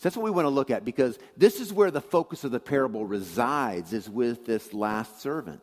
that's 0.08 0.16
what 0.16 0.24
we 0.24 0.32
want 0.32 0.46
to 0.46 0.50
look 0.50 0.72
at 0.72 0.84
because 0.84 1.16
this 1.36 1.60
is 1.60 1.72
where 1.72 1.92
the 1.92 2.00
focus 2.00 2.42
of 2.42 2.50
the 2.50 2.58
parable 2.58 3.06
resides, 3.06 3.92
is 3.92 4.10
with 4.10 4.44
this 4.44 4.74
last 4.74 5.20
servant. 5.20 5.60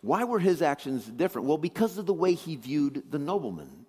Why 0.00 0.24
were 0.24 0.38
his 0.38 0.62
actions 0.62 1.04
different? 1.04 1.48
Well, 1.48 1.58
because 1.58 1.98
of 1.98 2.06
the 2.06 2.14
way 2.14 2.32
he 2.32 2.56
viewed 2.56 3.10
the 3.10 3.18
nobleman, 3.18 3.84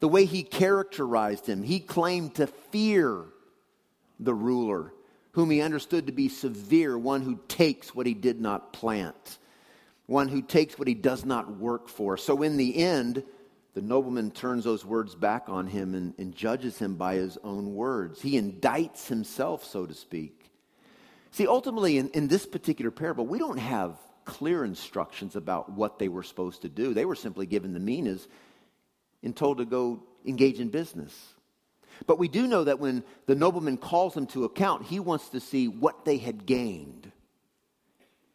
the 0.00 0.08
way 0.08 0.24
he 0.24 0.42
characterized 0.42 1.46
him. 1.46 1.62
He 1.62 1.78
claimed 1.78 2.34
to 2.36 2.46
fear 2.46 3.24
the 4.18 4.34
ruler, 4.34 4.92
whom 5.32 5.50
he 5.50 5.60
understood 5.60 6.06
to 6.06 6.12
be 6.12 6.28
severe, 6.28 6.98
one 6.98 7.22
who 7.22 7.38
takes 7.46 7.94
what 7.94 8.06
he 8.06 8.14
did 8.14 8.40
not 8.40 8.72
plant, 8.72 9.38
one 10.12 10.28
who 10.28 10.42
takes 10.42 10.78
what 10.78 10.86
he 10.86 10.94
does 10.94 11.24
not 11.24 11.58
work 11.58 11.88
for. 11.88 12.16
So, 12.16 12.42
in 12.42 12.56
the 12.56 12.76
end, 12.76 13.24
the 13.74 13.82
nobleman 13.82 14.30
turns 14.30 14.64
those 14.64 14.84
words 14.84 15.14
back 15.14 15.48
on 15.48 15.66
him 15.66 15.94
and, 15.94 16.14
and, 16.18 16.34
judges 16.34 16.78
him 16.78 16.96
by 16.96 17.14
his 17.14 17.38
own 17.42 17.74
words. 17.74 18.20
He 18.20 18.40
indicts 18.40 19.08
himself, 19.08 19.64
so 19.64 19.86
to 19.86 19.94
speak. 19.94 20.50
See, 21.30 21.46
ultimately, 21.46 21.96
in, 21.96 22.10
in 22.10 22.28
this 22.28 22.44
particular 22.44 22.90
parable, 22.90 23.26
we 23.26 23.38
don't 23.38 23.58
have 23.58 23.96
clear 24.26 24.64
instructions 24.64 25.34
about 25.34 25.72
what 25.72 25.98
they 25.98 26.08
were 26.08 26.22
supposed 26.22 26.62
to 26.62 26.68
do. 26.68 26.92
They 26.92 27.06
were 27.06 27.16
simply 27.16 27.46
given 27.46 27.72
the 27.72 27.80
minas 27.80 28.28
and 29.22 29.34
told 29.34 29.58
to 29.58 29.64
go 29.64 30.02
engage 30.26 30.60
in 30.60 30.68
business. 30.68 31.16
But 32.06 32.18
we 32.18 32.28
do 32.28 32.46
know 32.46 32.64
that 32.64 32.78
when 32.78 33.04
the 33.26 33.34
nobleman 33.34 33.78
calls 33.78 34.12
them 34.12 34.26
to 34.28 34.44
account, 34.44 34.84
he 34.84 35.00
wants 35.00 35.30
to 35.30 35.40
see 35.40 35.68
what 35.68 36.04
they 36.04 36.18
had 36.18 36.44
gained. 36.44 37.10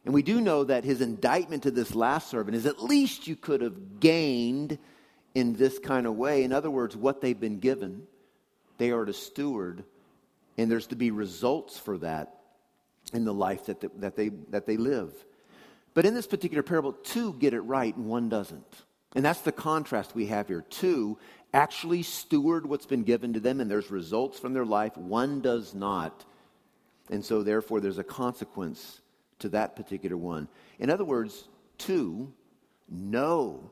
And 0.07 0.13
we 0.13 0.23
do 0.23 0.39
know 0.39 0.63
that 0.63 0.85
his 0.85 1.01
indictment 1.01 1.63
to 1.63 1.71
this 1.71 1.93
last 1.93 2.29
servant 2.29 2.55
is 2.55 2.65
at 2.65 2.81
least 2.81 3.27
you 3.27 3.35
could 3.35 3.59
have 3.59 3.99
gained 3.99 4.79
in 5.35 5.51
this 5.51 5.79
kind 5.79 6.07
of 6.07 6.15
way. 6.15 6.45
In 6.45 6.53
other 6.53 6.71
words, 6.71 6.95
what 6.95 7.19
they've 7.19 7.37
been 7.37 7.59
given, 7.59 8.03
they 8.77 8.91
are 8.91 9.03
to 9.03 9.11
steward, 9.11 9.83
and 10.57 10.71
there's 10.71 10.87
to 10.87 10.95
be 10.95 11.11
results 11.11 11.77
for 11.77 11.97
that 11.97 12.39
in 13.11 13.25
the 13.25 13.33
life 13.33 13.65
that, 13.65 13.81
the, 13.81 13.91
that, 13.97 14.15
they, 14.15 14.29
that 14.29 14.65
they 14.65 14.77
live. 14.77 15.11
But 15.93 16.05
in 16.05 16.13
this 16.13 16.25
particular 16.25 16.63
parable, 16.63 16.93
two 16.93 17.33
get 17.33 17.53
it 17.53 17.59
right 17.59 17.93
and 17.93 18.05
one 18.05 18.29
doesn't. 18.29 18.85
And 19.13 19.25
that's 19.25 19.41
the 19.41 19.51
contrast 19.51 20.15
we 20.15 20.27
have 20.27 20.47
here. 20.47 20.61
Two 20.69 21.17
actually 21.53 22.03
steward 22.03 22.65
what's 22.65 22.85
been 22.85 23.03
given 23.03 23.33
to 23.33 23.41
them, 23.41 23.59
and 23.59 23.69
there's 23.69 23.91
results 23.91 24.39
from 24.39 24.53
their 24.53 24.65
life. 24.65 24.95
One 24.95 25.41
does 25.41 25.75
not. 25.75 26.23
And 27.09 27.25
so, 27.25 27.43
therefore, 27.43 27.81
there's 27.81 27.97
a 27.97 28.05
consequence 28.05 29.01
to 29.39 29.49
that 29.49 29.75
particular 29.75 30.17
one. 30.17 30.47
In 30.79 30.89
other 30.89 31.05
words, 31.05 31.47
two 31.77 32.33
know 32.89 33.71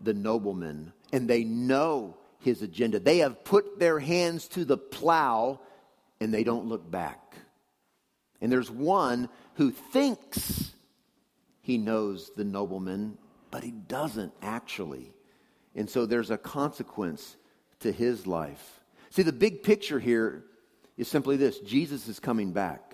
the 0.00 0.14
nobleman 0.14 0.92
and 1.12 1.28
they 1.28 1.44
know 1.44 2.16
his 2.40 2.62
agenda. 2.62 2.98
They 2.98 3.18
have 3.18 3.44
put 3.44 3.78
their 3.78 3.98
hands 3.98 4.48
to 4.48 4.64
the 4.64 4.78
plow 4.78 5.60
and 6.20 6.32
they 6.32 6.44
don't 6.44 6.66
look 6.66 6.90
back. 6.90 7.34
And 8.40 8.50
there's 8.50 8.70
one 8.70 9.28
who 9.54 9.70
thinks 9.70 10.72
he 11.60 11.76
knows 11.76 12.30
the 12.36 12.44
nobleman, 12.44 13.18
but 13.50 13.62
he 13.62 13.70
doesn't 13.70 14.32
actually. 14.40 15.12
And 15.74 15.88
so 15.88 16.06
there's 16.06 16.30
a 16.30 16.38
consequence 16.38 17.36
to 17.80 17.92
his 17.92 18.26
life. 18.26 18.80
See, 19.10 19.22
the 19.22 19.32
big 19.32 19.62
picture 19.62 19.98
here 19.98 20.44
is 20.96 21.08
simply 21.08 21.36
this 21.36 21.58
Jesus 21.60 22.08
is 22.08 22.18
coming 22.20 22.52
back. 22.52 22.89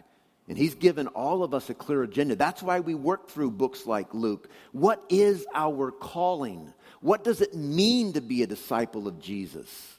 And 0.48 0.56
he's 0.56 0.76
given 0.76 1.08
all 1.08 1.42
of 1.42 1.54
us 1.54 1.70
a 1.70 1.74
clear 1.74 2.02
agenda. 2.02 2.36
That's 2.36 2.62
why 2.62 2.80
we 2.80 2.94
work 2.94 3.28
through 3.28 3.50
books 3.52 3.84
like 3.84 4.14
Luke. 4.14 4.48
What 4.72 5.02
is 5.08 5.44
our 5.54 5.90
calling? 5.90 6.72
What 7.00 7.24
does 7.24 7.40
it 7.40 7.54
mean 7.54 8.12
to 8.12 8.20
be 8.20 8.42
a 8.42 8.46
disciple 8.46 9.08
of 9.08 9.20
Jesus? 9.20 9.96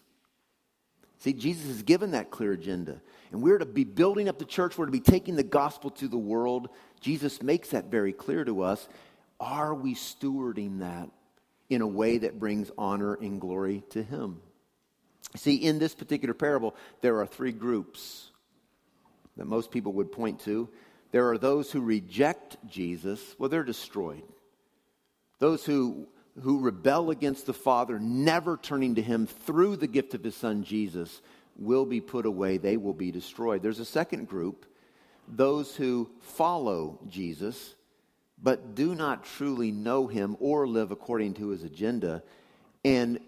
See, 1.20 1.34
Jesus 1.34 1.68
has 1.68 1.84
given 1.84 2.12
that 2.12 2.32
clear 2.32 2.54
agenda. 2.54 3.02
And 3.32 3.42
we're 3.42 3.58
to 3.58 3.66
be 3.66 3.84
building 3.84 4.30
up 4.30 4.40
the 4.40 4.46
church, 4.46 4.78
we're 4.78 4.86
to 4.86 4.92
be 4.92 5.02
taking 5.02 5.36
the 5.36 5.44
gospel 5.44 5.90
to 5.92 6.08
the 6.08 6.18
world. 6.18 6.70
Jesus 7.02 7.42
makes 7.42 7.70
that 7.70 7.86
very 7.86 8.14
clear 8.14 8.46
to 8.46 8.62
us. 8.62 8.88
Are 9.40 9.76
we 9.76 9.96
stewarding 9.96 10.80
that 10.80 11.10
in 11.70 11.82
a 11.82 11.88
way 11.88 12.20
that 12.20 12.40
brings 12.40 12.72
honor 12.78 13.16
and 13.16 13.42
glory 13.42 13.84
to 13.90 14.02
Him? 14.02 14.40
See, 15.36 15.56
in 15.56 15.78
this 15.78 15.94
particular 15.94 16.34
parable, 16.34 16.76
there 17.02 17.20
are 17.20 17.28
three 17.28 17.52
groups 17.52 18.32
that 19.38 19.46
most 19.46 19.72
people 19.72 19.94
would 19.94 20.12
point 20.12 20.42
to. 20.42 20.70
There 21.12 21.30
are 21.30 21.38
those 21.38 21.72
who 21.72 21.82
reject 21.82 22.58
Jesus, 22.68 23.36
well, 23.38 23.50
they're 23.50 23.64
destroyed. 23.64 24.24
Those 25.40 25.66
who 25.66 26.08
who 26.44 26.60
rebel 26.60 27.10
against 27.10 27.48
the 27.48 27.54
Father, 27.54 28.00
never 28.00 28.58
turning 28.58 28.96
to 28.96 29.02
Him 29.02 29.26
through 29.26 29.78
the 29.78 29.88
gift 29.88 30.14
of 30.14 30.24
His 30.24 30.36
Son 30.36 30.64
Jesus, 30.64 31.22
will 31.56 31.86
be 31.86 32.00
put 32.00 32.28
away. 32.28 32.58
They 32.58 32.78
will 32.78 32.94
be 32.94 33.12
destroyed. 33.12 33.64
There's 33.64 33.80
a 33.80 33.86
second 33.86 34.28
group 34.28 34.66
those 35.28 35.76
who 35.76 36.10
follow 36.22 37.00
Jesus 37.10 37.76
but 38.42 38.76
do 38.76 38.94
not 38.94 39.26
truly 39.26 39.72
know 39.72 40.08
him 40.08 40.38
or 40.40 40.68
live 40.68 40.92
according 40.92 41.34
to 41.36 41.50
his 41.50 41.64
agenda. 41.64 42.24
And 42.86 43.20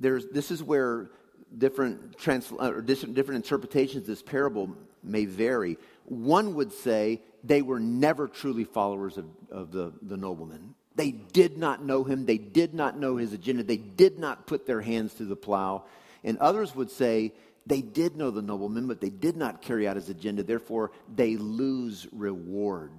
there's, 0.00 0.26
this 0.26 0.50
is 0.50 0.62
where 0.62 1.10
different, 1.56 2.18
trans, 2.18 2.50
or 2.50 2.78
uh, 2.78 2.80
different, 2.80 3.14
different 3.14 3.44
interpretations 3.44 4.02
of 4.02 4.06
this 4.06 4.22
parable 4.22 4.76
may 5.02 5.24
vary. 5.24 5.78
One 6.04 6.54
would 6.54 6.72
say 6.72 7.22
they 7.44 7.62
were 7.62 7.80
never 7.80 8.28
truly 8.28 8.64
followers 8.64 9.16
of, 9.16 9.26
of 9.50 9.72
the, 9.72 9.92
the 10.02 10.16
nobleman. 10.16 10.74
They 10.94 11.12
did 11.12 11.56
not 11.56 11.84
know 11.84 12.02
him. 12.02 12.26
They 12.26 12.38
did 12.38 12.74
not 12.74 12.98
know 12.98 13.16
his 13.16 13.32
agenda. 13.32 13.62
They 13.62 13.76
did 13.76 14.18
not 14.18 14.46
put 14.46 14.66
their 14.66 14.80
hands 14.80 15.14
to 15.14 15.24
the 15.24 15.36
plow. 15.36 15.84
And 16.24 16.38
others 16.38 16.74
would 16.74 16.90
say 16.90 17.32
they 17.66 17.82
did 17.82 18.16
know 18.16 18.30
the 18.30 18.42
nobleman, 18.42 18.88
but 18.88 19.00
they 19.00 19.10
did 19.10 19.36
not 19.36 19.62
carry 19.62 19.86
out 19.86 19.96
his 19.96 20.08
agenda. 20.08 20.42
Therefore, 20.42 20.90
they 21.14 21.36
lose 21.36 22.08
reward 22.12 22.90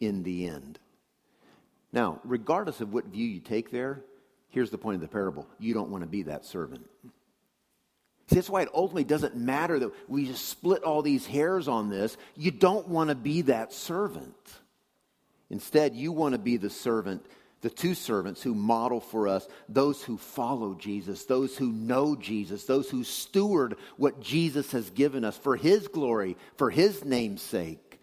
in 0.00 0.22
the 0.22 0.48
end. 0.48 0.78
Now, 1.92 2.20
regardless 2.24 2.80
of 2.80 2.92
what 2.92 3.06
view 3.06 3.26
you 3.26 3.40
take 3.40 3.70
there, 3.70 4.02
here's 4.48 4.70
the 4.70 4.78
point 4.78 4.96
of 4.96 5.00
the 5.00 5.08
parable 5.08 5.46
you 5.58 5.74
don't 5.74 5.90
want 5.90 6.02
to 6.02 6.08
be 6.08 6.22
that 6.22 6.44
servant. 6.44 6.88
See, 8.28 8.34
that's 8.34 8.50
why 8.50 8.62
it 8.62 8.68
ultimately 8.74 9.04
doesn't 9.04 9.36
matter 9.36 9.78
that 9.78 9.92
we 10.08 10.26
just 10.26 10.48
split 10.48 10.82
all 10.82 11.02
these 11.02 11.26
hairs 11.26 11.68
on 11.68 11.90
this. 11.90 12.16
You 12.36 12.50
don't 12.50 12.88
want 12.88 13.10
to 13.10 13.14
be 13.14 13.42
that 13.42 13.72
servant. 13.72 14.34
Instead, 15.48 15.94
you 15.94 16.10
want 16.10 16.32
to 16.32 16.38
be 16.38 16.56
the 16.56 16.70
servant, 16.70 17.24
the 17.60 17.70
two 17.70 17.94
servants 17.94 18.42
who 18.42 18.54
model 18.54 19.00
for 19.00 19.28
us 19.28 19.46
those 19.68 20.02
who 20.02 20.16
follow 20.16 20.74
Jesus, 20.74 21.24
those 21.24 21.56
who 21.56 21.70
know 21.70 22.16
Jesus, 22.16 22.64
those 22.64 22.90
who 22.90 23.04
steward 23.04 23.76
what 23.96 24.20
Jesus 24.20 24.72
has 24.72 24.90
given 24.90 25.24
us 25.24 25.38
for 25.38 25.54
his 25.54 25.86
glory, 25.86 26.36
for 26.56 26.68
his 26.68 27.04
name's 27.04 27.42
sake. 27.42 28.00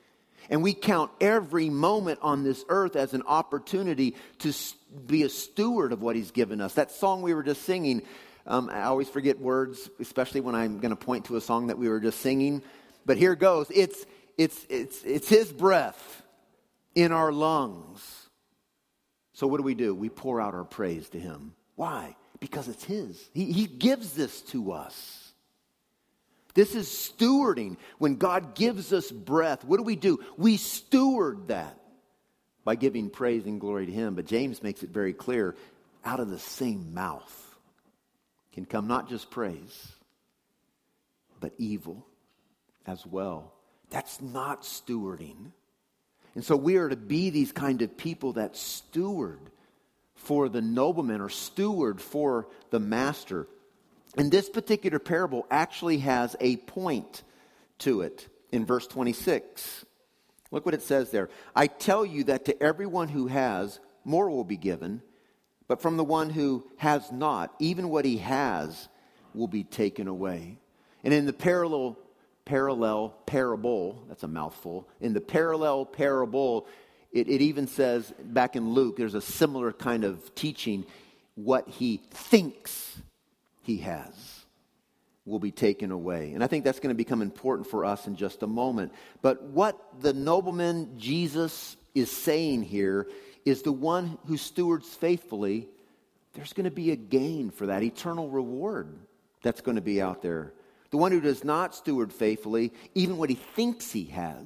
And 0.49 0.61
we 0.63 0.73
count 0.73 1.11
every 1.21 1.69
moment 1.69 2.19
on 2.21 2.43
this 2.43 2.63
earth 2.69 2.95
as 2.95 3.13
an 3.13 3.23
opportunity 3.23 4.15
to 4.39 4.53
be 5.05 5.23
a 5.23 5.29
steward 5.29 5.91
of 5.91 6.01
what 6.01 6.15
he's 6.15 6.31
given 6.31 6.61
us. 6.61 6.73
That 6.73 6.91
song 6.91 7.21
we 7.21 7.33
were 7.33 7.43
just 7.43 7.63
singing, 7.63 8.03
um, 8.45 8.69
I 8.69 8.83
always 8.83 9.09
forget 9.09 9.39
words, 9.39 9.89
especially 9.99 10.41
when 10.41 10.55
I'm 10.55 10.79
going 10.79 10.89
to 10.89 10.95
point 10.95 11.25
to 11.25 11.37
a 11.37 11.41
song 11.41 11.67
that 11.67 11.77
we 11.77 11.87
were 11.87 11.99
just 11.99 12.19
singing. 12.19 12.61
But 13.05 13.17
here 13.17 13.35
goes. 13.35 13.67
It's, 13.73 14.05
it's, 14.37 14.65
it's, 14.69 15.03
it's 15.03 15.29
his 15.29 15.51
breath 15.51 16.23
in 16.95 17.11
our 17.11 17.31
lungs. 17.31 18.29
So, 19.33 19.47
what 19.47 19.57
do 19.57 19.63
we 19.63 19.75
do? 19.75 19.95
We 19.95 20.09
pour 20.09 20.39
out 20.39 20.53
our 20.53 20.63
praise 20.63 21.09
to 21.09 21.19
Him. 21.19 21.53
Why? 21.75 22.15
Because 22.39 22.67
it's 22.67 22.83
His. 22.83 23.29
He, 23.33 23.51
he 23.51 23.65
gives 23.65 24.13
this 24.13 24.41
to 24.43 24.73
us. 24.73 25.31
This 26.53 26.75
is 26.75 26.87
stewarding. 26.87 27.77
When 27.97 28.17
God 28.17 28.53
gives 28.53 28.93
us 28.93 29.09
breath, 29.09 29.65
what 29.65 29.77
do 29.77 29.83
we 29.83 29.95
do? 29.95 30.19
We 30.37 30.57
steward 30.57 31.47
that 31.47 31.79
by 32.63 32.75
giving 32.75 33.09
praise 33.09 33.45
and 33.45 33.59
glory 33.59 33.87
to 33.87 33.91
Him. 33.91 34.13
But 34.13 34.27
James 34.27 34.61
makes 34.61 34.83
it 34.83 34.91
very 34.91 35.13
clear 35.13 35.55
out 36.05 36.19
of 36.19 36.29
the 36.29 36.39
same 36.39 36.93
mouth 36.93 37.42
can 38.53 38.65
come 38.65 38.87
not 38.87 39.09
just 39.09 39.31
praise, 39.31 39.91
but 41.39 41.53
evil 41.57 42.05
as 42.85 43.05
well. 43.05 43.53
That's 43.89 44.21
not 44.21 44.63
stewarding. 44.63 45.51
And 46.35 46.43
so 46.43 46.55
we 46.55 46.77
are 46.77 46.89
to 46.89 46.95
be 46.95 47.29
these 47.29 47.51
kind 47.51 47.81
of 47.81 47.97
people 47.97 48.33
that 48.33 48.55
steward 48.55 49.39
for 50.15 50.49
the 50.49 50.61
nobleman 50.61 51.21
or 51.21 51.29
steward 51.29 51.99
for 51.99 52.47
the 52.69 52.79
master. 52.79 53.47
And 54.17 54.31
this 54.31 54.49
particular 54.49 54.99
parable 54.99 55.45
actually 55.51 55.99
has 55.99 56.35
a 56.39 56.57
point 56.57 57.23
to 57.79 58.01
it 58.01 58.27
in 58.51 58.65
verse 58.65 58.87
26. 58.87 59.85
Look 60.51 60.65
what 60.65 60.75
it 60.75 60.83
says 60.83 61.09
there. 61.09 61.29
I 61.55 61.67
tell 61.67 62.05
you 62.05 62.25
that 62.25 62.45
to 62.45 62.63
everyone 62.63 63.09
who 63.09 63.27
has, 63.27 63.79
more 64.05 64.29
will 64.29 64.43
be 64.43 64.57
given, 64.57 65.01
but 65.73 65.81
from 65.81 65.97
the 65.97 66.03
one 66.03 66.29
who 66.29 66.63
has 66.77 67.11
not, 67.11 67.51
even 67.57 67.89
what 67.89 68.05
he 68.05 68.17
has 68.17 68.89
will 69.33 69.47
be 69.47 69.63
taken 69.63 70.07
away. 70.07 70.59
And 71.03 71.11
in 71.11 71.25
the 71.25 71.33
parallel 71.33 71.97
parallel 72.45 73.15
parable, 73.25 74.05
that's 74.07 74.21
a 74.21 74.27
mouthful. 74.27 74.87
In 75.01 75.13
the 75.13 75.19
parallel 75.19 75.87
parable, 75.87 76.67
it, 77.11 77.27
it 77.27 77.41
even 77.41 77.65
says 77.65 78.13
back 78.19 78.55
in 78.55 78.69
Luke, 78.69 78.97
there's 78.97 79.15
a 79.15 79.19
similar 79.19 79.73
kind 79.73 80.03
of 80.03 80.35
teaching. 80.35 80.85
What 81.33 81.67
he 81.67 82.01
thinks 82.11 82.95
he 83.63 83.77
has 83.77 84.13
will 85.25 85.39
be 85.39 85.49
taken 85.49 85.89
away. 85.89 86.33
And 86.33 86.43
I 86.43 86.45
think 86.45 86.65
that's 86.65 86.81
going 86.81 86.93
to 86.93 87.03
become 87.03 87.23
important 87.23 87.67
for 87.67 87.83
us 87.83 88.05
in 88.05 88.15
just 88.15 88.43
a 88.43 88.47
moment. 88.47 88.93
But 89.23 89.41
what 89.41 89.75
the 90.01 90.13
nobleman 90.13 90.99
Jesus 90.99 91.77
is 91.95 92.11
saying 92.11 92.61
here 92.61 93.07
is 93.45 93.61
the 93.61 93.71
one 93.71 94.17
who 94.27 94.37
stewards 94.37 94.87
faithfully, 94.93 95.67
there's 96.33 96.53
going 96.53 96.65
to 96.65 96.71
be 96.71 96.91
a 96.91 96.95
gain 96.95 97.51
for 97.51 97.67
that 97.67 97.83
eternal 97.83 98.29
reward 98.29 98.97
that's 99.41 99.61
going 99.61 99.75
to 99.75 99.81
be 99.81 100.01
out 100.01 100.21
there 100.21 100.53
the 100.93 100.97
one 100.97 101.11
who 101.11 101.19
does 101.19 101.43
not 101.43 101.73
steward 101.73 102.13
faithfully, 102.13 102.71
even 102.93 103.17
what 103.17 103.27
he 103.27 103.35
thinks 103.35 103.91
he 103.91 104.05
has, 104.05 104.45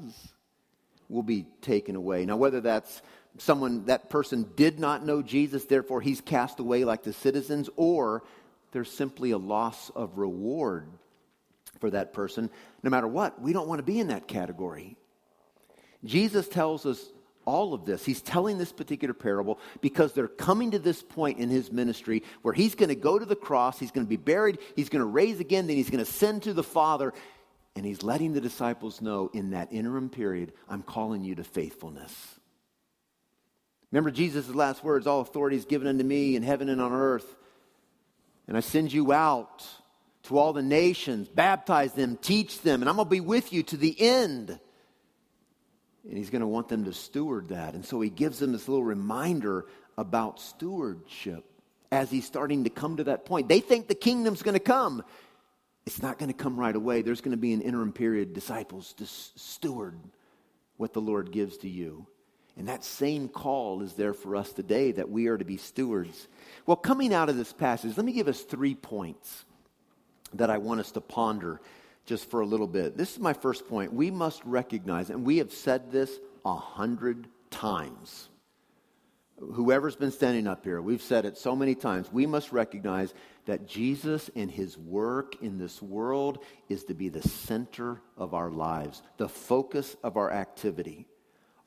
will 1.09 1.21
be 1.21 1.45
taken 1.59 1.97
away. 1.97 2.25
Now, 2.25 2.37
whether 2.37 2.61
that's 2.61 3.01
someone, 3.37 3.83
that 3.87 4.09
person 4.09 4.49
did 4.55 4.79
not 4.79 5.05
know 5.05 5.21
Jesus, 5.21 5.65
therefore 5.65 5.99
he's 5.99 6.21
cast 6.21 6.61
away 6.61 6.85
like 6.85 7.03
the 7.03 7.11
citizens, 7.11 7.69
or 7.75 8.23
there's 8.71 8.89
simply 8.89 9.31
a 9.31 9.37
loss 9.37 9.89
of 9.89 10.17
reward 10.17 10.87
for 11.81 11.89
that 11.89 12.13
person, 12.13 12.49
no 12.81 12.89
matter 12.89 13.09
what, 13.09 13.41
we 13.41 13.51
don't 13.51 13.67
want 13.67 13.79
to 13.79 13.83
be 13.83 13.99
in 13.99 14.07
that 14.07 14.29
category. 14.29 14.95
Jesus 16.05 16.47
tells 16.47 16.85
us 16.85 17.09
all 17.47 17.73
of 17.73 17.85
this. 17.85 18.05
He's 18.05 18.21
telling 18.21 18.57
this 18.57 18.73
particular 18.73 19.13
parable 19.13 19.57
because 19.81 20.11
they're 20.11 20.27
coming 20.27 20.71
to 20.71 20.79
this 20.79 21.01
point 21.01 21.39
in 21.39 21.49
his 21.49 21.71
ministry 21.71 22.23
where 22.41 22.53
he's 22.53 22.75
going 22.75 22.89
to 22.89 22.95
go 22.95 23.17
to 23.17 23.25
the 23.25 23.37
cross, 23.37 23.79
he's 23.79 23.89
going 23.89 24.05
to 24.05 24.09
be 24.09 24.17
buried, 24.17 24.59
he's 24.75 24.89
going 24.89 24.99
to 25.01 25.07
raise 25.07 25.39
again, 25.39 25.65
then 25.65 25.77
he's 25.77 25.89
going 25.89 26.03
to 26.03 26.11
send 26.11 26.43
to 26.43 26.53
the 26.53 26.61
Father. 26.61 27.13
And 27.75 27.85
he's 27.85 28.03
letting 28.03 28.33
the 28.33 28.41
disciples 28.41 29.01
know 29.01 29.29
in 29.33 29.51
that 29.51 29.71
interim 29.71 30.09
period, 30.09 30.51
I'm 30.67 30.83
calling 30.83 31.23
you 31.23 31.35
to 31.35 31.43
faithfulness. 31.43 32.13
Remember 33.91 34.11
Jesus' 34.11 34.49
last 34.49 34.83
words 34.83 35.07
All 35.07 35.21
authority 35.21 35.55
is 35.55 35.65
given 35.65 35.87
unto 35.87 36.03
me 36.03 36.35
in 36.35 36.43
heaven 36.43 36.69
and 36.69 36.81
on 36.81 36.91
earth. 36.91 37.35
And 38.47 38.57
I 38.57 38.59
send 38.59 38.91
you 38.91 39.13
out 39.13 39.65
to 40.23 40.37
all 40.37 40.51
the 40.51 40.61
nations, 40.61 41.29
baptize 41.29 41.93
them, 41.93 42.17
teach 42.21 42.61
them, 42.61 42.81
and 42.81 42.89
I'm 42.89 42.97
going 42.97 43.05
to 43.05 43.09
be 43.09 43.21
with 43.21 43.53
you 43.53 43.63
to 43.63 43.77
the 43.77 43.95
end. 43.99 44.59
And 46.07 46.17
he's 46.17 46.29
going 46.29 46.41
to 46.41 46.47
want 46.47 46.69
them 46.69 46.85
to 46.85 46.93
steward 46.93 47.49
that. 47.49 47.73
And 47.73 47.85
so 47.85 47.99
he 47.99 48.09
gives 48.09 48.39
them 48.39 48.53
this 48.53 48.67
little 48.67 48.83
reminder 48.83 49.65
about 49.97 50.39
stewardship 50.39 51.43
as 51.91 52.09
he's 52.09 52.25
starting 52.25 52.63
to 52.63 52.69
come 52.69 52.97
to 52.97 53.05
that 53.05 53.25
point. 53.25 53.49
They 53.49 53.59
think 53.59 53.87
the 53.87 53.95
kingdom's 53.95 54.41
going 54.41 54.53
to 54.53 54.59
come. 54.59 55.03
It's 55.85 56.01
not 56.01 56.19
going 56.19 56.31
to 56.31 56.37
come 56.37 56.59
right 56.59 56.75
away. 56.75 57.01
There's 57.01 57.21
going 57.21 57.31
to 57.31 57.37
be 57.37 57.53
an 57.53 57.61
interim 57.61 57.93
period, 57.93 58.33
disciples, 58.33 58.93
to 58.93 59.05
steward 59.05 59.97
what 60.77 60.93
the 60.93 61.01
Lord 61.01 61.31
gives 61.31 61.57
to 61.59 61.69
you. 61.69 62.07
And 62.57 62.67
that 62.67 62.83
same 62.83 63.29
call 63.29 63.81
is 63.81 63.93
there 63.93 64.13
for 64.13 64.35
us 64.35 64.51
today 64.51 64.91
that 64.93 65.09
we 65.09 65.27
are 65.27 65.37
to 65.37 65.45
be 65.45 65.57
stewards. 65.57 66.27
Well, 66.65 66.77
coming 66.77 67.13
out 67.13 67.29
of 67.29 67.37
this 67.37 67.53
passage, 67.53 67.95
let 67.97 68.05
me 68.05 68.13
give 68.13 68.27
us 68.27 68.41
three 68.41 68.75
points 68.75 69.45
that 70.33 70.49
I 70.49 70.57
want 70.57 70.79
us 70.79 70.91
to 70.91 71.01
ponder 71.01 71.61
just 72.07 72.31
for 72.31 72.39
a 72.39 72.45
little 72.45 72.67
bit. 72.67 72.97
This 72.97 73.11
is 73.11 73.19
my 73.19 73.33
first 73.33 73.67
point. 73.67 73.93
We 73.93 74.09
must 74.09 74.43
recognize, 74.45 75.11
and 75.11 75.23
we 75.23 75.37
have 75.37 75.51
said 75.51 75.91
this 75.91 76.09
a 76.45 76.55
hundred 76.55 77.27
times. 77.51 78.29
Whoever's 79.39 79.97
been 79.97 80.11
standing 80.11 80.47
up 80.47 80.63
here, 80.63 80.81
we've 80.81 81.01
said 81.01 81.25
it 81.25 81.37
so 81.37 81.55
many 81.55 81.75
times. 81.75 82.11
We 82.11 82.25
must 82.25 82.51
recognize 82.51 83.13
that 83.45 83.67
Jesus 83.67 84.31
and 84.35 84.49
his 84.49 84.77
work 84.77 85.43
in 85.43 85.59
this 85.59 85.79
world 85.81 86.43
is 86.69 86.85
to 86.85 86.95
be 86.95 87.09
the 87.09 87.21
center 87.21 88.01
of 88.17 88.33
our 88.33 88.49
lives, 88.49 89.03
the 89.17 89.29
focus 89.29 89.95
of 90.01 90.17
our 90.17 90.31
activity. 90.31 91.05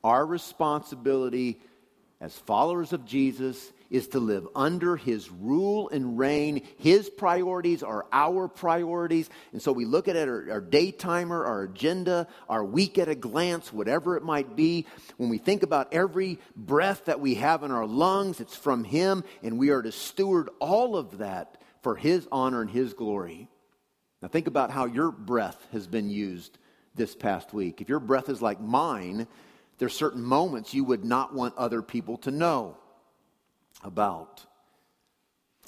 Our 0.03 0.27
responsibility 0.27 1.61
as 2.21 2.35
followers 2.35 2.93
of 2.93 3.05
Jesus 3.05 3.73
is 3.91 4.09
to 4.09 4.21
live 4.21 4.47
under 4.55 4.97
his 4.97 5.31
rule 5.31 5.89
and 5.91 6.17
reign. 6.17 6.63
His 6.79 7.11
priorities 7.11 7.83
are 7.83 8.07
our 8.13 8.47
priorities. 8.47 9.29
And 9.53 9.61
so 9.61 9.73
we 9.73 9.85
look 9.85 10.07
at 10.07 10.17
it, 10.17 10.29
our, 10.29 10.51
our 10.51 10.61
day 10.61 10.93
timer, 10.93 11.45
our 11.45 11.65
agenda, 11.65 12.29
our 12.49 12.65
week 12.65 12.99
at 12.99 13.09
a 13.09 13.15
glance, 13.17 13.73
whatever 13.73 14.17
it 14.17 14.23
might 14.23 14.55
be. 14.55 14.87
When 15.17 15.29
we 15.29 15.39
think 15.39 15.65
about 15.65 15.93
every 15.93 16.39
breath 16.55 17.07
that 17.07 17.21
we 17.21 17.35
have 17.35 17.65
in 17.65 17.73
our 17.73 17.87
lungs, 17.87 18.41
it's 18.41 18.57
from 18.57 18.85
him, 18.85 19.25
and 19.43 19.59
we 19.59 19.71
are 19.71 19.83
to 19.83 19.93
steward 19.93 20.49
all 20.61 20.97
of 20.97 21.19
that 21.19 21.61
for 21.83 21.97
his 21.97 22.29
honor 22.31 22.61
and 22.61 22.71
his 22.71 22.95
glory. 22.95 23.49
Now 24.23 24.29
think 24.29 24.47
about 24.47 24.71
how 24.71 24.85
your 24.85 25.11
breath 25.11 25.67
has 25.73 25.87
been 25.87 26.11
used 26.11 26.59
this 26.95 27.17
past 27.17 27.53
week. 27.53 27.81
If 27.81 27.89
your 27.89 28.01
breath 28.01 28.29
is 28.29 28.43
like 28.43 28.61
mine, 28.61 29.27
there's 29.79 29.95
certain 29.95 30.23
moments 30.23 30.75
you 30.75 30.85
would 30.85 31.05
not 31.05 31.35
want 31.35 31.57
other 31.57 31.83
people 31.83 32.19
to 32.19 32.31
know 32.31 32.77
about. 33.83 34.45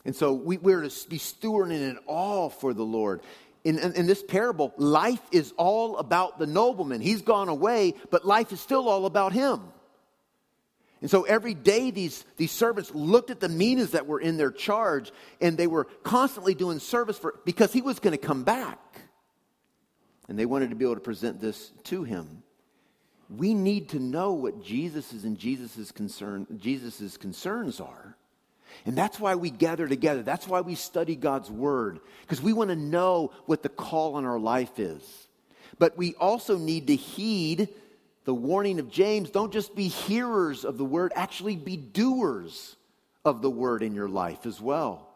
And 0.05 0.15
so 0.15 0.33
we, 0.33 0.59
we're 0.59 0.83
to 0.83 1.09
be 1.09 1.19
stewarding 1.19 1.93
it 1.93 1.97
all 2.07 2.51
for 2.51 2.75
the 2.75 2.85
Lord. 2.85 3.21
in, 3.65 3.79
in, 3.79 3.93
in, 3.93 4.07
this 4.07 4.23
parable, 4.23 4.73
life 4.77 5.23
is 5.31 5.53
all 5.57 5.99
about 5.99 6.39
the 6.39 6.47
nobleman. 6.47 7.01
He's 7.01 7.23
gone 7.23 7.49
away, 7.49 7.95
but 8.11 8.25
life 8.25 8.53
is 8.53 8.61
still 8.61 8.89
all 8.89 9.07
about 9.07 9.33
him. 9.33 9.61
And 11.03 11.11
so 11.11 11.25
every 11.25 11.55
day, 11.55 11.91
these, 11.91 12.25
these 12.37 12.53
servants 12.53 12.95
looked 12.95 13.31
at 13.31 13.41
the 13.41 13.49
minas 13.49 13.91
that 13.91 14.07
were 14.07 14.21
in 14.21 14.37
their 14.37 14.53
charge, 14.53 15.11
and 15.41 15.59
they 15.59 15.67
were 15.67 15.85
constantly 16.05 16.55
doing 16.55 16.79
service 16.79 17.19
for 17.19 17.41
because 17.45 17.73
he 17.73 17.83
was 17.83 17.99
going 17.99 18.13
to 18.13 18.25
come 18.25 18.45
back. 18.45 18.79
And 20.29 20.39
they 20.39 20.47
wanted 20.47 20.71
to 20.71 20.77
be 20.77 20.85
able 20.85 20.95
to 20.95 21.01
present 21.01 21.41
this 21.41 21.73
to 21.85 22.05
him. 22.05 22.45
We 23.37 23.55
need 23.55 23.91
to 23.91 23.99
know 23.99 24.33
what 24.33 24.63
Jesus's 24.63 25.25
and 25.25 25.39
Jesus's 25.39 25.93
concern, 25.93 26.47
Jesus's 26.59 27.17
concerns 27.17 27.81
are. 27.81 28.17
And 28.87 28.97
that's 28.97 29.21
why 29.21 29.35
we 29.35 29.51
gather 29.51 29.87
together. 29.87 30.23
That's 30.23 30.49
why 30.49 30.61
we 30.61 30.75
study 30.75 31.17
God's 31.17 31.51
word, 31.51 32.01
because 32.23 32.43
we 32.43 32.53
want 32.53 32.71
to 32.71 32.77
know 32.77 33.33
what 33.47 33.63
the 33.63 33.69
call 33.69 34.17
on 34.17 34.25
our 34.25 34.39
life 34.39 34.79
is. 34.79 35.03
But 35.79 35.97
we 35.97 36.15
also 36.15 36.59
need 36.59 36.87
to 36.89 36.97
heed 36.97 37.69
the 38.25 38.35
warning 38.35 38.79
of 38.79 38.91
James 38.91 39.31
don't 39.31 39.53
just 39.53 39.75
be 39.75 39.89
hearers 39.89 40.65
of 40.65 40.79
the 40.79 40.85
word, 40.85 41.13
actually 41.15 41.57
be 41.57 41.77
doers 41.77 42.77
of 43.25 43.43
the 43.43 43.51
word 43.51 43.83
in 43.83 43.95
your 43.95 44.09
life 44.09 44.47
as 44.47 44.61
well. 44.61 45.12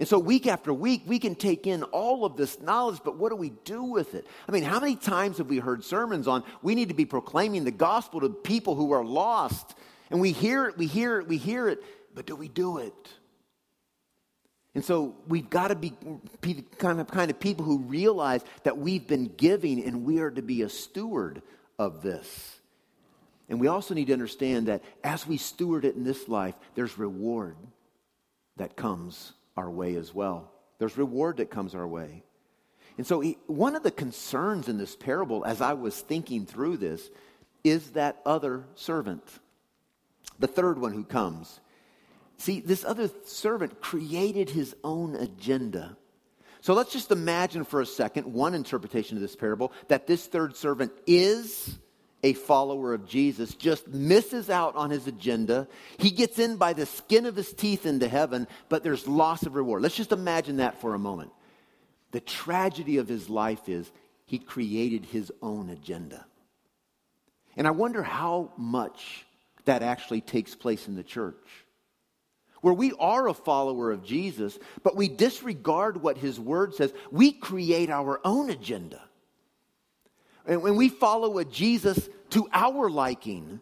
And 0.00 0.08
so, 0.08 0.18
week 0.18 0.46
after 0.46 0.72
week, 0.72 1.02
we 1.04 1.18
can 1.18 1.34
take 1.34 1.66
in 1.66 1.82
all 1.82 2.24
of 2.24 2.34
this 2.34 2.58
knowledge, 2.58 3.00
but 3.04 3.18
what 3.18 3.28
do 3.28 3.36
we 3.36 3.50
do 3.66 3.82
with 3.82 4.14
it? 4.14 4.26
I 4.48 4.50
mean, 4.50 4.62
how 4.62 4.80
many 4.80 4.96
times 4.96 5.36
have 5.36 5.48
we 5.48 5.58
heard 5.58 5.84
sermons 5.84 6.26
on 6.26 6.42
we 6.62 6.74
need 6.74 6.88
to 6.88 6.94
be 6.94 7.04
proclaiming 7.04 7.64
the 7.64 7.70
gospel 7.70 8.20
to 8.20 8.30
people 8.30 8.74
who 8.74 8.92
are 8.92 9.04
lost? 9.04 9.74
And 10.10 10.18
we 10.18 10.32
hear 10.32 10.64
it, 10.64 10.78
we 10.78 10.86
hear 10.86 11.20
it, 11.20 11.28
we 11.28 11.36
hear 11.36 11.68
it, 11.68 11.84
but 12.14 12.24
do 12.24 12.34
we 12.34 12.48
do 12.48 12.78
it? 12.78 12.94
And 14.74 14.82
so 14.82 15.16
we've 15.28 15.50
got 15.50 15.68
to 15.68 15.74
be 15.74 15.92
kind 16.78 16.98
of, 16.98 17.08
kind 17.08 17.30
of 17.30 17.38
people 17.38 17.66
who 17.66 17.80
realize 17.80 18.42
that 18.62 18.78
we've 18.78 19.06
been 19.06 19.26
giving 19.36 19.84
and 19.84 20.06
we 20.06 20.20
are 20.20 20.30
to 20.30 20.40
be 20.40 20.62
a 20.62 20.70
steward 20.70 21.42
of 21.78 22.00
this. 22.00 22.58
And 23.50 23.60
we 23.60 23.66
also 23.66 23.92
need 23.92 24.06
to 24.06 24.14
understand 24.14 24.68
that 24.68 24.82
as 25.04 25.26
we 25.26 25.36
steward 25.36 25.84
it 25.84 25.94
in 25.94 26.04
this 26.04 26.26
life, 26.26 26.54
there's 26.74 26.96
reward 26.96 27.56
that 28.56 28.76
comes 28.76 29.34
our 29.56 29.70
way 29.70 29.96
as 29.96 30.14
well. 30.14 30.50
There's 30.78 30.96
reward 30.96 31.38
that 31.38 31.50
comes 31.50 31.74
our 31.74 31.86
way. 31.86 32.24
And 32.96 33.06
so, 33.06 33.22
one 33.46 33.76
of 33.76 33.82
the 33.82 33.90
concerns 33.90 34.68
in 34.68 34.76
this 34.76 34.96
parable, 34.96 35.44
as 35.44 35.60
I 35.60 35.74
was 35.74 35.98
thinking 35.98 36.46
through 36.46 36.78
this, 36.78 37.08
is 37.64 37.90
that 37.90 38.20
other 38.26 38.64
servant, 38.74 39.22
the 40.38 40.46
third 40.46 40.78
one 40.78 40.92
who 40.92 41.04
comes. 41.04 41.60
See, 42.38 42.60
this 42.60 42.84
other 42.84 43.10
servant 43.24 43.80
created 43.80 44.50
his 44.50 44.74
own 44.82 45.14
agenda. 45.14 45.96
So 46.62 46.74
let's 46.74 46.92
just 46.92 47.10
imagine 47.10 47.64
for 47.64 47.80
a 47.80 47.86
second 47.86 48.32
one 48.32 48.54
interpretation 48.54 49.16
of 49.16 49.22
this 49.22 49.36
parable 49.36 49.72
that 49.88 50.06
this 50.06 50.26
third 50.26 50.56
servant 50.56 50.92
is 51.06 51.78
a 52.22 52.34
follower 52.34 52.92
of 52.92 53.06
Jesus, 53.06 53.54
just 53.54 53.88
misses 53.88 54.50
out 54.50 54.76
on 54.76 54.90
his 54.90 55.06
agenda. 55.06 55.68
He 55.98 56.10
gets 56.10 56.38
in 56.38 56.56
by 56.56 56.72
the 56.72 56.86
skin 56.86 57.26
of 57.26 57.36
his 57.36 57.52
teeth 57.52 57.86
into 57.86 58.08
heaven, 58.08 58.46
but 58.68 58.82
there's 58.82 59.08
loss 59.08 59.44
of 59.44 59.54
reward. 59.54 59.82
Let's 59.82 59.96
just 59.96 60.12
imagine 60.12 60.58
that 60.58 60.80
for 60.80 60.94
a 60.94 60.98
moment. 60.98 61.30
The 62.12 62.20
tragedy 62.20 62.98
of 62.98 63.08
his 63.08 63.30
life 63.30 63.68
is 63.68 63.90
he 64.26 64.38
created 64.38 65.06
his 65.06 65.32
own 65.40 65.70
agenda. 65.70 66.24
And 67.56 67.66
I 67.66 67.70
wonder 67.70 68.02
how 68.02 68.52
much 68.56 69.24
that 69.64 69.82
actually 69.82 70.20
takes 70.20 70.54
place 70.54 70.88
in 70.88 70.96
the 70.96 71.02
church 71.02 71.46
where 72.60 72.74
we 72.74 72.92
are 72.98 73.28
a 73.28 73.34
follower 73.34 73.90
of 73.90 74.04
Jesus, 74.04 74.58
but 74.82 74.96
we 74.96 75.08
disregard 75.08 76.02
what 76.02 76.18
his 76.18 76.38
word 76.38 76.74
says, 76.74 76.92
we 77.10 77.32
create 77.32 77.90
our 77.90 78.20
own 78.24 78.50
agenda. 78.50 79.02
And 80.50 80.62
when 80.64 80.74
we 80.74 80.88
follow 80.88 81.38
a 81.38 81.44
Jesus 81.44 82.08
to 82.30 82.48
our 82.52 82.90
liking, 82.90 83.60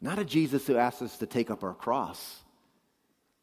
not 0.00 0.18
a 0.18 0.24
Jesus 0.24 0.66
who 0.66 0.78
asks 0.78 1.02
us 1.02 1.18
to 1.18 1.26
take 1.26 1.50
up 1.50 1.62
our 1.62 1.74
cross, 1.74 2.42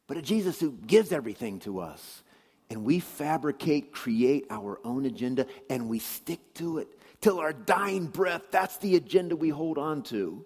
but 0.08 0.18
a 0.18 0.24
Jesus 0.24 0.60
who 0.60 0.72
gives 0.72 1.12
everything 1.12 1.60
to 1.60 1.80
us. 1.80 2.24
And 2.72 2.84
we 2.84 3.00
fabricate, 3.00 3.94
create 3.94 4.48
our 4.50 4.80
own 4.84 5.06
agenda, 5.06 5.46
and 5.70 5.88
we 5.88 6.00
stick 6.00 6.40
to 6.56 6.80
it 6.80 6.88
till 7.22 7.40
our 7.40 7.54
dying 7.54 8.08
breath. 8.08 8.42
That's 8.50 8.78
the 8.78 8.96
agenda 8.96 9.36
we 9.36 9.50
hold 9.50 9.78
on 9.78 10.02
to. 10.04 10.44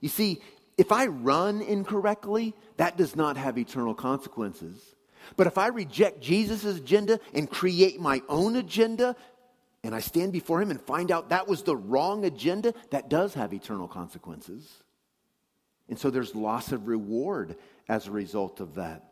You 0.00 0.08
see, 0.08 0.40
if 0.78 0.92
I 0.92 1.06
run 1.06 1.62
incorrectly, 1.62 2.54
that 2.76 2.96
does 2.96 3.16
not 3.16 3.36
have 3.36 3.58
eternal 3.58 3.96
consequences. 3.96 4.94
But 5.36 5.46
if 5.46 5.58
I 5.58 5.68
reject 5.68 6.20
Jesus' 6.20 6.64
agenda 6.64 7.18
and 7.34 7.50
create 7.50 8.00
my 8.00 8.22
own 8.28 8.56
agenda, 8.56 9.16
and 9.84 9.94
I 9.94 10.00
stand 10.00 10.32
before 10.32 10.62
him 10.62 10.70
and 10.70 10.80
find 10.80 11.10
out 11.10 11.30
that 11.30 11.48
was 11.48 11.62
the 11.62 11.76
wrong 11.76 12.24
agenda, 12.24 12.72
that 12.90 13.08
does 13.08 13.34
have 13.34 13.52
eternal 13.52 13.88
consequences. 13.88 14.70
And 15.88 15.98
so 15.98 16.10
there's 16.10 16.34
loss 16.34 16.72
of 16.72 16.86
reward 16.86 17.56
as 17.88 18.06
a 18.06 18.12
result 18.12 18.60
of 18.60 18.76
that. 18.76 19.04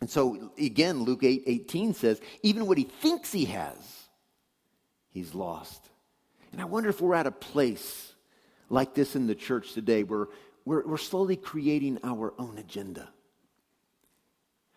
And 0.00 0.10
so 0.10 0.50
again, 0.58 1.04
Luke 1.04 1.22
8 1.22 1.44
18 1.46 1.94
says, 1.94 2.20
even 2.42 2.66
what 2.66 2.78
he 2.78 2.84
thinks 2.84 3.32
he 3.32 3.44
has, 3.46 3.76
he's 5.10 5.34
lost. 5.34 5.88
And 6.50 6.60
I 6.60 6.64
wonder 6.64 6.88
if 6.88 7.00
we're 7.00 7.14
at 7.14 7.26
a 7.26 7.32
place 7.32 8.12
like 8.68 8.94
this 8.94 9.14
in 9.14 9.26
the 9.26 9.34
church 9.34 9.72
today 9.72 10.02
where 10.02 10.26
we're, 10.64 10.86
we're 10.86 10.96
slowly 10.96 11.36
creating 11.36 11.98
our 12.02 12.34
own 12.38 12.58
agenda. 12.58 13.08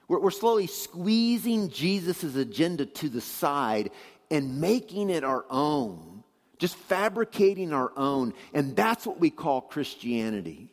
We're, 0.07 0.19
we're 0.19 0.31
slowly 0.31 0.67
squeezing 0.67 1.69
Jesus' 1.69 2.35
agenda 2.35 2.85
to 2.85 3.09
the 3.09 3.21
side 3.21 3.91
and 4.31 4.59
making 4.59 5.09
it 5.09 5.23
our 5.23 5.45
own, 5.49 6.23
just 6.57 6.75
fabricating 6.75 7.73
our 7.73 7.91
own. 7.95 8.33
And 8.53 8.75
that's 8.75 9.05
what 9.05 9.19
we 9.19 9.29
call 9.29 9.61
Christianity. 9.61 10.71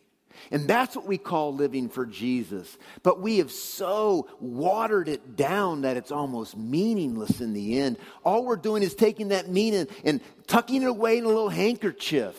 And 0.50 0.66
that's 0.66 0.96
what 0.96 1.06
we 1.06 1.18
call 1.18 1.54
living 1.54 1.88
for 1.88 2.04
Jesus. 2.04 2.76
But 3.02 3.20
we 3.20 3.38
have 3.38 3.52
so 3.52 4.28
watered 4.40 5.08
it 5.08 5.36
down 5.36 5.82
that 5.82 5.96
it's 5.96 6.10
almost 6.10 6.56
meaningless 6.56 7.40
in 7.40 7.52
the 7.52 7.78
end. 7.78 7.98
All 8.24 8.44
we're 8.44 8.56
doing 8.56 8.82
is 8.82 8.94
taking 8.94 9.28
that 9.28 9.48
meaning 9.48 9.86
and 10.04 10.20
tucking 10.46 10.82
it 10.82 10.88
away 10.88 11.18
in 11.18 11.24
a 11.24 11.28
little 11.28 11.48
handkerchief 11.48 12.34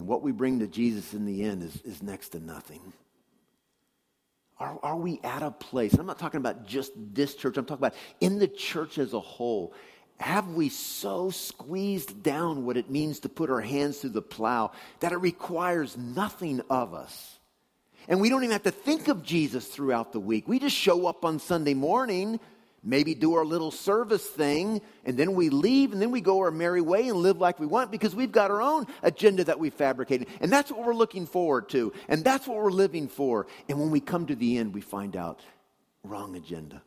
and 0.00 0.08
what 0.08 0.22
we 0.22 0.32
bring 0.32 0.60
to 0.60 0.66
Jesus 0.66 1.14
in 1.14 1.26
the 1.26 1.42
end 1.42 1.62
is, 1.62 1.76
is 1.82 2.02
next 2.02 2.30
to 2.30 2.40
nothing. 2.40 2.80
Are, 4.60 4.78
are 4.82 4.96
we 4.96 5.18
at 5.24 5.42
a 5.42 5.50
place? 5.50 5.94
I'm 5.94 6.06
not 6.06 6.18
talking 6.18 6.38
about 6.38 6.66
just 6.66 6.92
this 6.96 7.34
church, 7.34 7.56
I'm 7.56 7.64
talking 7.64 7.80
about 7.80 7.94
in 8.20 8.38
the 8.38 8.46
church 8.46 8.98
as 8.98 9.14
a 9.14 9.20
whole. 9.20 9.72
Have 10.18 10.48
we 10.48 10.68
so 10.68 11.30
squeezed 11.30 12.22
down 12.22 12.66
what 12.66 12.76
it 12.76 12.90
means 12.90 13.20
to 13.20 13.30
put 13.30 13.48
our 13.48 13.62
hands 13.62 13.98
through 13.98 14.10
the 14.10 14.20
plow 14.20 14.72
that 15.00 15.12
it 15.12 15.16
requires 15.16 15.96
nothing 15.96 16.60
of 16.68 16.92
us? 16.92 17.38
And 18.06 18.20
we 18.20 18.28
don't 18.28 18.42
even 18.42 18.52
have 18.52 18.64
to 18.64 18.70
think 18.70 19.08
of 19.08 19.22
Jesus 19.22 19.66
throughout 19.66 20.12
the 20.12 20.20
week. 20.20 20.46
We 20.46 20.58
just 20.58 20.76
show 20.76 21.06
up 21.06 21.24
on 21.24 21.38
Sunday 21.38 21.74
morning 21.74 22.38
maybe 22.82 23.14
do 23.14 23.34
our 23.34 23.44
little 23.44 23.70
service 23.70 24.24
thing, 24.24 24.80
and 25.04 25.16
then 25.16 25.34
we 25.34 25.50
leave, 25.50 25.92
and 25.92 26.00
then 26.00 26.10
we 26.10 26.20
go 26.20 26.38
our 26.40 26.50
merry 26.50 26.80
way 26.80 27.08
and 27.08 27.18
live 27.18 27.38
like 27.38 27.60
we 27.60 27.66
want 27.66 27.90
because 27.90 28.14
we've 28.14 28.32
got 28.32 28.50
our 28.50 28.62
own 28.62 28.86
agenda 29.02 29.44
that 29.44 29.58
we've 29.58 29.74
fabricated. 29.74 30.28
And 30.40 30.50
that's 30.52 30.70
what 30.70 30.84
we're 30.84 30.94
looking 30.94 31.26
forward 31.26 31.68
to, 31.70 31.92
and 32.08 32.24
that's 32.24 32.46
what 32.46 32.56
we're 32.56 32.70
living 32.70 33.08
for. 33.08 33.46
And 33.68 33.78
when 33.78 33.90
we 33.90 34.00
come 34.00 34.26
to 34.26 34.34
the 34.34 34.56
end, 34.56 34.74
we 34.74 34.80
find 34.80 35.16
out 35.16 35.40
wrong 36.02 36.36
agenda. 36.36 36.82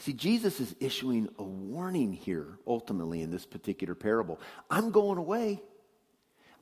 See, 0.00 0.12
Jesus 0.12 0.60
is 0.60 0.76
issuing 0.78 1.28
a 1.38 1.42
warning 1.42 2.12
here, 2.12 2.58
ultimately, 2.66 3.20
in 3.20 3.30
this 3.30 3.44
particular 3.44 3.94
parable. 3.94 4.40
I'm 4.70 4.92
going 4.92 5.18
away. 5.18 5.60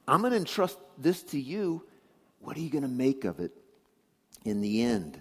I'm 0.08 0.20
going 0.20 0.32
to 0.32 0.38
entrust 0.38 0.78
this 0.96 1.22
to 1.24 1.40
you. 1.40 1.84
What 2.40 2.56
are 2.56 2.60
you 2.60 2.70
going 2.70 2.82
to 2.82 2.88
make 2.88 3.24
of 3.24 3.40
it 3.40 3.52
in 4.44 4.60
the 4.62 4.82
end? 4.82 5.20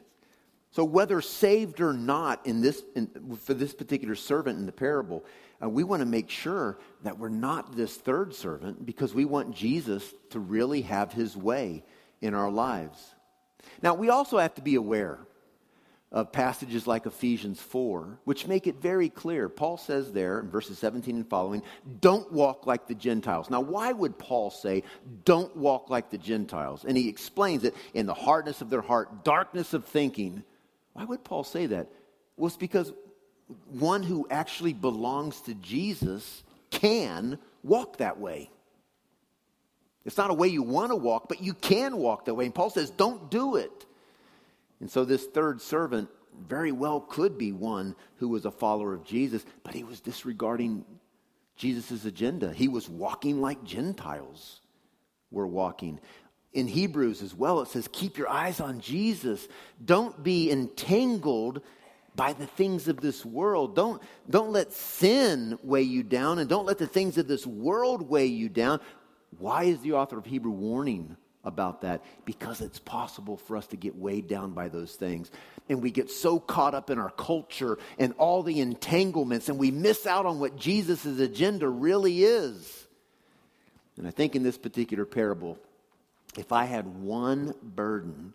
So, 0.76 0.84
whether 0.84 1.22
saved 1.22 1.80
or 1.80 1.94
not 1.94 2.46
in 2.46 2.60
this, 2.60 2.84
in, 2.98 3.08
for 3.46 3.54
this 3.54 3.74
particular 3.74 4.14
servant 4.14 4.60
in 4.60 4.66
the 4.66 4.74
parable, 4.74 5.24
uh, 5.64 5.70
we 5.70 5.86
want 5.86 6.02
to 6.02 6.06
make 6.06 6.30
sure 6.30 6.78
that 7.04 7.18
we're 7.18 7.30
not 7.30 7.78
this 7.78 7.96
third 7.96 8.36
servant 8.36 8.86
because 8.86 9.14
we 9.14 9.24
want 9.24 9.56
Jesus 9.56 10.14
to 10.32 10.40
really 10.42 10.82
have 10.82 11.14
his 11.14 11.38
way 11.38 11.86
in 12.20 12.34
our 12.34 12.52
lives. 12.52 13.16
Now, 13.82 13.94
we 13.94 14.10
also 14.10 14.38
have 14.38 14.54
to 14.56 14.62
be 14.62 14.76
aware 14.76 15.20
of 16.12 16.34
passages 16.34 16.86
like 16.86 17.06
Ephesians 17.06 17.62
4, 17.62 18.20
which 18.26 18.46
make 18.46 18.68
it 18.68 18.82
very 18.82 19.08
clear. 19.08 19.48
Paul 19.48 19.78
says 19.78 20.12
there 20.12 20.42
in 20.42 20.50
verses 20.50 20.78
17 20.80 21.16
and 21.16 21.30
following, 21.30 21.62
don't 22.02 22.30
walk 22.34 22.68
like 22.68 22.86
the 22.86 22.96
Gentiles. 22.96 23.50
Now, 23.50 23.62
why 23.62 23.94
would 23.94 24.20
Paul 24.20 24.52
say, 24.52 24.84
don't 25.24 25.56
walk 25.56 25.90
like 25.90 26.10
the 26.10 26.18
Gentiles? 26.18 26.84
And 26.86 26.98
he 26.98 27.08
explains 27.08 27.64
it 27.64 27.76
in 27.94 28.08
the 28.08 28.14
hardness 28.14 28.60
of 28.60 28.70
their 28.70 28.82
heart, 28.82 29.24
darkness 29.24 29.74
of 29.74 29.86
thinking 29.86 30.44
why 30.96 31.04
would 31.04 31.26
Paul 31.26 31.44
say 31.44 31.66
that? 31.66 31.90
Well, 32.38 32.48
it's 32.48 32.56
because 32.56 32.94
one 33.70 34.02
who 34.02 34.26
actually 34.32 34.72
belongs 34.72 35.42
to 35.42 35.54
Jesus 35.56 36.42
can 36.72 37.38
walk 37.64 37.98
that 37.98 38.18
way. 38.18 38.50
It's 40.06 40.16
not 40.18 40.30
a 40.32 40.34
way 40.34 40.48
you 40.48 40.64
want 40.64 40.92
to 40.92 40.96
walk, 40.96 41.28
but 41.28 41.44
you 41.44 41.54
can 41.54 41.98
walk 41.98 42.26
that 42.26 42.34
way. 42.34 42.46
And 42.46 42.56
Paul 42.56 42.70
says, 42.70 42.92
don't 42.92 43.30
do 43.30 43.58
it. 43.58 43.86
And 44.80 44.90
so 44.90 45.04
this 45.04 45.26
third 45.26 45.62
servant 45.62 46.10
very 46.48 46.72
well 46.72 47.02
could 47.02 47.38
be 47.38 47.52
one 47.52 47.94
who 48.16 48.30
was 48.30 48.46
a 48.46 48.52
follower 48.52 48.94
of 48.94 49.04
Jesus, 49.04 49.46
but 49.64 49.74
he 49.74 49.84
was 49.84 50.00
disregarding 50.00 50.86
Jesus' 51.58 52.06
agenda. 52.06 52.54
He 52.54 52.70
was 52.70 52.88
walking 52.88 53.42
like 53.42 53.64
Gentiles 53.66 54.62
were 55.30 55.48
walking. 55.48 56.00
In 56.56 56.70
Hebrews 56.70 57.22
as 57.22 57.36
well, 57.36 57.60
it 57.60 57.68
says, 57.68 57.90
Keep 57.92 58.18
your 58.18 58.30
eyes 58.30 58.62
on 58.62 58.80
Jesus. 58.80 59.46
Don't 59.84 60.24
be 60.24 60.50
entangled 60.50 61.62
by 62.16 62.32
the 62.32 62.48
things 62.48 62.88
of 62.88 63.02
this 63.02 63.26
world. 63.26 63.76
Don't, 63.76 64.02
don't 64.30 64.52
let 64.52 64.72
sin 64.72 65.60
weigh 65.64 65.82
you 65.82 66.02
down, 66.02 66.40
and 66.40 66.50
don't 66.50 66.66
let 66.66 66.78
the 66.78 66.88
things 66.88 67.18
of 67.18 67.28
this 67.28 67.46
world 67.46 68.10
weigh 68.10 68.28
you 68.28 68.48
down. 68.48 68.80
Why 69.38 69.66
is 69.66 69.82
the 69.82 69.94
author 69.94 70.18
of 70.18 70.26
Hebrew 70.26 70.54
warning 70.54 71.18
about 71.44 71.82
that? 71.82 72.06
Because 72.24 72.62
it's 72.62 72.80
possible 72.80 73.36
for 73.36 73.58
us 73.58 73.68
to 73.68 73.76
get 73.76 73.98
weighed 73.98 74.30
down 74.30 74.52
by 74.52 74.70
those 74.70 74.96
things. 74.96 75.30
And 75.68 75.84
we 75.84 75.92
get 75.92 76.10
so 76.10 76.40
caught 76.40 76.74
up 76.74 76.90
in 76.90 76.98
our 77.00 77.12
culture 77.12 77.78
and 78.00 78.14
all 78.18 78.44
the 78.44 78.62
entanglements, 78.62 79.50
and 79.50 79.58
we 79.58 79.72
miss 79.72 80.08
out 80.08 80.26
on 80.26 80.40
what 80.40 80.56
Jesus' 80.56 81.06
agenda 81.06 81.68
really 81.68 82.24
is. 82.24 82.88
And 83.98 84.08
I 84.08 84.12
think 84.12 84.38
in 84.38 84.44
this 84.44 84.58
particular 84.58 85.04
parable, 85.04 85.58
if 86.38 86.52
I 86.52 86.66
had 86.66 87.02
one 87.02 87.54
burden 87.62 88.34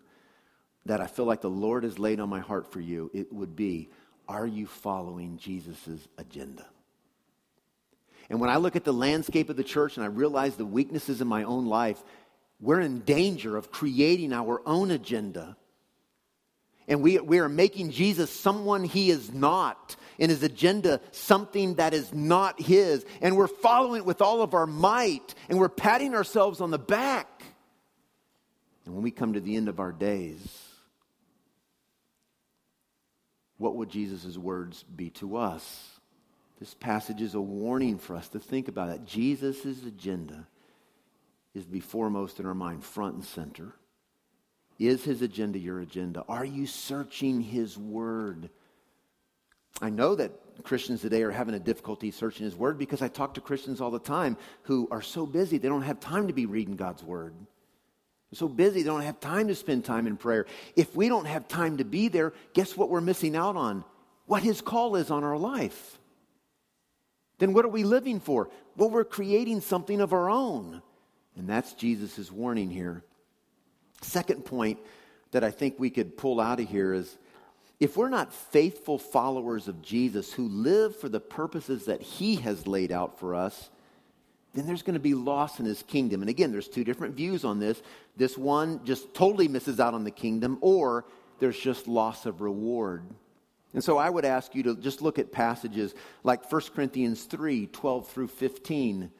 that 0.85 1.01
I 1.01 1.07
feel 1.07 1.25
like 1.25 1.41
the 1.41 1.49
Lord 1.49 1.83
has 1.83 1.99
laid 1.99 2.19
on 2.19 2.29
my 2.29 2.39
heart 2.39 2.71
for 2.71 2.79
you, 2.79 3.09
it 3.13 3.31
would 3.31 3.55
be 3.55 3.89
Are 4.27 4.47
you 4.47 4.65
following 4.65 5.37
Jesus' 5.37 6.07
agenda? 6.17 6.65
And 8.29 8.39
when 8.39 8.49
I 8.49 8.57
look 8.57 8.75
at 8.75 8.85
the 8.85 8.93
landscape 8.93 9.49
of 9.49 9.57
the 9.57 9.63
church 9.63 9.97
and 9.97 10.05
I 10.05 10.07
realize 10.07 10.55
the 10.55 10.65
weaknesses 10.65 11.19
in 11.19 11.27
my 11.27 11.43
own 11.43 11.65
life, 11.65 12.01
we're 12.61 12.79
in 12.79 12.99
danger 12.99 13.57
of 13.57 13.71
creating 13.71 14.31
our 14.31 14.61
own 14.65 14.91
agenda. 14.91 15.57
And 16.87 17.01
we, 17.01 17.19
we 17.19 17.39
are 17.39 17.49
making 17.49 17.91
Jesus 17.91 18.29
someone 18.31 18.83
he 18.83 19.11
is 19.11 19.33
not, 19.33 19.95
and 20.19 20.29
his 20.29 20.43
agenda 20.43 21.01
something 21.11 21.75
that 21.75 21.93
is 21.93 22.13
not 22.13 22.61
his. 22.61 23.05
And 23.21 23.35
we're 23.35 23.47
following 23.47 23.99
it 23.99 24.05
with 24.05 24.21
all 24.21 24.41
of 24.41 24.53
our 24.53 24.67
might, 24.67 25.33
and 25.49 25.59
we're 25.59 25.69
patting 25.69 26.13
ourselves 26.13 26.61
on 26.61 26.71
the 26.71 26.79
back. 26.79 27.27
And 28.85 28.95
when 28.95 29.03
we 29.03 29.11
come 29.11 29.33
to 29.33 29.39
the 29.39 29.55
end 29.55 29.69
of 29.69 29.79
our 29.79 29.91
days, 29.91 30.39
what 33.57 33.75
would 33.75 33.89
Jesus' 33.89 34.37
words 34.37 34.83
be 34.83 35.11
to 35.11 35.37
us? 35.37 35.99
This 36.59 36.73
passage 36.73 37.21
is 37.21 37.35
a 37.35 37.41
warning 37.41 37.97
for 37.97 38.15
us 38.15 38.29
to 38.29 38.39
think 38.39 38.67
about 38.67 38.89
that. 38.89 39.05
Jesus' 39.05 39.65
agenda 39.65 40.47
is 41.53 41.65
to 41.65 41.71
be 41.71 41.79
foremost 41.79 42.39
in 42.39 42.45
our 42.45 42.53
mind, 42.53 42.83
front 42.83 43.15
and 43.15 43.25
center. 43.25 43.73
Is 44.79 45.03
his 45.03 45.21
agenda 45.21 45.59
your 45.59 45.79
agenda? 45.79 46.23
Are 46.27 46.45
you 46.45 46.65
searching 46.65 47.41
his 47.41 47.77
word? 47.77 48.49
I 49.79 49.89
know 49.89 50.15
that 50.15 50.31
Christians 50.63 51.01
today 51.01 51.23
are 51.23 51.31
having 51.31 51.55
a 51.55 51.59
difficulty 51.59 52.11
searching 52.11 52.45
his 52.45 52.55
word 52.55 52.77
because 52.77 53.01
I 53.01 53.07
talk 53.07 53.35
to 53.35 53.41
Christians 53.41 53.81
all 53.81 53.91
the 53.91 53.99
time 53.99 54.37
who 54.63 54.87
are 54.91 55.01
so 55.01 55.25
busy 55.25 55.57
they 55.57 55.67
don't 55.67 55.81
have 55.83 55.99
time 55.99 56.27
to 56.27 56.33
be 56.33 56.45
reading 56.45 56.75
God's 56.75 57.03
word. 57.03 57.33
So 58.33 58.47
busy 58.47 58.81
they 58.81 58.87
don't 58.87 59.01
have 59.01 59.19
time 59.19 59.49
to 59.49 59.55
spend 59.55 59.83
time 59.83 60.07
in 60.07 60.15
prayer. 60.15 60.45
If 60.75 60.95
we 60.95 61.09
don't 61.09 61.25
have 61.25 61.47
time 61.47 61.77
to 61.77 61.83
be 61.83 62.07
there, 62.07 62.33
guess 62.53 62.77
what 62.77 62.89
we're 62.89 63.01
missing 63.01 63.35
out 63.35 63.55
on? 63.55 63.83
What 64.25 64.43
his 64.43 64.61
call 64.61 64.95
is 64.95 65.11
on 65.11 65.23
our 65.23 65.37
life 65.37 65.97
then 67.41 67.53
what 67.53 67.65
are 67.65 67.69
we 67.69 67.83
living 67.83 68.19
for? 68.19 68.51
Well, 68.77 68.91
we're 68.91 69.03
creating 69.03 69.61
something 69.61 69.99
of 69.99 70.13
our 70.13 70.29
own. 70.29 70.83
And 71.35 71.49
that's 71.49 71.73
Jesus' 71.73 72.31
warning 72.31 72.69
here. 72.69 73.03
Second 74.01 74.45
point 74.45 74.77
that 75.31 75.43
I 75.43 75.49
think 75.49 75.79
we 75.79 75.89
could 75.89 76.15
pull 76.15 76.39
out 76.39 76.59
of 76.59 76.69
here 76.69 76.93
is 76.93 77.17
if 77.79 77.97
we're 77.97 78.09
not 78.09 78.31
faithful 78.31 78.99
followers 78.99 79.67
of 79.67 79.81
Jesus 79.81 80.31
who 80.31 80.47
live 80.47 80.95
for 80.95 81.09
the 81.09 81.19
purposes 81.19 81.85
that 81.85 82.03
he 82.03 82.35
has 82.35 82.67
laid 82.67 82.91
out 82.91 83.17
for 83.17 83.33
us, 83.33 83.71
then 84.53 84.67
there's 84.67 84.83
going 84.83 84.95
to 84.95 84.99
be 84.99 85.13
loss 85.13 85.59
in 85.59 85.65
his 85.65 85.83
kingdom. 85.83 86.21
And 86.21 86.29
again, 86.29 86.51
there's 86.51 86.67
two 86.67 86.83
different 86.83 87.15
views 87.15 87.45
on 87.45 87.59
this. 87.59 87.81
This 88.17 88.37
one 88.37 88.83
just 88.83 89.13
totally 89.13 89.47
misses 89.47 89.79
out 89.79 89.93
on 89.93 90.03
the 90.03 90.11
kingdom, 90.11 90.57
or 90.61 91.05
there's 91.39 91.57
just 91.57 91.87
loss 91.87 92.25
of 92.25 92.41
reward. 92.41 93.03
And 93.73 93.83
so 93.83 93.97
I 93.97 94.09
would 94.09 94.25
ask 94.25 94.53
you 94.53 94.63
to 94.63 94.75
just 94.75 95.01
look 95.01 95.19
at 95.19 95.31
passages 95.31 95.95
like 96.23 96.51
1 96.51 96.61
Corinthians 96.75 97.23
3 97.23 97.67
12 97.67 98.07
through 98.09 98.27
15. 98.27 99.11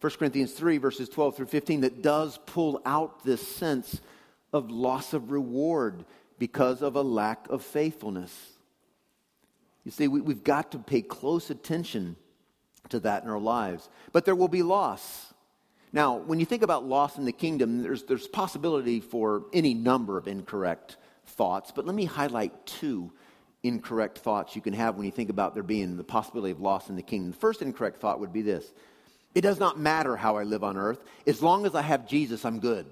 1 0.00 0.12
Corinthians 0.18 0.52
3, 0.52 0.76
verses 0.78 1.08
12 1.08 1.36
through 1.36 1.46
15, 1.46 1.80
that 1.80 2.02
does 2.02 2.38
pull 2.44 2.82
out 2.84 3.24
this 3.24 3.46
sense 3.46 4.00
of 4.52 4.70
loss 4.70 5.14
of 5.14 5.30
reward 5.30 6.04
because 6.38 6.82
of 6.82 6.96
a 6.96 7.02
lack 7.02 7.48
of 7.48 7.62
faithfulness. 7.62 8.52
You 9.84 9.90
see, 9.90 10.06
we, 10.06 10.20
have 10.32 10.44
got 10.44 10.72
to 10.72 10.78
pay 10.78 11.00
close 11.00 11.48
attention 11.48 12.16
to 12.90 13.00
that 13.00 13.22
in 13.22 13.30
our 13.30 13.38
lives. 13.38 13.88
But 14.12 14.24
there 14.24 14.34
will 14.34 14.48
be 14.48 14.62
loss. 14.62 15.32
Now, 15.92 16.16
when 16.16 16.40
you 16.40 16.46
think 16.46 16.62
about 16.62 16.84
loss 16.84 17.16
in 17.16 17.24
the 17.24 17.32
kingdom, 17.32 17.82
there's, 17.82 18.04
there's 18.04 18.26
possibility 18.26 19.00
for 19.00 19.44
any 19.52 19.74
number 19.74 20.18
of 20.18 20.28
incorrect 20.28 20.96
thoughts, 21.26 21.72
but 21.74 21.86
let 21.86 21.94
me 21.94 22.04
highlight 22.04 22.66
two 22.66 23.12
incorrect 23.62 24.18
thoughts 24.18 24.54
you 24.54 24.62
can 24.62 24.72
have 24.72 24.96
when 24.96 25.06
you 25.06 25.12
think 25.12 25.30
about 25.30 25.54
there 25.54 25.62
being 25.62 25.96
the 25.96 26.04
possibility 26.04 26.52
of 26.52 26.60
loss 26.60 26.88
in 26.88 26.96
the 26.96 27.02
kingdom. 27.02 27.32
The 27.32 27.36
first 27.38 27.62
incorrect 27.62 27.98
thought 27.98 28.20
would 28.20 28.32
be 28.32 28.42
this 28.42 28.72
It 29.34 29.40
does 29.40 29.58
not 29.58 29.78
matter 29.78 30.16
how 30.16 30.36
I 30.36 30.44
live 30.44 30.64
on 30.64 30.76
earth. 30.76 31.02
As 31.26 31.42
long 31.42 31.66
as 31.66 31.74
I 31.74 31.82
have 31.82 32.06
Jesus, 32.08 32.44
I'm 32.44 32.60
good. 32.60 32.86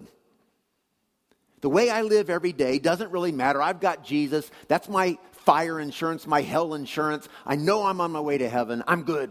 The 1.61 1.71
way 1.71 1.89
I 1.89 2.03
live 2.03 2.29
every 2.29 2.53
day 2.53 2.79
doesn't 2.79 3.11
really 3.11 3.33
matter. 3.33 3.63
I've 3.63 3.81
got 3.81 4.05
Jesus. 4.05 4.51
That's 4.69 4.89
my 4.89 5.19
fire 5.33 5.81
insurance, 5.81 6.27
my 6.27 6.43
hell 6.43 6.75
insurance. 6.75 7.29
I 7.47 7.57
know 7.57 7.85
I'm 7.85 8.01
on 8.01 8.13
my 8.13 8.21
way 8.21 8.39
to 8.39 8.49
heaven. 8.49 8.83
I'm 8.87 9.03
good. 9.05 9.31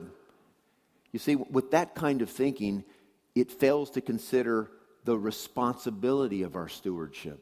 You 1.13 1.19
see, 1.19 1.35
with 1.35 1.71
that 1.71 1.95
kind 1.95 2.21
of 2.21 2.29
thinking, 2.29 2.83
it 3.35 3.51
fails 3.51 3.91
to 3.91 4.01
consider 4.01 4.69
the 5.05 5.17
responsibility 5.17 6.41
of 6.41 6.55
our 6.55 6.67
stewardship. 6.67 7.41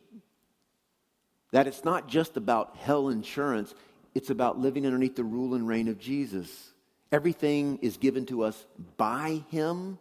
That 1.52 1.68
it's 1.68 1.84
not 1.84 2.08
just 2.08 2.38
about 2.38 2.76
hell 2.78 3.10
insurance, 3.10 3.74
it's 4.14 4.30
about 4.30 4.60
living 4.60 4.86
underneath 4.86 5.16
the 5.16 5.24
rule 5.24 5.56
and 5.56 5.68
reign 5.68 5.88
of 5.88 6.00
Jesus. 6.00 6.74
Everything 7.12 7.80
is 7.82 7.98
given 7.98 8.26
to 8.28 8.44
us 8.44 8.66
by 8.98 9.44
Him, 9.50 9.98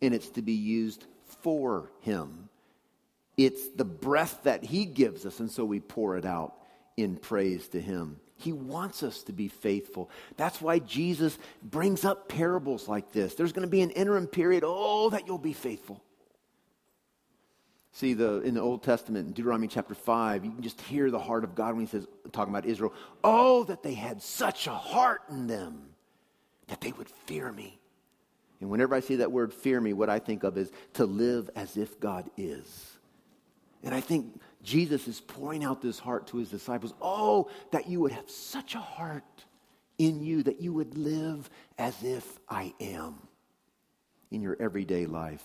and 0.00 0.14
it's 0.14 0.30
to 0.30 0.42
be 0.42 0.52
used 0.52 1.04
for 1.42 1.90
Him. 2.00 2.48
It's 3.36 3.68
the 3.68 3.84
breath 3.84 4.40
that 4.44 4.64
He 4.64 4.84
gives 4.84 5.26
us, 5.26 5.40
and 5.40 5.50
so 5.50 5.64
we 5.64 5.80
pour 5.80 6.16
it 6.16 6.24
out 6.24 6.54
in 6.96 7.16
praise 7.16 7.68
to 7.68 7.80
Him. 7.80 8.18
He 8.44 8.52
wants 8.52 9.02
us 9.02 9.22
to 9.22 9.32
be 9.32 9.48
faithful. 9.48 10.10
That's 10.36 10.60
why 10.60 10.78
Jesus 10.78 11.38
brings 11.62 12.04
up 12.04 12.28
parables 12.28 12.88
like 12.88 13.10
this. 13.10 13.34
There's 13.34 13.52
going 13.52 13.66
to 13.66 13.70
be 13.70 13.80
an 13.80 13.90
interim 13.90 14.26
period. 14.26 14.64
Oh, 14.66 15.08
that 15.10 15.26
you'll 15.26 15.38
be 15.38 15.54
faithful. 15.54 16.02
See, 17.92 18.12
the, 18.12 18.40
in 18.42 18.54
the 18.54 18.60
Old 18.60 18.82
Testament, 18.82 19.28
in 19.28 19.32
Deuteronomy 19.32 19.68
chapter 19.68 19.94
5, 19.94 20.44
you 20.44 20.50
can 20.50 20.62
just 20.62 20.80
hear 20.82 21.10
the 21.10 21.18
heart 21.18 21.42
of 21.42 21.54
God 21.54 21.74
when 21.74 21.86
he 21.86 21.90
says, 21.90 22.06
talking 22.32 22.52
about 22.52 22.66
Israel, 22.66 22.92
oh, 23.22 23.64
that 23.64 23.82
they 23.82 23.94
had 23.94 24.20
such 24.20 24.66
a 24.66 24.72
heart 24.72 25.22
in 25.30 25.46
them 25.46 25.94
that 26.66 26.80
they 26.80 26.92
would 26.92 27.08
fear 27.08 27.50
me. 27.50 27.78
And 28.60 28.68
whenever 28.68 28.94
I 28.94 29.00
see 29.00 29.16
that 29.16 29.32
word 29.32 29.54
fear 29.54 29.80
me, 29.80 29.92
what 29.92 30.10
I 30.10 30.18
think 30.18 30.44
of 30.44 30.58
is 30.58 30.70
to 30.94 31.06
live 31.06 31.48
as 31.56 31.76
if 31.76 31.98
God 32.00 32.28
is. 32.36 32.92
And 33.82 33.94
I 33.94 34.00
think 34.00 34.40
Jesus 34.64 35.06
is 35.06 35.20
pouring 35.20 35.62
out 35.62 35.82
this 35.82 35.98
heart 35.98 36.26
to 36.28 36.38
his 36.38 36.50
disciples. 36.50 36.94
Oh, 37.00 37.50
that 37.70 37.88
you 37.88 38.00
would 38.00 38.12
have 38.12 38.28
such 38.30 38.74
a 38.74 38.80
heart 38.80 39.22
in 39.98 40.20
you 40.20 40.42
that 40.42 40.60
you 40.60 40.72
would 40.72 40.96
live 40.96 41.48
as 41.78 42.02
if 42.02 42.38
I 42.48 42.74
am 42.80 43.14
in 44.30 44.42
your 44.42 44.56
everyday 44.58 45.06
life. 45.06 45.44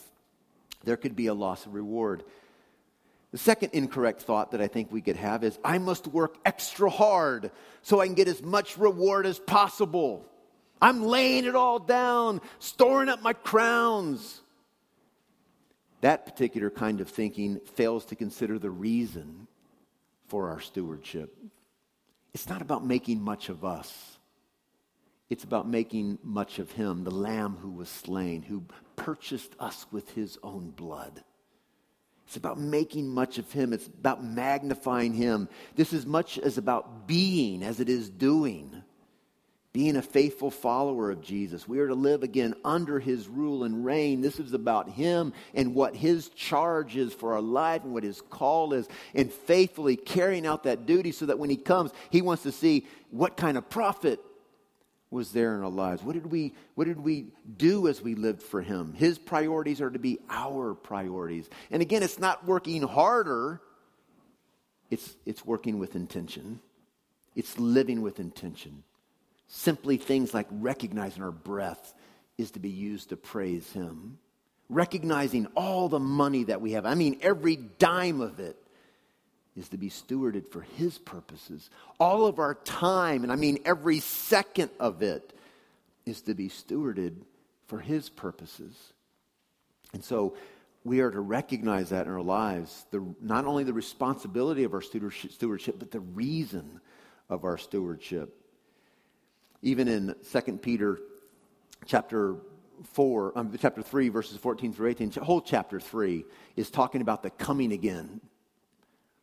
There 0.84 0.97
could 0.97 1.15
be 1.15 1.28
a 1.28 1.34
loss 1.34 1.65
of 1.65 1.74
reward. 1.74 2.24
The 3.32 3.38
second 3.38 3.72
incorrect 3.74 4.22
thought 4.22 4.51
that 4.51 4.61
I 4.61 4.67
think 4.67 4.91
we 4.91 5.01
could 5.01 5.17
have 5.17 5.43
is 5.43 5.59
I 5.63 5.78
must 5.78 6.07
work 6.07 6.38
extra 6.45 6.89
hard 6.89 7.51
so 7.84 7.99
I 7.99 8.07
can 8.07 8.15
get 8.15 8.28
as 8.28 8.41
much 8.41 8.78
reward 8.78 9.26
as 9.26 9.38
possible. 9.38 10.26
I'm 10.82 11.03
laying 11.03 11.45
it 11.45 11.55
all 11.55 11.78
down, 11.78 12.41
storing 12.59 13.09
up 13.09 13.22
my 13.22 13.34
crowns. 13.34 14.41
That 16.02 16.26
particular 16.26 16.70
kind 16.70 17.02
of 17.02 17.10
thinking 17.10 17.60
fails 17.74 18.06
to 18.06 18.16
consider 18.16 18.58
the 18.58 18.70
reason 18.70 19.47
for 20.28 20.50
our 20.50 20.62
stewardship. 20.62 21.36
It's 22.34 22.47
not 22.47 22.62
about 22.62 22.86
making 22.86 23.22
much 23.22 23.50
of 23.50 23.66
us. 23.66 24.18
It's 25.30 25.43
about 25.43 25.68
making 25.68 26.20
much 26.24 26.60
of 26.60 26.72
him, 26.72 27.04
the 27.04 27.12
lamb 27.12 27.58
who 27.62 27.72
was 27.72 27.89
slain, 27.89 28.41
who 28.41 28.64
purchased 28.95 29.56
us 29.60 29.86
with 29.91 30.10
his 30.12 30.38
own 30.41 30.72
blood. 30.72 31.24
It's 32.26 32.38
about 32.38 32.60
making 32.60 33.08
much 33.08 33.39
of 33.39 33.52
him. 33.52 33.74
It's 33.74 33.88
about 33.88 34.24
magnifying 34.24 35.14
him. 35.14 35.50
This 35.76 35.93
is 35.93 36.06
much 36.06 36.38
as 36.38 36.58
about 36.58 37.08
being 37.08 37.64
as 37.64 37.80
it 37.80 37.89
is 37.89 38.10
doing. 38.10 38.84
Being 39.72 39.97
a 39.97 40.01
faithful 40.01 40.49
follower 40.49 41.11
of 41.11 41.22
Jesus. 41.22 41.67
We 41.67 41.80
are 41.80 41.88
to 41.88 41.95
live 41.95 42.24
again 42.24 42.55
under 42.65 42.99
his 42.99 43.28
rule 43.28 43.63
and 43.63 43.86
reign. 43.86 44.22
This 44.22 44.39
is 44.39 44.53
about 44.53 44.89
him 44.89 45.32
and 45.53 45.76
what 45.76 45.95
his 45.95 46.30
charge 46.30 46.95
is 46.95 47.13
for 47.13 47.34
our 47.34 47.41
life 47.41 47.84
and 47.84 47.93
what 47.93 48.03
his 48.03 48.20
call 48.20 48.74
is, 48.74 48.88
and 49.13 49.32
faithfully 49.32 49.95
carrying 49.95 50.47
out 50.47 50.63
that 50.63 50.88
duty 50.88 51.11
so 51.11 51.28
that 51.28 51.38
when 51.38 51.51
he 51.51 51.55
comes, 51.55 51.91
he 52.09 52.24
wants 52.24 52.43
to 52.43 52.51
see 52.51 52.88
what 53.11 53.38
kind 53.38 53.57
of 53.57 53.70
profit 53.70 54.20
was 55.11 55.32
there 55.32 55.55
in 55.55 55.61
our 55.61 55.70
lives. 55.70 56.03
What 56.03 56.13
did 56.13 56.28
we, 56.28 56.53
what 56.76 56.86
did 56.86 56.99
we 56.99 57.28
do 57.57 57.88
as 57.88 58.01
we 58.01 58.15
lived 58.15 58.41
for 58.41 58.61
him? 58.61 58.93
His 58.93 59.17
priorities 59.17 59.82
are 59.82 59.89
to 59.89 59.99
be 59.99 60.20
our 60.30 60.74
priorities. 60.74 61.49
And 61.72 61.82
again, 61.82 62.03
it's 62.03 62.20
not 62.20 62.45
working 62.45 62.84
harder, 62.84 63.61
it's, 64.89 65.15
it's 65.26 65.45
working 65.45 65.80
with 65.80 65.95
intention, 65.95 66.59
it's 67.36 67.57
living 67.57 68.01
with 68.01 68.20
intention. 68.20 68.84
Simply 69.52 69.97
things 69.97 70.32
like 70.32 70.45
recognizing 70.52 71.24
our 71.24 71.32
breath 71.32 71.95
is 72.38 72.52
to 72.52 72.60
be 72.60 72.70
used 72.70 73.10
to 73.10 73.18
praise 73.18 73.70
Him. 73.72 74.20
Recognizing 74.70 75.47
all 75.56 75.89
the 75.89 76.00
money 76.00 76.43
that 76.45 76.62
we 76.62 76.74
have, 76.74 76.86
I 76.86 76.93
mean, 76.93 77.18
every 77.24 77.56
dime 77.56 78.22
of 78.22 78.39
it 78.39 78.56
is 79.58 79.70
to 79.70 79.78
be 79.78 79.89
stewarded 79.89 80.52
for 80.52 80.62
His 80.62 81.00
purposes. 81.00 81.72
All 82.00 82.28
of 82.28 82.38
our 82.38 82.54
time, 82.54 83.24
and 83.24 83.32
I 83.32 83.36
mean 83.36 83.58
every 83.66 84.00
second 84.00 84.70
of 84.80 85.02
it, 85.02 85.34
is 86.06 86.22
to 86.22 86.36
be 86.36 86.47
stewarded 86.47 87.16
for 87.66 87.80
His 87.80 88.08
purposes. 88.08 88.76
And 89.93 90.04
so 90.04 90.36
we 90.84 91.00
are 91.00 91.10
to 91.10 91.22
recognize 91.22 91.89
that 91.89 92.06
in 92.06 92.12
our 92.12 92.22
lives, 92.22 92.86
the, 92.91 93.04
not 93.20 93.45
only 93.45 93.64
the 93.64 93.74
responsibility 93.74 94.64
of 94.64 94.76
our 94.76 94.82
stewardship, 94.84 95.80
but 95.80 95.89
the 95.89 96.00
reason 96.00 96.82
of 97.30 97.43
our 97.43 97.58
stewardship. 97.58 98.39
Even 99.62 99.88
in 99.88 100.16
2 100.32 100.57
Peter 100.57 100.99
chapter 101.86 102.36
4, 102.93 103.38
um, 103.38 103.53
chapter 103.60 103.82
3, 103.82 104.10
verses 104.10 104.38
14 104.38 104.74
through 104.74 104.89
18, 104.89 105.12
whole 105.14 105.41
chapter 105.41 105.80
3 105.80 106.24
is 106.55 106.70
talking 106.70 107.01
about 107.01 107.24
the 107.24 107.30
coming 107.30 107.74
again. 107.74 108.22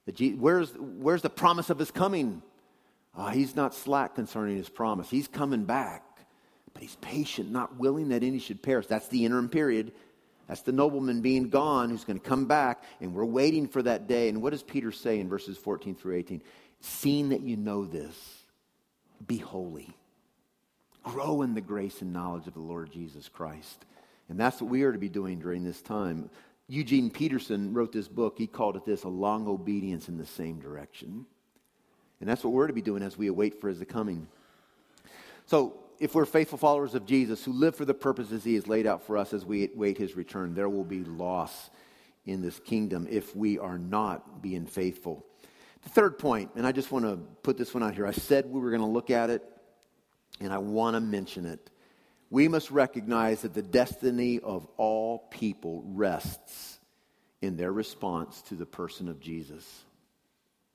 The, 0.06 0.34
where's, 0.34 0.72
where's 0.78 1.22
the 1.22 1.30
promise 1.30 1.70
of 1.70 1.78
his 1.78 1.90
coming? 1.90 2.42
Uh, 3.16 3.30
he's 3.30 3.56
not 3.56 3.74
slack 3.74 4.14
concerning 4.14 4.56
his 4.56 4.68
promise. 4.68 5.08
He's 5.08 5.26
coming 5.26 5.64
back, 5.64 6.04
but 6.74 6.82
he's 6.82 6.96
patient, 6.96 7.50
not 7.50 7.78
willing 7.78 8.10
that 8.10 8.22
any 8.22 8.38
should 8.38 8.62
perish. 8.62 8.86
That's 8.86 9.08
the 9.08 9.24
interim 9.24 9.48
period. 9.48 9.92
That's 10.48 10.60
the 10.60 10.72
nobleman 10.72 11.22
being 11.22 11.48
gone 11.48 11.90
who's 11.90 12.04
going 12.04 12.20
to 12.20 12.28
come 12.28 12.44
back, 12.44 12.84
and 13.00 13.14
we're 13.14 13.24
waiting 13.24 13.66
for 13.66 13.82
that 13.82 14.06
day. 14.06 14.28
And 14.28 14.42
what 14.42 14.50
does 14.50 14.62
Peter 14.62 14.92
say 14.92 15.18
in 15.18 15.28
verses 15.28 15.56
14 15.56 15.96
through 15.96 16.16
18? 16.16 16.42
Seeing 16.80 17.30
that 17.30 17.40
you 17.40 17.56
know 17.56 17.84
this, 17.84 18.14
be 19.26 19.38
holy 19.38 19.96
grow 21.06 21.42
in 21.42 21.54
the 21.54 21.60
grace 21.60 22.02
and 22.02 22.12
knowledge 22.12 22.48
of 22.48 22.54
the 22.54 22.60
Lord 22.60 22.90
Jesus 22.90 23.28
Christ. 23.28 23.84
And 24.28 24.38
that's 24.38 24.60
what 24.60 24.68
we 24.68 24.82
are 24.82 24.92
to 24.92 24.98
be 24.98 25.08
doing 25.08 25.38
during 25.38 25.62
this 25.62 25.80
time. 25.80 26.28
Eugene 26.68 27.10
Peterson 27.10 27.72
wrote 27.72 27.92
this 27.92 28.08
book. 28.08 28.34
He 28.36 28.48
called 28.48 28.74
it 28.74 28.84
this 28.84 29.04
a 29.04 29.08
long 29.08 29.46
obedience 29.46 30.08
in 30.08 30.18
the 30.18 30.26
same 30.26 30.58
direction. 30.58 31.24
And 32.20 32.28
that's 32.28 32.42
what 32.42 32.52
we're 32.52 32.66
to 32.66 32.72
be 32.72 32.82
doing 32.82 33.04
as 33.04 33.16
we 33.16 33.28
await 33.28 33.60
for 33.60 33.68
his 33.68 33.80
coming. 33.88 34.26
So, 35.46 35.78
if 35.98 36.14
we're 36.14 36.26
faithful 36.26 36.58
followers 36.58 36.94
of 36.94 37.06
Jesus 37.06 37.42
who 37.42 37.52
live 37.52 37.74
for 37.74 37.86
the 37.86 37.94
purposes 37.94 38.44
he 38.44 38.54
has 38.56 38.66
laid 38.66 38.86
out 38.86 39.06
for 39.06 39.16
us 39.16 39.32
as 39.32 39.46
we 39.46 39.70
wait 39.74 39.96
his 39.96 40.14
return, 40.14 40.54
there 40.54 40.68
will 40.68 40.84
be 40.84 41.04
loss 41.04 41.70
in 42.26 42.42
this 42.42 42.58
kingdom 42.58 43.06
if 43.08 43.34
we 43.34 43.58
are 43.58 43.78
not 43.78 44.42
being 44.42 44.66
faithful. 44.66 45.24
The 45.84 45.88
third 45.88 46.18
point, 46.18 46.50
and 46.54 46.66
I 46.66 46.72
just 46.72 46.92
want 46.92 47.06
to 47.06 47.16
put 47.42 47.56
this 47.56 47.72
one 47.72 47.82
out 47.82 47.94
here. 47.94 48.06
I 48.06 48.10
said 48.10 48.44
we 48.44 48.60
were 48.60 48.70
going 48.70 48.82
to 48.82 48.88
look 48.88 49.08
at 49.08 49.30
it 49.30 49.42
and 50.40 50.52
I 50.52 50.58
want 50.58 50.94
to 50.94 51.00
mention 51.00 51.46
it. 51.46 51.70
We 52.30 52.48
must 52.48 52.70
recognize 52.70 53.42
that 53.42 53.54
the 53.54 53.62
destiny 53.62 54.40
of 54.40 54.66
all 54.76 55.18
people 55.30 55.82
rests 55.86 56.78
in 57.40 57.56
their 57.56 57.72
response 57.72 58.42
to 58.42 58.54
the 58.54 58.66
person 58.66 59.08
of 59.08 59.20
Jesus. 59.20 59.84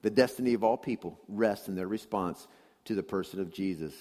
The 0.02 0.10
destiny 0.10 0.54
of 0.54 0.64
all 0.64 0.76
people 0.76 1.18
rests 1.28 1.68
in 1.68 1.74
their 1.74 1.86
response 1.86 2.46
to 2.86 2.94
the 2.94 3.02
person 3.02 3.40
of 3.40 3.52
Jesus. 3.52 3.94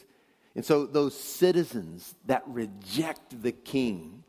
And 0.56 0.66
so, 0.66 0.86
those 0.86 1.18
citizens 1.18 2.16
that 2.26 2.44
reject 2.48 3.42
the 3.42 3.52
king, 3.52 4.24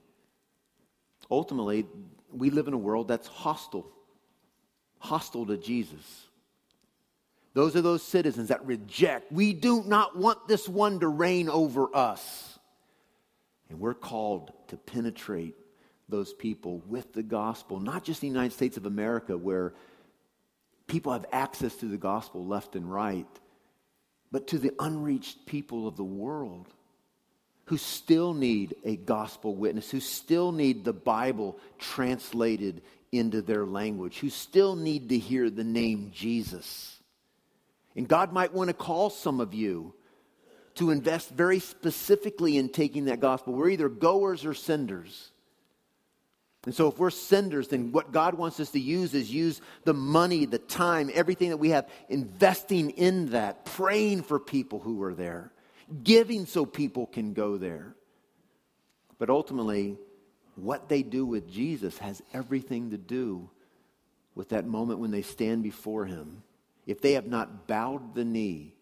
ultimately, 1.30 1.86
we 2.30 2.50
live 2.50 2.68
in 2.68 2.74
a 2.74 2.78
world 2.78 3.08
that's 3.08 3.26
hostile, 3.26 3.90
hostile 4.98 5.46
to 5.46 5.56
Jesus. 5.56 6.26
Those 7.54 7.76
are 7.76 7.82
those 7.82 8.02
citizens 8.02 8.48
that 8.48 8.64
reject. 8.66 9.30
We 9.30 9.52
do 9.52 9.82
not 9.84 10.16
want 10.16 10.48
this 10.48 10.68
one 10.68 11.00
to 11.00 11.08
reign 11.08 11.48
over 11.48 11.94
us. 11.94 12.58
And 13.68 13.78
we're 13.78 13.94
called 13.94 14.52
to 14.68 14.76
penetrate 14.76 15.56
those 16.08 16.32
people 16.32 16.82
with 16.86 17.12
the 17.12 17.22
gospel, 17.22 17.80
not 17.80 18.04
just 18.04 18.20
the 18.20 18.26
United 18.26 18.52
States 18.52 18.76
of 18.76 18.86
America, 18.86 19.36
where 19.36 19.74
people 20.86 21.12
have 21.12 21.26
access 21.32 21.74
to 21.76 21.86
the 21.86 21.96
gospel 21.96 22.44
left 22.44 22.76
and 22.76 22.90
right, 22.90 23.26
but 24.30 24.46
to 24.48 24.58
the 24.58 24.72
unreached 24.78 25.46
people 25.46 25.86
of 25.86 25.96
the 25.96 26.04
world 26.04 26.68
who 27.66 27.76
still 27.78 28.34
need 28.34 28.74
a 28.84 28.96
gospel 28.96 29.54
witness, 29.54 29.90
who 29.90 30.00
still 30.00 30.52
need 30.52 30.84
the 30.84 30.92
Bible 30.92 31.58
translated 31.78 32.82
into 33.12 33.40
their 33.40 33.64
language, 33.64 34.18
who 34.18 34.30
still 34.30 34.74
need 34.74 35.10
to 35.10 35.18
hear 35.18 35.48
the 35.48 35.64
name 35.64 36.10
Jesus. 36.12 37.01
And 37.96 38.08
God 38.08 38.32
might 38.32 38.52
want 38.52 38.68
to 38.68 38.74
call 38.74 39.10
some 39.10 39.40
of 39.40 39.54
you 39.54 39.94
to 40.76 40.90
invest 40.90 41.30
very 41.30 41.58
specifically 41.58 42.56
in 42.56 42.68
taking 42.68 43.06
that 43.06 43.20
gospel. 43.20 43.52
We're 43.52 43.70
either 43.70 43.88
goers 43.88 44.44
or 44.44 44.54
senders. 44.54 45.30
And 46.64 46.74
so, 46.74 46.88
if 46.88 46.98
we're 46.98 47.10
senders, 47.10 47.68
then 47.68 47.90
what 47.90 48.12
God 48.12 48.34
wants 48.34 48.60
us 48.60 48.70
to 48.70 48.80
use 48.80 49.14
is 49.14 49.30
use 49.30 49.60
the 49.84 49.92
money, 49.92 50.44
the 50.44 50.58
time, 50.58 51.10
everything 51.12 51.50
that 51.50 51.56
we 51.56 51.70
have, 51.70 51.88
investing 52.08 52.90
in 52.90 53.30
that, 53.30 53.64
praying 53.64 54.22
for 54.22 54.38
people 54.38 54.78
who 54.78 55.02
are 55.02 55.12
there, 55.12 55.52
giving 56.04 56.46
so 56.46 56.64
people 56.64 57.06
can 57.06 57.32
go 57.32 57.58
there. 57.58 57.96
But 59.18 59.28
ultimately, 59.28 59.96
what 60.54 60.88
they 60.88 61.02
do 61.02 61.26
with 61.26 61.50
Jesus 61.50 61.98
has 61.98 62.22
everything 62.32 62.90
to 62.90 62.98
do 62.98 63.50
with 64.36 64.50
that 64.50 64.64
moment 64.64 65.00
when 65.00 65.10
they 65.10 65.22
stand 65.22 65.64
before 65.64 66.06
Him 66.06 66.44
if 66.86 67.00
they 67.00 67.12
have 67.12 67.26
not 67.26 67.66
bowed 67.66 68.14
the 68.14 68.24
knee, 68.24 68.74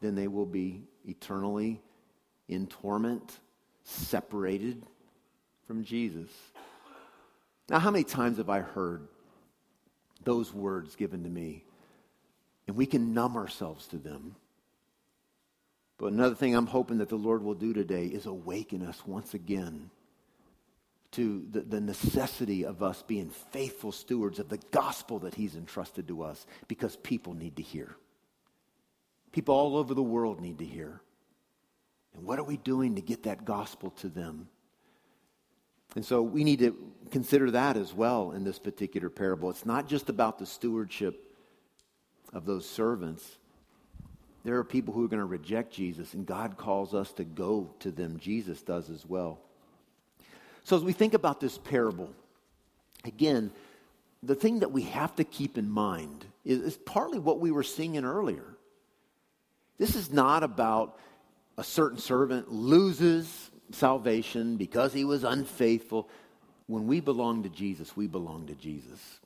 then 0.00 0.14
they 0.14 0.28
will 0.28 0.46
be 0.46 0.82
eternally 1.06 1.80
in 2.48 2.66
torment, 2.66 3.38
separated 3.84 4.82
from 5.66 5.84
Jesus. 5.84 6.30
Now, 7.68 7.78
how 7.78 7.90
many 7.90 8.04
times 8.04 8.38
have 8.38 8.48
I 8.48 8.60
heard 8.60 9.06
those 10.24 10.52
words 10.52 10.96
given 10.96 11.22
to 11.24 11.28
me? 11.28 11.64
And 12.66 12.76
we 12.76 12.86
can 12.86 13.14
numb 13.14 13.36
ourselves 13.36 13.86
to 13.88 13.96
them. 13.96 14.34
But 15.98 16.12
another 16.12 16.34
thing 16.34 16.54
I'm 16.54 16.66
hoping 16.66 16.98
that 16.98 17.08
the 17.08 17.16
Lord 17.16 17.42
will 17.42 17.54
do 17.54 17.72
today 17.72 18.06
is 18.06 18.26
awaken 18.26 18.82
us 18.86 19.02
once 19.06 19.34
again 19.34 19.90
to 21.12 21.44
the, 21.50 21.60
the 21.60 21.80
necessity 21.80 22.64
of 22.64 22.82
us 22.82 23.02
being 23.02 23.30
faithful 23.30 23.92
stewards 23.92 24.38
of 24.38 24.48
the 24.48 24.60
gospel 24.70 25.20
that 25.20 25.34
He's 25.34 25.56
entrusted 25.56 26.08
to 26.08 26.22
us 26.22 26.46
because 26.66 26.96
people 26.96 27.34
need 27.34 27.56
to 27.56 27.62
hear. 27.62 27.96
People 29.32 29.54
all 29.54 29.76
over 29.76 29.94
the 29.94 30.02
world 30.02 30.40
need 30.40 30.58
to 30.58 30.64
hear. 30.64 31.00
And 32.14 32.24
what 32.24 32.38
are 32.38 32.44
we 32.44 32.56
doing 32.56 32.96
to 32.96 33.00
get 33.00 33.22
that 33.24 33.44
gospel 33.44 33.90
to 33.98 34.08
them? 34.08 34.48
And 35.94 36.04
so 36.04 36.22
we 36.22 36.44
need 36.44 36.58
to 36.60 36.76
consider 37.10 37.50
that 37.52 37.76
as 37.76 37.94
well 37.94 38.32
in 38.32 38.44
this 38.44 38.58
particular 38.58 39.08
parable. 39.08 39.50
It's 39.50 39.66
not 39.66 39.88
just 39.88 40.08
about 40.08 40.38
the 40.38 40.46
stewardship 40.46 41.34
of 42.32 42.44
those 42.44 42.68
servants. 42.68 43.38
There 44.44 44.56
are 44.56 44.64
people 44.64 44.92
who 44.92 45.04
are 45.04 45.08
going 45.08 45.20
to 45.20 45.26
reject 45.26 45.72
Jesus, 45.72 46.14
and 46.14 46.26
God 46.26 46.56
calls 46.56 46.94
us 46.94 47.12
to 47.14 47.24
go 47.24 47.70
to 47.80 47.90
them. 47.90 48.18
Jesus 48.18 48.62
does 48.62 48.90
as 48.90 49.06
well. 49.06 49.40
So, 50.64 50.76
as 50.76 50.84
we 50.84 50.92
think 50.92 51.14
about 51.14 51.40
this 51.40 51.56
parable, 51.58 52.10
again, 53.04 53.50
the 54.22 54.34
thing 54.34 54.60
that 54.60 54.72
we 54.72 54.82
have 54.82 55.14
to 55.16 55.24
keep 55.24 55.56
in 55.58 55.70
mind 55.70 56.24
is, 56.44 56.60
is 56.60 56.76
partly 56.76 57.18
what 57.18 57.40
we 57.40 57.50
were 57.50 57.62
singing 57.62 58.04
earlier. 58.04 58.44
This 59.78 59.94
is 59.94 60.12
not 60.12 60.42
about 60.42 60.98
a 61.56 61.64
certain 61.64 61.98
servant 61.98 62.52
loses 62.52 63.50
salvation 63.70 64.56
because 64.56 64.92
he 64.92 65.04
was 65.04 65.24
unfaithful. 65.24 66.08
When 66.66 66.86
we 66.86 67.00
belong 67.00 67.44
to 67.44 67.48
Jesus, 67.48 67.96
we 67.96 68.06
belong 68.06 68.46
to 68.48 68.54
Jesus. 68.54 69.20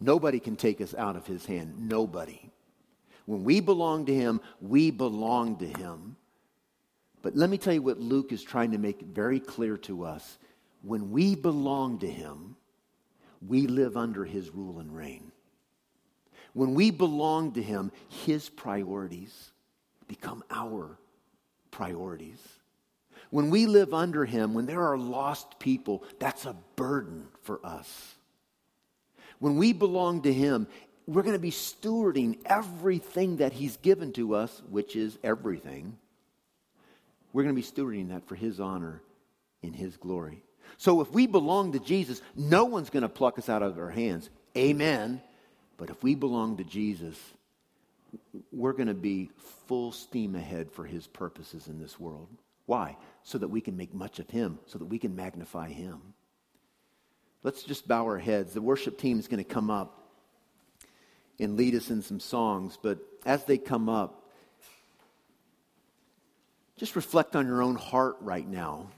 Nobody 0.00 0.40
can 0.40 0.56
take 0.56 0.80
us 0.80 0.94
out 0.94 1.16
of 1.16 1.26
his 1.26 1.44
hand. 1.44 1.88
Nobody. 1.88 2.50
When 3.26 3.44
we 3.44 3.60
belong 3.60 4.06
to 4.06 4.14
him, 4.14 4.40
we 4.60 4.90
belong 4.90 5.56
to 5.58 5.66
him. 5.66 6.16
But 7.22 7.36
let 7.36 7.50
me 7.50 7.58
tell 7.58 7.74
you 7.74 7.82
what 7.82 8.00
Luke 8.00 8.32
is 8.32 8.42
trying 8.42 8.70
to 8.72 8.78
make 8.78 9.02
very 9.02 9.40
clear 9.40 9.76
to 9.78 10.04
us 10.04 10.38
when 10.82 11.10
we 11.10 11.34
belong 11.34 11.98
to 11.98 12.08
Him, 12.08 12.56
we 13.46 13.66
live 13.66 13.96
under 13.96 14.24
His 14.24 14.50
rule 14.50 14.78
and 14.80 14.94
reign. 14.94 15.32
When 16.52 16.74
we 16.74 16.90
belong 16.90 17.52
to 17.52 17.62
Him, 17.62 17.92
His 18.08 18.48
priorities 18.48 19.50
become 20.08 20.42
our 20.50 20.98
priorities. 21.70 22.40
When 23.30 23.50
we 23.50 23.66
live 23.66 23.94
under 23.94 24.24
Him, 24.24 24.54
when 24.54 24.66
there 24.66 24.82
are 24.82 24.98
lost 24.98 25.58
people, 25.58 26.02
that's 26.18 26.46
a 26.46 26.56
burden 26.76 27.28
for 27.42 27.64
us. 27.64 28.14
When 29.38 29.56
we 29.56 29.72
belong 29.72 30.22
to 30.22 30.32
Him, 30.32 30.66
we're 31.06 31.22
going 31.22 31.36
to 31.36 31.38
be 31.38 31.50
stewarding 31.50 32.38
everything 32.44 33.36
that 33.38 33.52
He's 33.52 33.76
given 33.76 34.12
to 34.14 34.34
us, 34.34 34.62
which 34.68 34.96
is 34.96 35.18
everything. 35.22 35.96
We're 37.32 37.44
going 37.44 37.54
to 37.54 37.60
be 37.60 37.66
stewarding 37.66 38.08
that 38.08 38.26
for 38.26 38.34
His 38.34 38.58
honor 38.58 39.02
in 39.62 39.72
His 39.72 39.96
glory. 39.96 40.42
So 40.78 41.00
if 41.00 41.10
we 41.12 41.26
belong 41.26 41.72
to 41.72 41.78
Jesus, 41.78 42.22
no 42.36 42.64
one's 42.64 42.90
going 42.90 43.02
to 43.02 43.08
pluck 43.08 43.38
us 43.38 43.48
out 43.48 43.62
of 43.62 43.78
our 43.78 43.90
hands. 43.90 44.30
Amen. 44.56 45.20
But 45.76 45.90
if 45.90 46.02
we 46.02 46.14
belong 46.14 46.56
to 46.58 46.64
Jesus, 46.64 47.18
we're 48.52 48.72
going 48.72 48.88
to 48.88 48.94
be 48.94 49.30
full 49.66 49.92
steam 49.92 50.34
ahead 50.34 50.70
for 50.70 50.84
his 50.84 51.06
purposes 51.06 51.68
in 51.68 51.80
this 51.80 51.98
world. 51.98 52.28
Why? 52.66 52.96
So 53.22 53.38
that 53.38 53.48
we 53.48 53.60
can 53.60 53.76
make 53.76 53.94
much 53.94 54.18
of 54.18 54.28
him, 54.30 54.58
so 54.66 54.78
that 54.78 54.86
we 54.86 54.98
can 54.98 55.16
magnify 55.16 55.68
him. 55.68 56.00
Let's 57.42 57.62
just 57.62 57.88
bow 57.88 58.04
our 58.04 58.18
heads. 58.18 58.52
The 58.52 58.60
worship 58.60 58.98
team 58.98 59.18
is 59.18 59.28
going 59.28 59.42
to 59.42 59.48
come 59.48 59.70
up 59.70 59.96
and 61.38 61.56
lead 61.56 61.74
us 61.74 61.90
in 61.90 62.02
some 62.02 62.20
songs, 62.20 62.78
but 62.80 62.98
as 63.24 63.44
they 63.44 63.56
come 63.56 63.88
up, 63.88 64.28
just 66.76 66.96
reflect 66.96 67.36
on 67.36 67.46
your 67.46 67.62
own 67.62 67.76
heart 67.76 68.16
right 68.20 68.46
now 68.46 68.88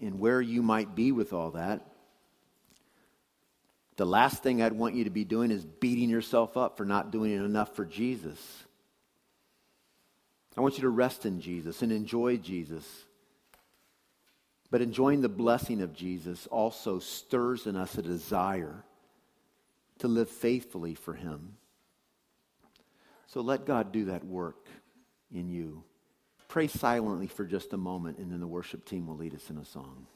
and 0.00 0.18
where 0.18 0.40
you 0.40 0.62
might 0.62 0.94
be 0.94 1.12
with 1.12 1.32
all 1.32 1.52
that. 1.52 1.84
The 3.96 4.06
last 4.06 4.42
thing 4.42 4.62
I'd 4.62 4.72
want 4.72 4.94
you 4.94 5.04
to 5.04 5.10
be 5.10 5.24
doing 5.24 5.50
is 5.50 5.64
beating 5.64 6.08
yourself 6.08 6.56
up 6.56 6.76
for 6.76 6.84
not 6.84 7.10
doing 7.10 7.32
enough 7.32 7.74
for 7.74 7.84
Jesus. 7.84 8.38
I 10.56 10.60
want 10.60 10.76
you 10.76 10.82
to 10.82 10.88
rest 10.88 11.26
in 11.26 11.40
Jesus 11.40 11.82
and 11.82 11.90
enjoy 11.90 12.36
Jesus. 12.36 12.84
But 14.70 14.82
enjoying 14.82 15.20
the 15.20 15.28
blessing 15.28 15.82
of 15.82 15.94
Jesus 15.94 16.46
also 16.48 16.98
stirs 16.98 17.66
in 17.66 17.74
us 17.74 17.96
a 17.96 18.02
desire 18.02 18.84
to 19.98 20.08
live 20.08 20.28
faithfully 20.28 20.94
for 20.94 21.14
Him. 21.14 21.56
So 23.26 23.40
let 23.40 23.66
God 23.66 23.92
do 23.92 24.06
that 24.06 24.24
work 24.24 24.66
in 25.32 25.48
you. 25.48 25.82
Pray 26.48 26.66
silently 26.66 27.26
for 27.26 27.44
just 27.44 27.72
a 27.74 27.76
moment, 27.76 28.18
and 28.18 28.32
then 28.32 28.40
the 28.40 28.46
worship 28.46 28.84
team 28.84 29.06
will 29.06 29.16
lead 29.16 29.34
us 29.34 29.50
in 29.50 29.58
a 29.58 29.64
song. 29.64 30.06